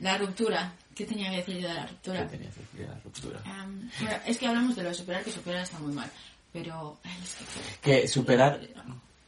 la 0.00 0.18
ruptura. 0.18 0.74
¿Qué 0.94 1.04
tenía 1.06 1.30
que 1.30 1.36
decir 1.36 1.58
yo 1.58 1.68
de 1.68 1.74
la 1.74 1.86
¿Qué 1.86 1.92
ruptura? 1.92 2.28
tenías 2.28 2.54
que 2.54 2.60
decir 2.60 2.80
de 2.80 2.86
la 2.88 3.00
ruptura? 3.00 3.40
Bueno, 3.44 4.18
es 4.26 4.38
que 4.38 4.46
hablamos 4.46 4.76
de 4.76 4.82
lo 4.82 4.88
de 4.88 4.94
superar, 4.94 5.22
que 5.24 5.30
superar 5.30 5.62
está 5.62 5.78
muy 5.78 5.94
mal. 5.94 6.10
Pero, 6.52 6.98
ay, 7.04 7.18
es 7.22 7.36
que... 7.82 8.00
Que 8.00 8.08
superar... 8.08 8.60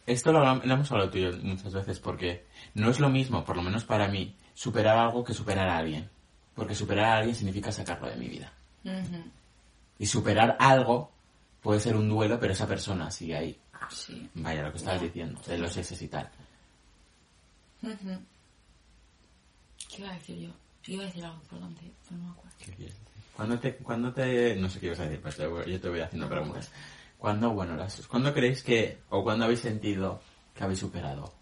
Esto 0.06 0.32
lo, 0.32 0.42
hemos 0.42 0.90
hablado 0.90 1.10
tú 1.10 1.18
y 1.18 1.22
yo 1.22 1.32
muchas 1.42 1.72
veces 1.72 2.00
porque 2.00 2.44
no 2.74 2.90
es 2.90 2.98
lo 2.98 3.08
mismo, 3.08 3.44
por 3.44 3.54
lo 3.54 3.62
menos 3.62 3.84
para 3.84 4.08
mí, 4.08 4.34
superar 4.54 4.98
algo 4.98 5.22
que 5.22 5.34
superar 5.34 5.68
a 5.68 5.76
alguien. 5.76 6.10
Porque 6.54 6.74
superar 6.74 7.04
a 7.04 7.16
alguien 7.18 7.36
significa 7.36 7.70
sacarlo 7.70 8.08
de 8.08 8.16
mi 8.16 8.28
vida. 8.28 8.52
Y 9.98 10.06
superar 10.06 10.56
algo 10.58 11.12
puede 11.60 11.78
ser 11.78 11.94
un 11.94 12.08
duelo, 12.08 12.40
pero 12.40 12.52
esa 12.52 12.66
persona 12.66 13.10
sigue 13.10 13.36
ahí. 13.36 13.60
Sí. 13.90 14.28
Vaya, 14.34 14.62
lo 14.62 14.72
que 14.72 14.78
estabas 14.78 15.00
diciendo, 15.00 15.40
de 15.46 15.58
los 15.58 15.76
exes 15.76 16.02
y 16.02 16.08
tal. 16.08 16.28
¿Qué 19.90 20.02
iba 20.02 20.10
a 20.10 20.14
decir 20.14 20.36
yo? 20.38 20.48
Iba 20.86 21.02
a 21.02 21.06
decir 21.06 21.24
algo 21.24 21.38
importante, 21.42 21.82
pero 22.08 22.20
no 22.20 22.24
me 22.26 22.30
acuerdo. 22.32 22.56
¿Qué 22.58 22.64
quieres 22.72 22.94
decir? 22.94 23.06
¿Cuándo 23.36 23.58
te, 23.58 23.76
cuándo 23.76 24.12
te... 24.12 24.56
No 24.56 24.68
sé 24.68 24.80
qué 24.80 24.86
ibas 24.86 25.00
a 25.00 25.04
decir, 25.04 25.20
pero 25.22 25.36
te 25.36 25.46
voy- 25.46 25.70
yo 25.72 25.80
te 25.80 25.88
voy 25.88 26.00
haciendo 26.00 26.28
preguntas. 26.28 26.70
¿Cuándo, 27.18 27.50
bueno, 27.50 27.76
las, 27.76 28.06
¿cuándo 28.06 28.32
creéis 28.32 28.62
que... 28.62 28.98
o 29.10 29.22
cuándo 29.22 29.44
habéis 29.44 29.60
sentido 29.60 30.20
que 30.54 30.64
habéis 30.64 30.78
superado? 30.80 31.32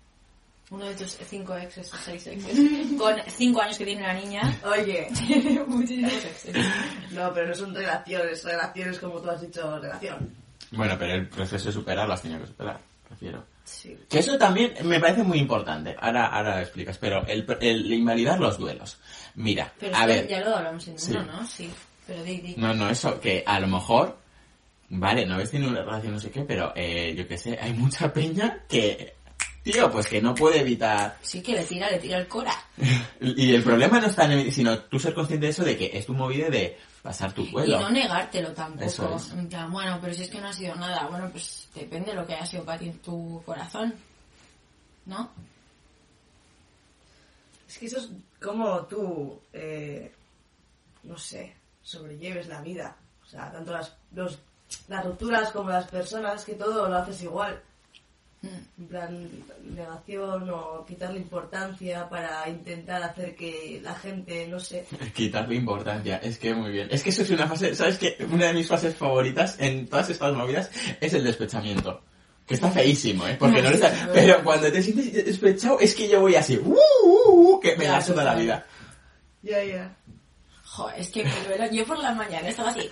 Uno 0.70 0.84
de 0.84 0.94
tus 0.96 1.12
cinco 1.26 1.56
exes 1.56 1.92
o 1.94 1.96
seis 1.96 2.26
exes, 2.26 2.58
con 2.98 3.14
cinco 3.28 3.62
años 3.62 3.78
que 3.78 3.84
tiene 3.86 4.02
la 4.02 4.12
niña, 4.14 4.60
Oye, 4.66 5.08
tiene 5.26 5.64
muchísimos 5.64 6.12
exes. 6.12 6.56
no, 7.12 7.32
pero 7.32 7.48
no 7.48 7.54
son 7.54 7.74
relaciones. 7.74 8.44
Relaciones 8.44 8.98
como 8.98 9.20
tú 9.20 9.30
has 9.30 9.40
dicho, 9.40 9.78
relación. 9.80 10.30
Bueno, 10.72 10.96
pero 10.98 11.14
el 11.14 11.28
proceso 11.28 11.66
de 11.66 11.72
superar 11.72 12.06
lo 12.06 12.12
has 12.14 12.20
tenido 12.22 12.40
que 12.42 12.48
superar, 12.48 12.78
prefiero. 13.08 13.44
Sí. 13.64 13.96
Que 14.08 14.20
eso 14.20 14.38
también 14.38 14.72
me 14.84 14.98
parece 15.00 15.22
muy 15.22 15.38
importante. 15.38 15.94
Ahora, 16.00 16.26
ahora 16.26 16.56
lo 16.56 16.62
explicas, 16.62 16.96
pero 16.98 17.26
el, 17.26 17.44
el 17.60 17.92
invalidar 17.92 18.38
los 18.40 18.58
duelos. 18.58 18.98
Mira, 19.34 19.72
Pero 19.78 19.96
a 19.96 20.06
ver... 20.06 20.26
ya 20.26 20.40
lo 20.40 20.56
hablamos 20.56 20.86
en 20.88 20.98
Sí. 20.98 21.10
uno, 21.12 21.22
¿no? 21.24 21.46
Sí. 21.46 21.70
Pero 22.06 22.22
di, 22.22 22.38
di. 22.38 22.54
No, 22.56 22.72
no, 22.72 22.88
eso, 22.88 23.20
que 23.20 23.42
a 23.46 23.60
lo 23.60 23.66
mejor, 23.66 24.16
vale, 24.88 25.26
no 25.26 25.34
habéis 25.34 25.50
tenido 25.50 25.70
una 25.70 25.82
relación 25.82 26.14
no 26.14 26.20
sé 26.20 26.30
qué, 26.30 26.42
pero 26.42 26.72
eh, 26.74 27.14
yo 27.16 27.28
qué 27.28 27.36
sé, 27.36 27.58
hay 27.60 27.74
mucha 27.74 28.10
peña 28.12 28.60
que, 28.66 29.14
tío, 29.62 29.90
pues 29.90 30.06
que 30.06 30.22
no 30.22 30.34
puede 30.34 30.60
evitar. 30.60 31.18
Sí 31.20 31.42
que 31.42 31.52
le 31.52 31.64
tira, 31.64 31.90
le 31.90 31.98
tira 31.98 32.16
el 32.18 32.26
cora. 32.26 32.54
Y 33.20 33.54
el 33.54 33.62
problema 33.62 34.00
no 34.00 34.06
está 34.06 34.24
en 34.24 34.32
el, 34.32 34.52
sino 34.52 34.78
tú 34.78 34.98
ser 34.98 35.12
consciente 35.12 35.44
de 35.46 35.50
eso, 35.52 35.62
de 35.64 35.76
que 35.76 35.90
es 35.92 36.06
tu 36.06 36.14
movida 36.14 36.48
de 36.48 36.78
pasar 37.02 37.32
tu 37.32 37.42
Y 37.42 37.50
duelo. 37.50 37.80
no 37.80 37.90
negártelo 37.90 38.52
tampoco. 38.52 38.84
Eso 38.84 39.16
es. 39.16 39.32
En 39.32 39.48
plan, 39.48 39.70
bueno, 39.70 39.98
pero 40.00 40.14
si 40.14 40.22
es 40.24 40.30
que 40.30 40.40
no 40.40 40.48
ha 40.48 40.52
sido 40.52 40.74
nada. 40.74 41.06
Bueno, 41.08 41.28
pues 41.30 41.68
depende 41.74 42.10
de 42.10 42.16
lo 42.16 42.26
que 42.26 42.34
haya 42.34 42.46
sido 42.46 42.64
para 42.64 42.78
ti 42.78 42.88
en 42.88 42.98
tu 42.98 43.42
corazón. 43.44 43.94
¿No? 45.06 45.30
Es 47.68 47.78
que 47.78 47.86
eso 47.86 47.98
es 47.98 48.08
como 48.42 48.82
tú, 48.86 49.40
eh, 49.52 50.14
no 51.02 51.18
sé, 51.18 51.54
sobrelleves 51.82 52.48
la 52.48 52.60
vida. 52.62 52.96
O 53.22 53.26
sea, 53.26 53.50
tanto 53.52 53.72
las, 53.72 53.94
los, 54.12 54.38
las 54.88 55.04
rupturas 55.04 55.50
como 55.50 55.70
las 55.70 55.86
personas, 55.88 56.44
que 56.44 56.54
todo 56.54 56.88
lo 56.88 56.96
haces 56.96 57.22
igual. 57.22 57.62
Mm. 58.40 58.82
En 58.82 58.86
plan, 58.86 59.30
negación 59.64 60.48
o 60.50 60.84
quitarle 60.86 61.18
importancia 61.18 62.08
para 62.08 62.48
intentar 62.48 63.02
hacer 63.02 63.34
que 63.34 63.80
la 63.82 63.94
gente, 63.94 64.46
no 64.46 64.60
sé. 64.60 64.86
Quitarle 65.14 65.56
importancia, 65.56 66.18
es 66.18 66.38
que 66.38 66.54
muy 66.54 66.70
bien. 66.70 66.88
Es 66.90 67.02
que 67.02 67.10
eso 67.10 67.22
es 67.22 67.30
una 67.30 67.48
fase, 67.48 67.74
¿sabes 67.74 67.98
qué? 67.98 68.16
Una 68.30 68.46
de 68.46 68.54
mis 68.54 68.68
fases 68.68 68.94
favoritas 68.94 69.56
en 69.58 69.88
todas 69.88 70.10
estas 70.10 70.34
movidas 70.34 70.70
es 71.00 71.14
el 71.14 71.24
despechamiento. 71.24 72.02
Que 72.46 72.54
está 72.54 72.70
feísimo, 72.70 73.26
¿eh? 73.26 73.36
Porque 73.38 73.60
no 73.60 73.68
le 73.68 73.74
está... 73.74 74.08
Pero 74.14 74.42
cuando 74.42 74.72
te 74.72 74.82
sientes 74.82 75.12
despechado 75.12 75.78
es 75.80 75.94
que 75.94 76.08
yo 76.08 76.20
voy 76.20 76.34
así, 76.34 76.56
¡uh, 76.56 76.78
uh, 77.04 77.56
uh! 77.56 77.60
que 77.60 77.76
me 77.76 77.86
la 77.86 78.00
suda 78.00 78.24
la 78.24 78.34
vida. 78.34 78.64
Ya, 79.42 79.62
ya. 79.62 79.94
Joder, 80.64 81.00
es 81.00 81.10
que 81.10 81.24
me. 81.24 81.76
Yo 81.76 81.84
por 81.84 81.98
la 81.98 82.14
mañana 82.14 82.48
estaba 82.48 82.70
así. 82.70 82.88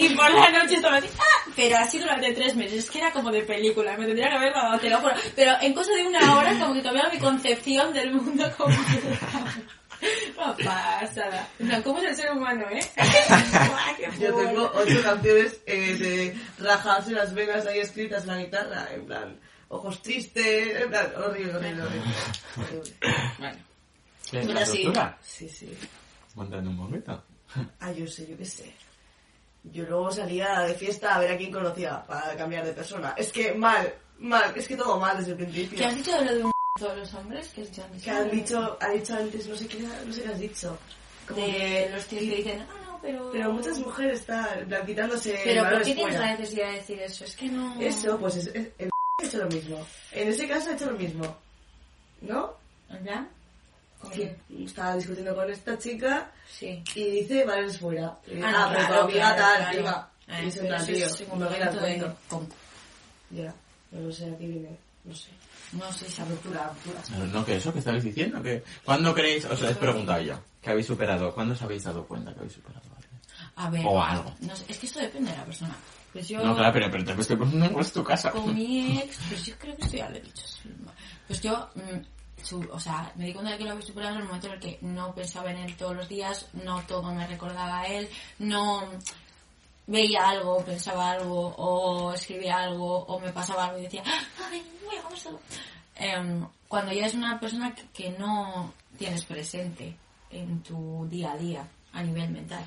Y 0.00 0.14
por 0.14 0.32
la 0.32 0.50
noche 0.50 0.76
estaba 0.76 0.96
así. 0.96 1.08
¡Ah! 1.18 1.50
Pero 1.54 1.76
así 1.76 1.98
durante 1.98 2.32
tres 2.32 2.56
meses. 2.56 2.84
Es 2.84 2.90
que 2.90 2.98
era 2.98 3.12
como 3.12 3.30
de 3.30 3.42
película. 3.42 3.96
Me 3.96 4.06
tendría 4.06 4.28
que 4.28 4.36
haber 4.36 4.52
dado, 4.52 4.78
te 4.78 4.88
lo 4.88 4.98
juro. 4.98 5.14
Pero 5.36 5.52
en 5.60 5.74
cosa 5.74 5.92
de 5.92 6.06
una 6.06 6.36
hora 6.36 6.58
como 6.58 6.74
que 6.74 6.82
cambiaba 6.82 7.10
mi 7.10 7.18
concepción 7.18 7.92
del 7.92 8.14
mundo 8.14 8.50
como 8.56 8.74
No 10.36 10.56
pasa 10.56 11.26
nada. 11.28 11.48
En 11.58 11.68
plan, 11.68 11.82
¿cómo 11.82 11.98
es 11.98 12.04
el 12.04 12.16
ser 12.16 12.32
humano, 12.32 12.64
eh? 12.70 12.80
Yo 14.18 14.34
tengo 14.34 14.72
ocho 14.74 15.02
canciones 15.02 15.60
eh, 15.66 15.94
de 15.96 16.64
rajarse 16.64 17.12
las 17.12 17.34
venas 17.34 17.66
ahí 17.66 17.80
escritas 17.80 18.22
en 18.22 18.28
la 18.28 18.38
guitarra, 18.38 18.88
en 18.94 19.04
plan, 19.04 19.38
ojos 19.68 20.00
tristes, 20.00 20.80
en 20.80 20.88
plan, 20.88 21.12
horrible, 21.16 21.54
horrible, 21.54 21.82
horrible. 21.82 22.12
Bueno. 23.38 23.58
¿La 24.54 24.64
sí. 24.64 24.90
Sí, 25.20 25.48
sí. 25.48 25.78
Un 26.36 26.76
momento. 26.76 27.22
Ah, 27.80 27.92
yo 27.92 28.06
sé, 28.06 28.26
yo 28.26 28.38
qué 28.38 28.44
sé. 28.46 28.72
Yo 29.64 29.84
luego 29.84 30.10
salía 30.10 30.60
de 30.60 30.74
fiesta 30.74 31.14
a 31.14 31.18
ver 31.20 31.32
a 31.32 31.36
quién 31.36 31.52
conocía 31.52 32.02
para 32.06 32.34
cambiar 32.36 32.64
de 32.64 32.72
persona. 32.72 33.14
Es 33.16 33.30
que 33.30 33.52
mal, 33.52 33.92
mal, 34.18 34.52
es 34.56 34.66
que 34.66 34.76
todo 34.76 34.98
mal 34.98 35.16
desde 35.18 35.32
el 35.32 35.36
principio. 35.36 35.78
¿Qué 35.78 35.84
has 35.84 35.94
dicho 35.96 36.12
de 36.18 36.24
lo 36.24 36.34
de 36.34 36.44
un 36.44 36.50
todos 36.78 36.96
los 36.96 37.14
hombres? 37.14 37.50
¿Qué 37.54 37.62
has 37.62 37.68
dicho 37.70 37.84
antes? 37.84 38.02
Que 38.02 38.10
han 38.10 38.30
dicho, 38.30 38.78
ha 38.80 38.88
dicho 38.90 39.14
antes, 39.14 39.46
no 39.46 39.56
sé 39.56 39.66
qué, 39.68 39.78
no 40.06 40.12
sé 40.12 40.22
qué 40.22 40.28
has 40.28 40.38
dicho. 40.38 40.78
Como 41.28 41.40
De 41.40 41.46
que- 41.52 41.90
los 41.92 42.04
tíos 42.06 42.22
que 42.22 42.36
dicen, 42.36 42.60
ah, 42.70 42.74
no, 42.86 42.98
pero... 43.02 43.30
Pero 43.32 43.52
muchas 43.52 43.78
mujeres 43.78 44.20
están 44.20 44.46
quitándose 44.86 45.38
Pero 45.44 45.62
¿por 45.68 45.82
qué 45.82 45.94
tienes 45.94 46.18
la 46.18 46.30
necesidad 46.36 46.66
de 46.68 46.72
decir 46.76 47.02
eso? 47.02 47.24
Es 47.24 47.36
que 47.36 47.46
no... 47.48 47.80
Eso, 47.80 48.18
pues 48.18 48.36
es, 48.36 48.46
es- 48.48 48.68
el 48.78 48.90
ha 49.22 49.26
hecho 49.26 49.38
lo 49.38 49.48
mismo. 49.48 49.86
En 50.12 50.28
ese 50.28 50.48
caso 50.48 50.70
ha 50.70 50.74
hecho 50.74 50.90
lo 50.90 50.96
mismo. 50.98 51.36
¿No? 52.22 52.54
¿En 52.88 53.04
estaba 54.64 54.96
discutiendo 54.96 55.34
con 55.34 55.50
esta 55.50 55.78
chica 55.78 56.30
Sí. 56.50 56.82
y 56.94 57.04
dice, 57.10 57.44
vale, 57.44 57.66
es 57.66 57.78
fuera. 57.78 58.16
Y 58.26 58.34
dice, 58.36 58.46
Ah, 58.46 58.52
ah, 58.56 58.60
no, 58.64 58.74
pero 58.74 58.86
claro, 58.86 58.94
tu 59.02 59.04
amiga 59.10 59.34
claro, 59.36 59.64
tal, 59.64 59.78
claro. 59.78 60.06
Eh, 60.28 60.40
Y 60.44 60.48
es 60.48 60.56
eso 60.56 60.86
tío, 60.86 61.06
es 61.06 61.28
no 61.28 61.36
me 61.36 61.44
momento 61.44 61.64
la 61.64 61.70
de... 61.72 61.78
cuento. 61.78 62.16
pum. 62.28 62.46
Ya, 63.30 63.54
no 63.92 64.00
lo 64.00 64.12
sé, 64.12 64.30
aquí 64.30 64.46
viene, 64.46 64.78
no 65.04 65.14
sé. 65.14 65.28
No 65.72 65.92
sé, 65.92 66.06
esa 66.08 66.24
ruptura, 66.24 66.68
ruptura. 66.84 67.00
No, 67.18 67.26
no, 67.26 67.44
que 67.44 67.56
eso 67.56 67.72
que 67.72 67.78
estabais 67.78 68.02
diciendo, 68.04 68.42
que... 68.42 68.62
¿Cuándo 68.84 69.14
creéis, 69.14 69.44
os 69.44 69.60
lo 69.60 69.68
he 69.68 69.74
preguntado 69.74 70.20
yo, 70.20 70.34
que 70.60 70.70
habéis 70.70 70.86
superado? 70.86 71.32
¿Cuándo 71.32 71.54
os 71.54 71.62
habéis 71.62 71.84
dado 71.84 72.04
cuenta 72.06 72.32
que 72.32 72.40
habéis 72.40 72.54
superado 72.54 72.84
a? 73.56 73.66
A 73.66 73.70
ver... 73.70 73.84
O 73.86 74.02
algo. 74.02 74.34
No 74.40 74.56
sé, 74.56 74.64
es 74.68 74.78
que 74.78 74.86
esto 74.86 74.98
depende 75.00 75.30
de 75.30 75.36
la 75.36 75.44
persona. 75.44 75.76
Pues 76.12 76.26
yo... 76.28 76.42
No, 76.44 76.56
claro, 76.56 76.72
pero, 76.72 76.90
pero 76.90 77.04
te 77.04 77.20
estoy 77.20 77.36
preguntando 77.36 77.72
cuál 77.72 77.84
es 77.84 77.92
tu 77.92 78.02
casa. 78.02 78.30
Con 78.32 78.54
mi 78.54 78.98
ex, 78.98 79.16
pues 79.28 79.46
yo 79.46 79.54
creo 79.58 79.76
que 79.76 79.82
esto 79.84 79.96
ya 79.96 80.08
lo 80.10 80.16
he 80.16 80.20
dicho. 80.20 80.44
Pues 81.28 81.40
yo, 81.40 81.68
mm, 81.76 82.00
o 82.70 82.80
sea, 82.80 83.12
me 83.16 83.26
di 83.26 83.32
cuenta 83.32 83.52
de 83.52 83.58
que 83.58 83.64
lo 83.64 83.72
había 83.72 83.86
superado 83.86 84.14
en 84.14 84.20
el 84.22 84.26
momento 84.26 84.46
en 84.46 84.52
el 84.54 84.60
que 84.60 84.78
no 84.82 85.14
pensaba 85.14 85.50
en 85.50 85.58
él 85.58 85.76
todos 85.76 85.96
los 85.96 86.08
días, 86.08 86.48
no 86.52 86.82
todo 86.82 87.12
me 87.12 87.26
recordaba 87.26 87.80
a 87.80 87.86
él, 87.86 88.08
no 88.38 88.88
veía 89.86 90.28
algo, 90.28 90.64
pensaba 90.64 91.10
algo, 91.10 91.54
o 91.56 92.12
escribía 92.12 92.58
algo, 92.58 93.04
o 93.04 93.18
me 93.18 93.32
pasaba 93.32 93.66
algo 93.66 93.78
y 93.78 93.82
decía, 93.82 94.02
¡ay, 94.50 94.62
voy 94.86 94.96
a 94.96 95.02
comérselo! 95.02 95.40
Em, 95.96 96.46
cuando 96.68 96.92
ya 96.92 97.06
es 97.06 97.14
una 97.14 97.38
persona 97.38 97.74
que, 97.74 97.82
que 97.88 98.10
no 98.10 98.72
tienes 98.96 99.24
presente 99.24 99.96
en 100.30 100.62
tu 100.62 101.06
día 101.10 101.32
a 101.32 101.36
día 101.36 101.68
a 101.92 102.02
nivel 102.02 102.30
mental, 102.30 102.64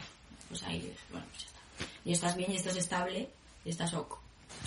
pues 0.49 0.63
ahí, 0.63 0.93
bueno, 1.09 1.26
pues 1.30 1.43
ya 1.43 1.47
está. 1.47 1.59
Y 2.05 2.11
estás 2.11 2.36
bien, 2.36 2.51
y 2.51 2.55
estás 2.55 2.76
estable, 2.76 3.30
y 3.63 3.69
estás 3.69 3.93
ok. 3.93 4.19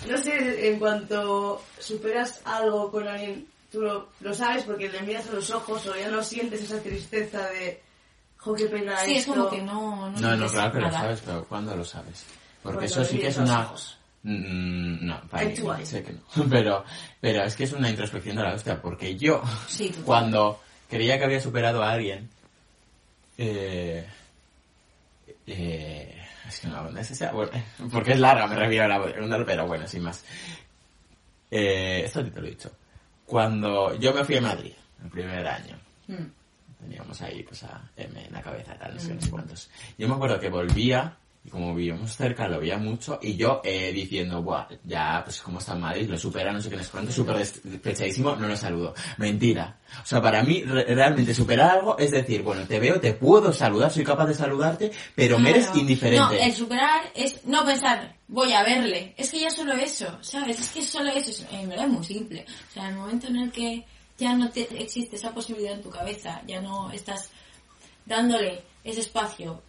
No 0.09 0.17
sé, 0.17 0.69
en 0.69 0.79
cuanto 0.79 1.61
superas 1.79 2.41
algo 2.45 2.91
con 2.91 3.07
alguien, 3.07 3.47
tú 3.71 3.81
lo, 3.81 4.09
lo 4.21 4.33
sabes 4.33 4.63
porque 4.63 4.89
le 4.89 5.01
miras 5.01 5.27
a 5.29 5.33
los 5.33 5.49
ojos 5.51 5.85
o 5.87 5.95
ya 5.95 6.09
no 6.09 6.23
sientes 6.23 6.61
esa 6.61 6.81
tristeza 6.81 7.47
de, 7.49 7.81
jo, 8.37 8.53
qué 8.53 8.67
pena 8.67 8.97
Sí, 8.99 9.13
es 9.13 9.19
esto. 9.19 9.33
como 9.33 9.49
que 9.49 9.61
no... 9.61 10.09
No, 10.11 10.19
No, 10.19 10.35
no, 10.35 10.47
claro 10.47 10.71
que 10.73 10.79
lo 10.79 10.91
sabes, 10.91 11.21
pero 11.25 11.43
¿cuándo 11.45 11.75
lo 11.75 11.83
sabes? 11.83 12.25
Porque 12.63 12.87
Cuando 12.87 13.01
eso 13.01 13.05
sí 13.05 13.19
que 13.19 13.27
es 13.27 13.37
una... 13.37 13.61
ojos. 13.61 13.97
Mm, 14.23 15.05
no, 15.05 15.21
para 15.29 15.45
mí, 15.45 15.85
sé 15.85 16.03
que 16.03 16.11
no. 16.13 16.19
Pero, 16.49 16.83
pero 17.21 17.43
es 17.43 17.55
que 17.55 17.63
es 17.63 17.71
una 17.71 17.89
introspección 17.89 18.35
de 18.35 18.43
la 18.43 18.53
hostia, 18.55 18.81
porque 18.81 19.15
yo, 19.15 19.41
Sí, 19.67 19.93
cuando 20.03 20.59
creía 20.89 21.17
que 21.17 21.23
había 21.25 21.39
superado 21.39 21.81
a 21.83 21.91
alguien, 21.91 22.29
eh, 23.37 24.05
eh, 25.45 26.25
es 26.47 26.59
que 26.59 26.67
no, 26.67 27.03
si 27.03 27.15
sea, 27.15 27.31
bueno, 27.31 27.51
porque 27.91 28.13
es 28.13 28.19
larga, 28.19 28.47
me 28.47 28.55
refiero 28.55 28.85
a 28.85 28.87
la 28.87 29.45
pero 29.45 29.67
bueno, 29.67 29.87
sin 29.87 30.03
más. 30.03 30.23
Eh, 31.49 32.01
esto 32.05 32.25
te 32.25 32.41
lo 32.41 32.47
he 32.47 32.51
dicho. 32.51 32.71
Cuando 33.27 33.93
yo 33.95 34.13
me 34.13 34.23
fui 34.23 34.37
a 34.37 34.41
Madrid, 34.41 34.73
el 35.03 35.09
primer 35.11 35.45
año, 35.47 35.77
Mm. 36.07 36.23
teníamos 36.79 37.21
ahí 37.21 37.43
pues 37.43 37.63
a 37.63 37.81
M 37.97 38.25
en 38.25 38.31
la 38.33 38.41
cabeza, 38.41 38.73
tal, 38.79 38.93
no 38.95 38.99
sé, 39.01 39.13
no 39.13 39.21
sé 39.21 39.29
cuántos. 39.29 39.69
Yo 39.97 40.07
me 40.07 40.15
acuerdo 40.15 40.39
que 40.39 40.49
volvía, 40.49 41.17
y 41.47 41.49
como 41.49 41.73
vivíamos 41.73 42.13
cerca, 42.17 42.45
lo 42.49 42.59
veía 42.59 42.77
mucho, 42.77 43.19
y 43.21 43.37
yo 43.37 43.61
eh, 43.63 43.93
diciendo, 43.93 44.41
buah, 44.43 44.67
ya, 44.83 45.21
pues 45.23 45.41
como 45.41 45.59
está 45.59 45.75
en 45.75 45.79
Madrid, 45.79 46.09
lo 46.09 46.17
supera, 46.17 46.51
no 46.51 46.59
sé 46.61 46.69
qué, 46.69 46.75
no 46.75 46.83
sé 46.83 46.89
cuánto, 46.91 47.11
súper 47.13 47.37
despechadísimo, 47.37 48.35
no 48.35 48.49
lo 48.49 48.57
saludo. 48.57 48.93
Mentira. 49.17 49.77
O 50.03 50.05
sea, 50.05 50.21
para 50.21 50.43
mí, 50.43 50.63
re- 50.63 50.83
realmente 50.93 51.33
superar 51.33 51.71
algo 51.77 51.97
es 51.97 52.11
decir, 52.11 52.41
bueno, 52.43 52.63
te 52.67 52.79
veo, 52.81 52.99
te 52.99 53.13
puedo 53.13 53.53
saludar, 53.53 53.89
soy 53.89 54.03
capaz 54.03 54.25
de 54.25 54.33
saludarte, 54.33 54.91
pero 55.15 55.39
me 55.39 55.51
eres 55.51 55.69
indiferente. 55.73 56.19
No, 56.19 56.31
el 56.43 56.51
superar 56.53 57.01
es 57.15 57.45
no 57.45 57.65
pensar, 57.65 58.15
voy 58.27 58.51
a 58.51 58.63
verle. 58.63 59.13
Es 59.15 59.31
que 59.31 59.39
ya 59.39 59.49
solo 59.49 59.71
eso, 59.71 60.17
¿sabes? 60.21 60.59
Es 60.59 60.69
que 60.71 60.81
solo 60.81 61.09
eso, 61.11 61.29
es, 61.31 61.47
en 61.49 61.69
verdad 61.69 61.85
es 61.85 61.91
muy 61.93 62.03
simple. 62.03 62.45
O 62.69 62.73
sea, 62.73 62.83
en 62.89 62.95
el 62.95 62.99
momento 62.99 63.27
en 63.27 63.37
el 63.37 63.51
que 63.53 63.85
ya 64.17 64.35
no 64.35 64.49
te 64.49 64.63
existe 64.83 65.15
esa 65.15 65.31
posibilidad 65.33 65.71
en 65.75 65.81
tu 65.81 65.89
cabeza, 65.89 66.41
ya 66.45 66.59
no 66.59 66.91
estás 66.91 67.29
dándole 68.05 68.61
ese 68.83 68.99
espacio 68.99 69.61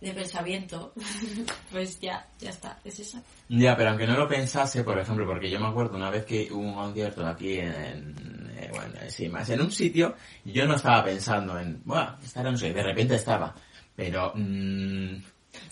de 0.00 0.12
pensamiento, 0.12 0.92
pues 1.72 1.98
ya, 2.00 2.26
ya 2.38 2.50
está, 2.50 2.78
es 2.84 3.00
eso. 3.00 3.20
Ya, 3.48 3.76
pero 3.76 3.90
aunque 3.90 4.06
no 4.06 4.16
lo 4.16 4.28
pensase, 4.28 4.84
por 4.84 4.98
ejemplo, 4.98 5.26
porque 5.26 5.50
yo 5.50 5.58
me 5.58 5.66
acuerdo 5.66 5.96
una 5.96 6.10
vez 6.10 6.24
que 6.24 6.48
hubo 6.52 6.60
un 6.62 6.74
concierto 6.74 7.26
aquí 7.26 7.58
en, 7.58 8.14
eh, 8.56 8.68
bueno, 8.72 8.94
sí, 9.08 9.28
más 9.28 9.48
en 9.50 9.60
un 9.60 9.70
sitio, 9.72 10.14
yo 10.44 10.66
no 10.66 10.76
estaba 10.76 11.04
pensando 11.04 11.58
en, 11.58 11.80
bueno, 11.84 12.16
estar 12.22 12.44
en 12.46 12.52
un 12.52 12.58
sitio, 12.58 12.74
de 12.74 12.82
repente 12.82 13.14
estaba, 13.16 13.54
pero 13.96 14.32
mm, 14.34 15.14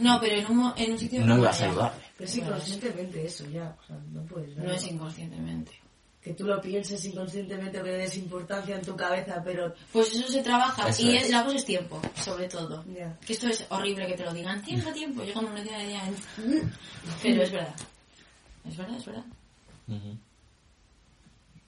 No, 0.00 0.18
pero 0.20 0.36
en 0.36 0.46
un, 0.50 0.56
mo- 0.56 0.74
en 0.76 0.92
un 0.92 0.98
sitio... 0.98 1.24
no 1.24 1.38
iba 1.38 1.50
a 1.50 1.52
saludarle. 1.52 2.02
Pero 2.16 2.28
es 2.28 2.36
inconscientemente 2.36 3.26
eso 3.26 3.46
ya, 3.50 3.76
o 3.80 3.86
sea, 3.86 3.96
no 4.10 4.22
puedes 4.24 4.56
No 4.56 4.72
es 4.72 4.86
inconscientemente. 4.90 5.72
Que 6.26 6.34
tú 6.34 6.42
lo 6.44 6.60
pienses 6.60 7.04
inconscientemente 7.04 7.78
o 7.78 7.84
que 7.84 7.90
le 7.92 7.98
des 7.98 8.16
importancia 8.16 8.74
en 8.74 8.82
tu 8.82 8.96
cabeza, 8.96 9.40
pero 9.44 9.72
Pues 9.92 10.12
eso 10.12 10.26
se 10.26 10.42
trabaja 10.42 10.88
Eso 10.88 11.02
y 11.02 11.16
es. 11.16 11.30
la 11.30 11.44
cosa 11.44 11.56
es 11.56 11.64
tiempo, 11.64 12.02
sobre 12.16 12.48
todo. 12.48 12.84
Ya. 12.92 13.16
Que 13.24 13.34
esto 13.34 13.46
es 13.46 13.64
horrible 13.70 14.08
que 14.08 14.14
te 14.14 14.24
lo 14.24 14.34
digan. 14.34 14.60
Tiempo, 14.60 14.90
tiempo. 14.92 15.22
Llega 15.22 15.38
una 15.38 15.50
universidad 15.52 15.78
de 15.78 15.86
día. 15.86 16.02
Pero 17.22 17.42
es 17.44 17.52
verdad. 17.52 17.74
Es 18.68 18.76
verdad, 18.76 18.96
es 18.96 19.04
verdad. 19.06 19.24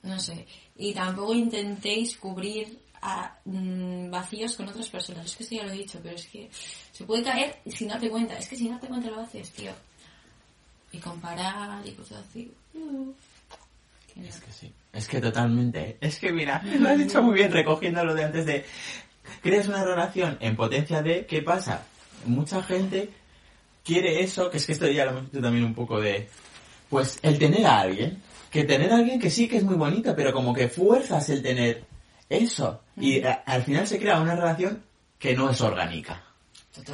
No 0.02 0.18
sé. 0.18 0.44
Y 0.76 0.92
tampoco 0.92 1.34
intentéis 1.34 2.16
cubrir 2.16 2.80
a, 3.00 3.38
mm, 3.44 4.10
vacíos 4.10 4.56
con 4.56 4.68
otras 4.68 4.88
personas. 4.88 5.24
Es 5.26 5.36
que 5.36 5.44
esto 5.44 5.54
ya 5.54 5.62
lo 5.66 5.70
he 5.70 5.76
dicho, 5.76 6.00
pero 6.02 6.16
es 6.16 6.26
que 6.26 6.50
se 6.90 7.04
puede 7.04 7.22
caer 7.22 7.60
sin 7.66 7.86
darte 7.86 8.10
cuenta. 8.10 8.36
Es 8.36 8.48
que 8.48 8.56
sin 8.56 8.70
darte 8.70 8.88
cuenta 8.88 9.08
lo 9.08 9.20
haces, 9.20 9.52
tío. 9.52 9.70
Y 10.90 10.98
comparar 10.98 11.86
y 11.86 11.92
cosas 11.92 12.24
así. 12.28 12.52
Uh, 12.74 13.12
Es 14.26 14.40
que 14.40 14.52
sí, 14.52 14.72
es 14.92 15.06
que 15.08 15.20
totalmente, 15.20 15.96
es 16.00 16.18
que 16.18 16.32
mira, 16.32 16.62
lo 16.78 16.88
has 16.88 16.98
dicho 16.98 17.22
muy 17.22 17.34
bien 17.34 17.52
recogiendo 17.52 18.04
lo 18.04 18.14
de 18.14 18.24
antes 18.24 18.46
de, 18.46 18.64
creas 19.42 19.68
una 19.68 19.84
relación 19.84 20.36
en 20.40 20.56
potencia 20.56 21.02
de, 21.02 21.26
¿qué 21.26 21.42
pasa? 21.42 21.84
Mucha 22.24 22.62
gente 22.62 23.10
quiere 23.84 24.22
eso, 24.22 24.50
que 24.50 24.56
es 24.58 24.66
que 24.66 24.72
esto 24.72 24.88
ya 24.88 25.04
lo 25.04 25.12
hemos 25.12 25.22
visto 25.24 25.40
también 25.40 25.64
un 25.64 25.74
poco 25.74 26.00
de, 26.00 26.28
pues 26.90 27.18
el 27.22 27.38
tener 27.38 27.64
a 27.66 27.80
alguien, 27.80 28.20
que 28.50 28.64
tener 28.64 28.92
a 28.92 28.96
alguien 28.96 29.20
que 29.20 29.30
sí 29.30 29.46
que 29.48 29.58
es 29.58 29.64
muy 29.64 29.76
bonito, 29.76 30.14
pero 30.16 30.32
como 30.32 30.52
que 30.54 30.68
fuerzas 30.68 31.28
el 31.30 31.42
tener 31.42 31.84
eso. 32.28 32.82
Y 32.96 33.22
a- 33.22 33.42
al 33.46 33.62
final 33.62 33.86
se 33.86 33.98
crea 33.98 34.20
una 34.20 34.34
relación 34.34 34.82
que 35.18 35.34
no 35.34 35.48
es 35.50 35.60
orgánica. 35.60 36.22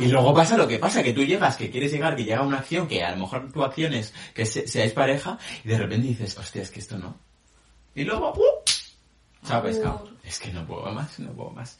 Y 0.00 0.06
luego 0.08 0.34
pasa 0.34 0.56
lo 0.56 0.66
que 0.68 0.78
pasa, 0.78 1.02
que 1.02 1.12
tú 1.12 1.22
llegas, 1.24 1.56
que 1.56 1.70
quieres 1.70 1.92
llegar, 1.92 2.16
que 2.16 2.24
llega 2.24 2.42
una 2.42 2.58
acción, 2.58 2.86
que 2.88 3.02
a 3.04 3.10
lo 3.12 3.18
mejor 3.18 3.50
tu 3.52 3.62
acción 3.62 3.94
es 3.94 4.12
que 4.34 4.44
se- 4.46 4.66
seáis 4.66 4.92
pareja, 4.92 5.38
y 5.64 5.68
de 5.68 5.78
repente 5.78 6.08
dices, 6.08 6.36
hostia, 6.38 6.62
es 6.62 6.70
que 6.70 6.80
esto 6.80 6.98
no. 6.98 7.16
Y 7.94 8.04
luego, 8.04 8.32
¡uh! 8.32 8.70
Chao 9.46 9.62
pescado. 9.62 10.08
Es 10.24 10.38
que 10.40 10.50
no 10.52 10.66
puedo 10.66 10.90
más, 10.92 11.18
no 11.18 11.30
puedo 11.32 11.50
más. 11.50 11.78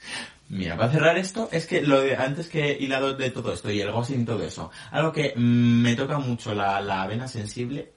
Mira, 0.51 0.77
para 0.77 0.93
cerrar 0.93 1.17
esto, 1.17 1.49
es 1.51 1.67
que 1.67 1.81
lo 1.81 2.01
de 2.03 2.15
antes 2.15 2.49
que 2.49 2.77
hilado 2.79 3.15
de 3.15 3.31
todo 3.31 3.55
esto 3.55 3.71
y 3.71 3.81
el 3.81 3.91
ghosting 3.91 4.21
y 4.21 4.25
todo 4.27 4.43
eso, 4.45 4.71
algo 4.91 5.13
que 5.13 5.33
mm, 5.35 5.83
me 5.83 5.97
toca 5.97 6.19
mucho 6.19 6.55
la, 6.55 6.81
la 6.83 7.07
vena 7.07 7.27
sensible 7.27 7.91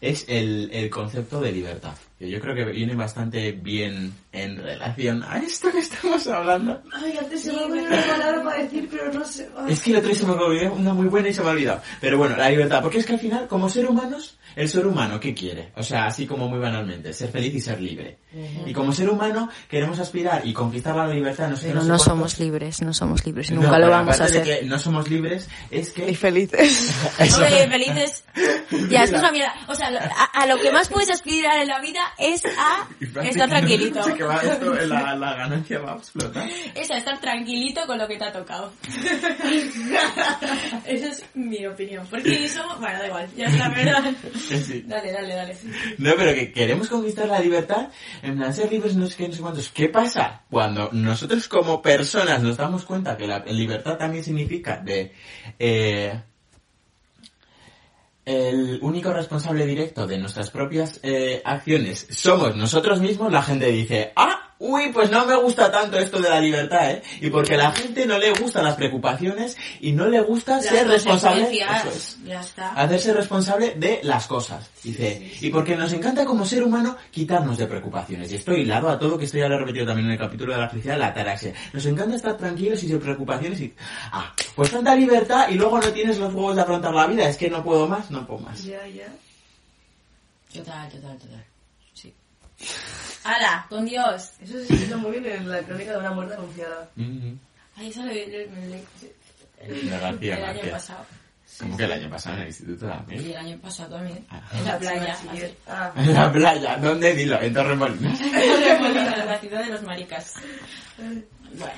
es 0.00 0.24
el, 0.28 0.70
el 0.72 0.88
concepto 0.90 1.40
de 1.40 1.50
libertad. 1.50 1.94
Que 2.18 2.28
yo 2.28 2.40
creo 2.40 2.52
que 2.54 2.64
viene 2.64 2.96
bastante 2.96 3.52
bien 3.52 4.12
en 4.32 4.56
relación 4.60 5.22
a 5.22 5.38
esto 5.38 5.70
que 5.70 5.78
estamos 5.78 6.26
hablando. 6.26 6.82
Ay, 6.92 7.16
antes 7.16 7.42
se 7.42 7.52
me 7.52 7.60
ha 7.60 7.62
olvidado 7.66 7.86
una 7.94 8.02
palabra 8.16 8.42
para 8.42 8.62
decir, 8.64 8.88
pero 8.90 9.12
no 9.12 9.24
sé. 9.24 9.48
Ay. 9.56 9.72
Es 9.72 9.80
que 9.80 9.90
el 9.92 9.96
otro 9.98 10.08
día 10.08 10.18
se 10.18 10.26
me 10.26 10.32
olvidó 10.32 10.72
una 10.74 10.94
muy 10.94 11.06
buena 11.06 11.28
y 11.28 11.34
se 11.34 11.42
me 11.42 11.48
ha 11.48 11.52
olvidado. 11.52 11.80
Pero 12.00 12.18
bueno, 12.18 12.36
la 12.36 12.50
libertad. 12.50 12.82
Porque 12.82 12.98
es 12.98 13.06
que 13.06 13.12
al 13.12 13.20
final, 13.20 13.46
como 13.46 13.68
ser 13.68 13.86
humanos, 13.88 14.36
el 14.56 14.68
ser 14.68 14.84
humano, 14.88 15.20
¿qué 15.20 15.32
quiere? 15.32 15.70
O 15.76 15.82
sea, 15.84 16.06
así 16.06 16.26
como 16.26 16.48
muy 16.48 16.58
banalmente, 16.58 17.12
ser 17.12 17.30
feliz 17.30 17.54
y 17.54 17.60
ser 17.60 17.80
libre. 17.80 18.18
Y 18.66 18.72
como 18.72 18.92
ser 18.92 19.08
humano, 19.08 19.48
queremos 19.68 19.98
aspirar 20.00 20.44
y 20.44 20.52
conquistar 20.52 20.96
la 20.96 21.06
libertad, 21.06 21.48
no 21.48 21.56
sé, 21.56 21.68
Pero 21.68 21.80
sé 21.82 21.86
no 21.86 21.94
cuánto. 21.96 22.04
somos 22.04 22.38
libres, 22.40 22.82
no 22.82 22.92
somos 22.92 23.24
libres 23.24 23.50
y 23.50 23.54
No, 23.54 23.62
nunca 23.62 23.78
lo 23.78 23.88
vamos 23.90 24.20
a 24.20 24.26
de 24.26 24.42
que 24.42 24.62
no 24.64 24.78
somos 24.78 25.08
libres, 25.08 25.48
es 25.70 25.90
que... 25.92 26.10
Y 26.10 26.14
felices. 26.14 26.92
Eso- 27.18 27.36
Hombre, 27.42 27.68
felices. 27.68 28.24
Ya, 28.90 29.04
es 29.04 29.10
que 29.10 29.16
es 29.16 29.22
una 29.22 29.32
mierda. 29.32 29.54
O 29.68 29.74
sea, 29.74 29.88
a 30.34 30.46
lo 30.46 30.58
que 30.58 30.70
más 30.72 30.88
puedes 30.88 31.10
aspirar 31.10 31.58
en 31.62 31.68
la 31.68 31.80
vida 31.80 32.00
es 32.16 32.44
a 32.44 32.88
estar 33.24 33.48
tranquilito. 33.48 34.02
Sé 34.02 34.14
que 34.14 34.24
va 34.24 34.40
esto, 34.40 34.74
la, 34.74 35.14
la 35.14 35.34
ganancia 35.34 35.78
va 35.80 35.94
a 35.94 35.96
explotar. 35.96 36.48
Es 36.74 36.90
a 36.90 36.96
estar 36.96 37.20
tranquilito 37.20 37.86
con 37.86 37.98
lo 37.98 38.08
que 38.08 38.16
te 38.16 38.24
ha 38.24 38.32
tocado. 38.32 38.72
Esa 40.86 41.08
es 41.08 41.24
mi 41.34 41.64
opinión. 41.66 42.06
Porque 42.10 42.44
eso, 42.44 42.62
bueno, 42.80 42.98
da 42.98 43.06
igual, 43.06 43.28
ya 43.36 43.46
es 43.46 43.58
la 43.58 43.68
verdad. 43.68 44.12
Sí. 44.38 44.82
Dale, 44.86 45.12
dale, 45.12 45.34
dale. 45.34 45.56
No, 45.98 46.12
pero 46.16 46.34
que 46.34 46.52
queremos 46.52 46.88
conquistar 46.88 47.28
la 47.28 47.40
libertad, 47.40 47.88
en 48.22 48.36
plan 48.36 48.52
ser 48.52 48.70
libres 48.70 48.96
no 48.96 49.06
sé 49.06 49.16
qué, 49.16 49.28
no 49.28 49.34
sé 49.34 49.40
cuántos. 49.40 49.70
¿Qué 49.70 49.88
pasa? 49.88 50.42
Cuando 50.50 50.90
nosotros 50.92 51.48
como 51.48 51.82
personas 51.82 52.42
nos 52.42 52.56
damos 52.56 52.84
cuenta 52.84 53.16
que 53.16 53.26
la 53.26 53.40
libertad 53.46 53.96
también 53.96 54.24
significa 54.24 54.78
de... 54.78 55.12
eh, 55.58 56.20
el 58.28 58.78
único 58.82 59.10
responsable 59.12 59.64
directo 59.64 60.06
de 60.06 60.18
nuestras 60.18 60.50
propias 60.50 61.00
eh, 61.02 61.40
acciones 61.44 62.06
somos 62.10 62.54
nosotros 62.54 63.00
mismos, 63.00 63.32
la 63.32 63.42
gente 63.42 63.66
dice, 63.68 64.12
ah, 64.16 64.47
uy, 64.58 64.90
pues 64.92 65.10
no 65.10 65.24
me 65.24 65.36
gusta 65.36 65.70
tanto 65.70 65.98
esto 65.98 66.20
de 66.20 66.28
la 66.28 66.40
libertad, 66.40 66.90
¿eh? 66.90 67.02
Y 67.20 67.30
porque 67.30 67.54
a 67.54 67.58
la 67.58 67.72
gente 67.72 68.06
no 68.06 68.18
le 68.18 68.32
gustan 68.32 68.64
las 68.64 68.74
preocupaciones 68.74 69.56
y 69.80 69.92
no 69.92 70.06
le 70.06 70.20
gusta 70.20 70.56
Las 70.56 70.66
ser 70.66 70.88
responsable. 70.88 71.50
es 71.50 72.18
Ya 72.24 72.40
está. 72.40 72.70
hacerse 72.72 73.12
responsable 73.12 73.74
de 73.76 74.00
las 74.02 74.26
cosas. 74.26 74.68
Dice, 74.82 75.32
y 75.40 75.50
porque 75.50 75.76
nos 75.76 75.92
encanta 75.92 76.24
como 76.24 76.44
ser 76.44 76.62
humano 76.62 76.96
quitarnos 77.10 77.56
de 77.58 77.66
preocupaciones. 77.66 78.32
Y 78.32 78.36
esto 78.36 78.52
hilado 78.52 78.88
a 78.88 78.98
todo, 78.98 79.18
que 79.18 79.26
esto 79.26 79.38
ya 79.38 79.48
lo 79.48 79.54
he 79.56 79.58
repetido 79.58 79.86
también 79.86 80.06
en 80.06 80.12
el 80.12 80.18
capítulo 80.18 80.52
de 80.52 80.60
la 80.60 80.68
felicidad, 80.68 80.98
la 80.98 81.08
ataraxia. 81.08 81.52
Nos 81.72 81.86
encanta 81.86 82.16
estar 82.16 82.36
tranquilos 82.36 82.82
y 82.82 82.88
sin 82.88 82.98
preocupaciones 82.98 83.60
y... 83.60 83.74
Ah, 84.12 84.32
pues 84.54 84.70
tanta 84.70 84.94
libertad 84.94 85.48
y 85.50 85.54
luego 85.54 85.80
no 85.80 85.88
tienes 85.92 86.18
los 86.18 86.34
huevos 86.34 86.56
de 86.56 86.62
afrontar 86.62 86.92
la 86.94 87.06
vida. 87.06 87.28
Es 87.28 87.36
que 87.36 87.48
no 87.48 87.62
puedo 87.62 87.86
más, 87.86 88.10
no 88.10 88.26
puedo 88.26 88.40
más. 88.40 88.64
Ya, 88.64 88.86
ya. 88.88 89.06
Total, 90.52 90.88
total, 90.88 91.18
total. 91.18 91.44
Sí. 92.58 92.66
¡Hala! 93.24 93.66
¡Con 93.68 93.84
Dios! 93.84 94.32
Eso 94.40 94.54
se 94.54 94.62
escrito 94.74 94.98
muy 94.98 95.18
bien 95.20 95.26
en 95.26 95.50
la 95.50 95.60
crónica 95.62 95.92
de 95.92 95.98
una 95.98 96.12
muerte 96.12 96.34
anunciada. 96.34 96.88
Mhm. 96.96 97.38
Ay, 97.76 97.88
eso 97.90 98.02
lo 98.02 98.12
De 98.12 98.84
García 100.00 100.36
el 100.38 100.44
año 100.44 100.70
pasado. 100.72 101.04
Como 101.58 101.76
que 101.76 101.84
el 101.84 101.92
año 101.92 102.10
pasado 102.10 102.36
en 102.36 102.42
el 102.42 102.48
instituto 102.48 102.86
también. 102.86 103.24
el 103.24 103.36
año 103.36 103.58
pasado 103.58 103.96
también. 103.96 104.24
Ah. 104.30 104.40
En 104.52 104.64
la 104.64 104.78
playa. 104.78 105.16
Ah, 105.66 105.92
En 105.96 106.14
la 106.14 106.32
playa, 106.32 106.76
¿dónde? 106.76 107.14
Dilo, 107.14 107.40
en 107.42 107.52
Torremolinos. 107.52 108.18
Torremolinos, 108.18 109.24
la 109.24 109.38
ciudad 109.38 109.64
de 109.64 109.70
los 109.70 109.82
maricas. 109.82 110.34
Bueno. 110.96 111.72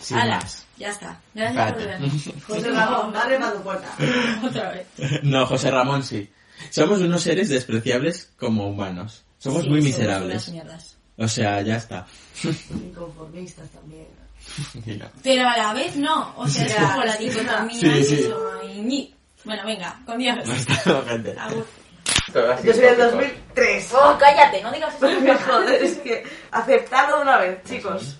Sin 0.00 0.18
Hala, 0.18 0.36
más. 0.36 0.66
ya 0.76 0.90
está. 0.90 1.18
Gracias 1.32 1.72
por 1.72 1.84
vernos. 1.86 2.12
José 2.46 2.70
Ramón, 2.70 3.12
para 3.12 3.52
tu 3.52 3.62
puerta. 3.62 3.88
Otra 4.44 4.72
vez. 4.72 4.86
No, 5.22 5.46
José 5.46 5.70
Ramón 5.70 6.02
sí. 6.02 6.30
Somos 6.70 7.00
unos 7.00 7.22
seres 7.22 7.48
despreciables 7.48 8.32
como 8.38 8.68
humanos. 8.68 9.24
Somos 9.44 9.62
Sí, 9.62 9.68
muy 9.68 9.82
somos 9.82 9.98
miserables. 9.98 10.54
O 11.18 11.28
sea, 11.28 11.60
ya 11.60 11.76
está. 11.76 12.06
Inconformistas 12.70 13.68
también. 13.68 14.06
Pero 15.22 15.46
a 15.46 15.56
la 15.58 15.74
vez 15.74 15.96
no. 15.96 16.32
O 16.38 16.48
sea, 16.48 16.64
es 16.64 16.74
como 16.74 17.04
la 17.04 17.14
dicotomía 17.18 17.78
sí, 17.78 18.04
sí. 18.04 19.14
Bueno, 19.44 19.66
venga, 19.66 20.00
con 20.06 20.16
Dios. 20.16 20.38
Gente. 21.06 21.36
Yo 22.64 22.72
soy 22.72 22.80
del 22.80 22.96
2003. 22.96 23.92
Oh, 23.92 24.16
cállate, 24.18 24.62
no 24.62 24.72
digas 24.72 24.94
eso. 24.94 25.06
Joder, 25.46 25.82
es 25.82 25.98
que 25.98 26.24
aceptadlo 26.50 27.16
de 27.16 27.22
una 27.22 27.36
vez, 27.36 27.62
chicos. 27.64 28.18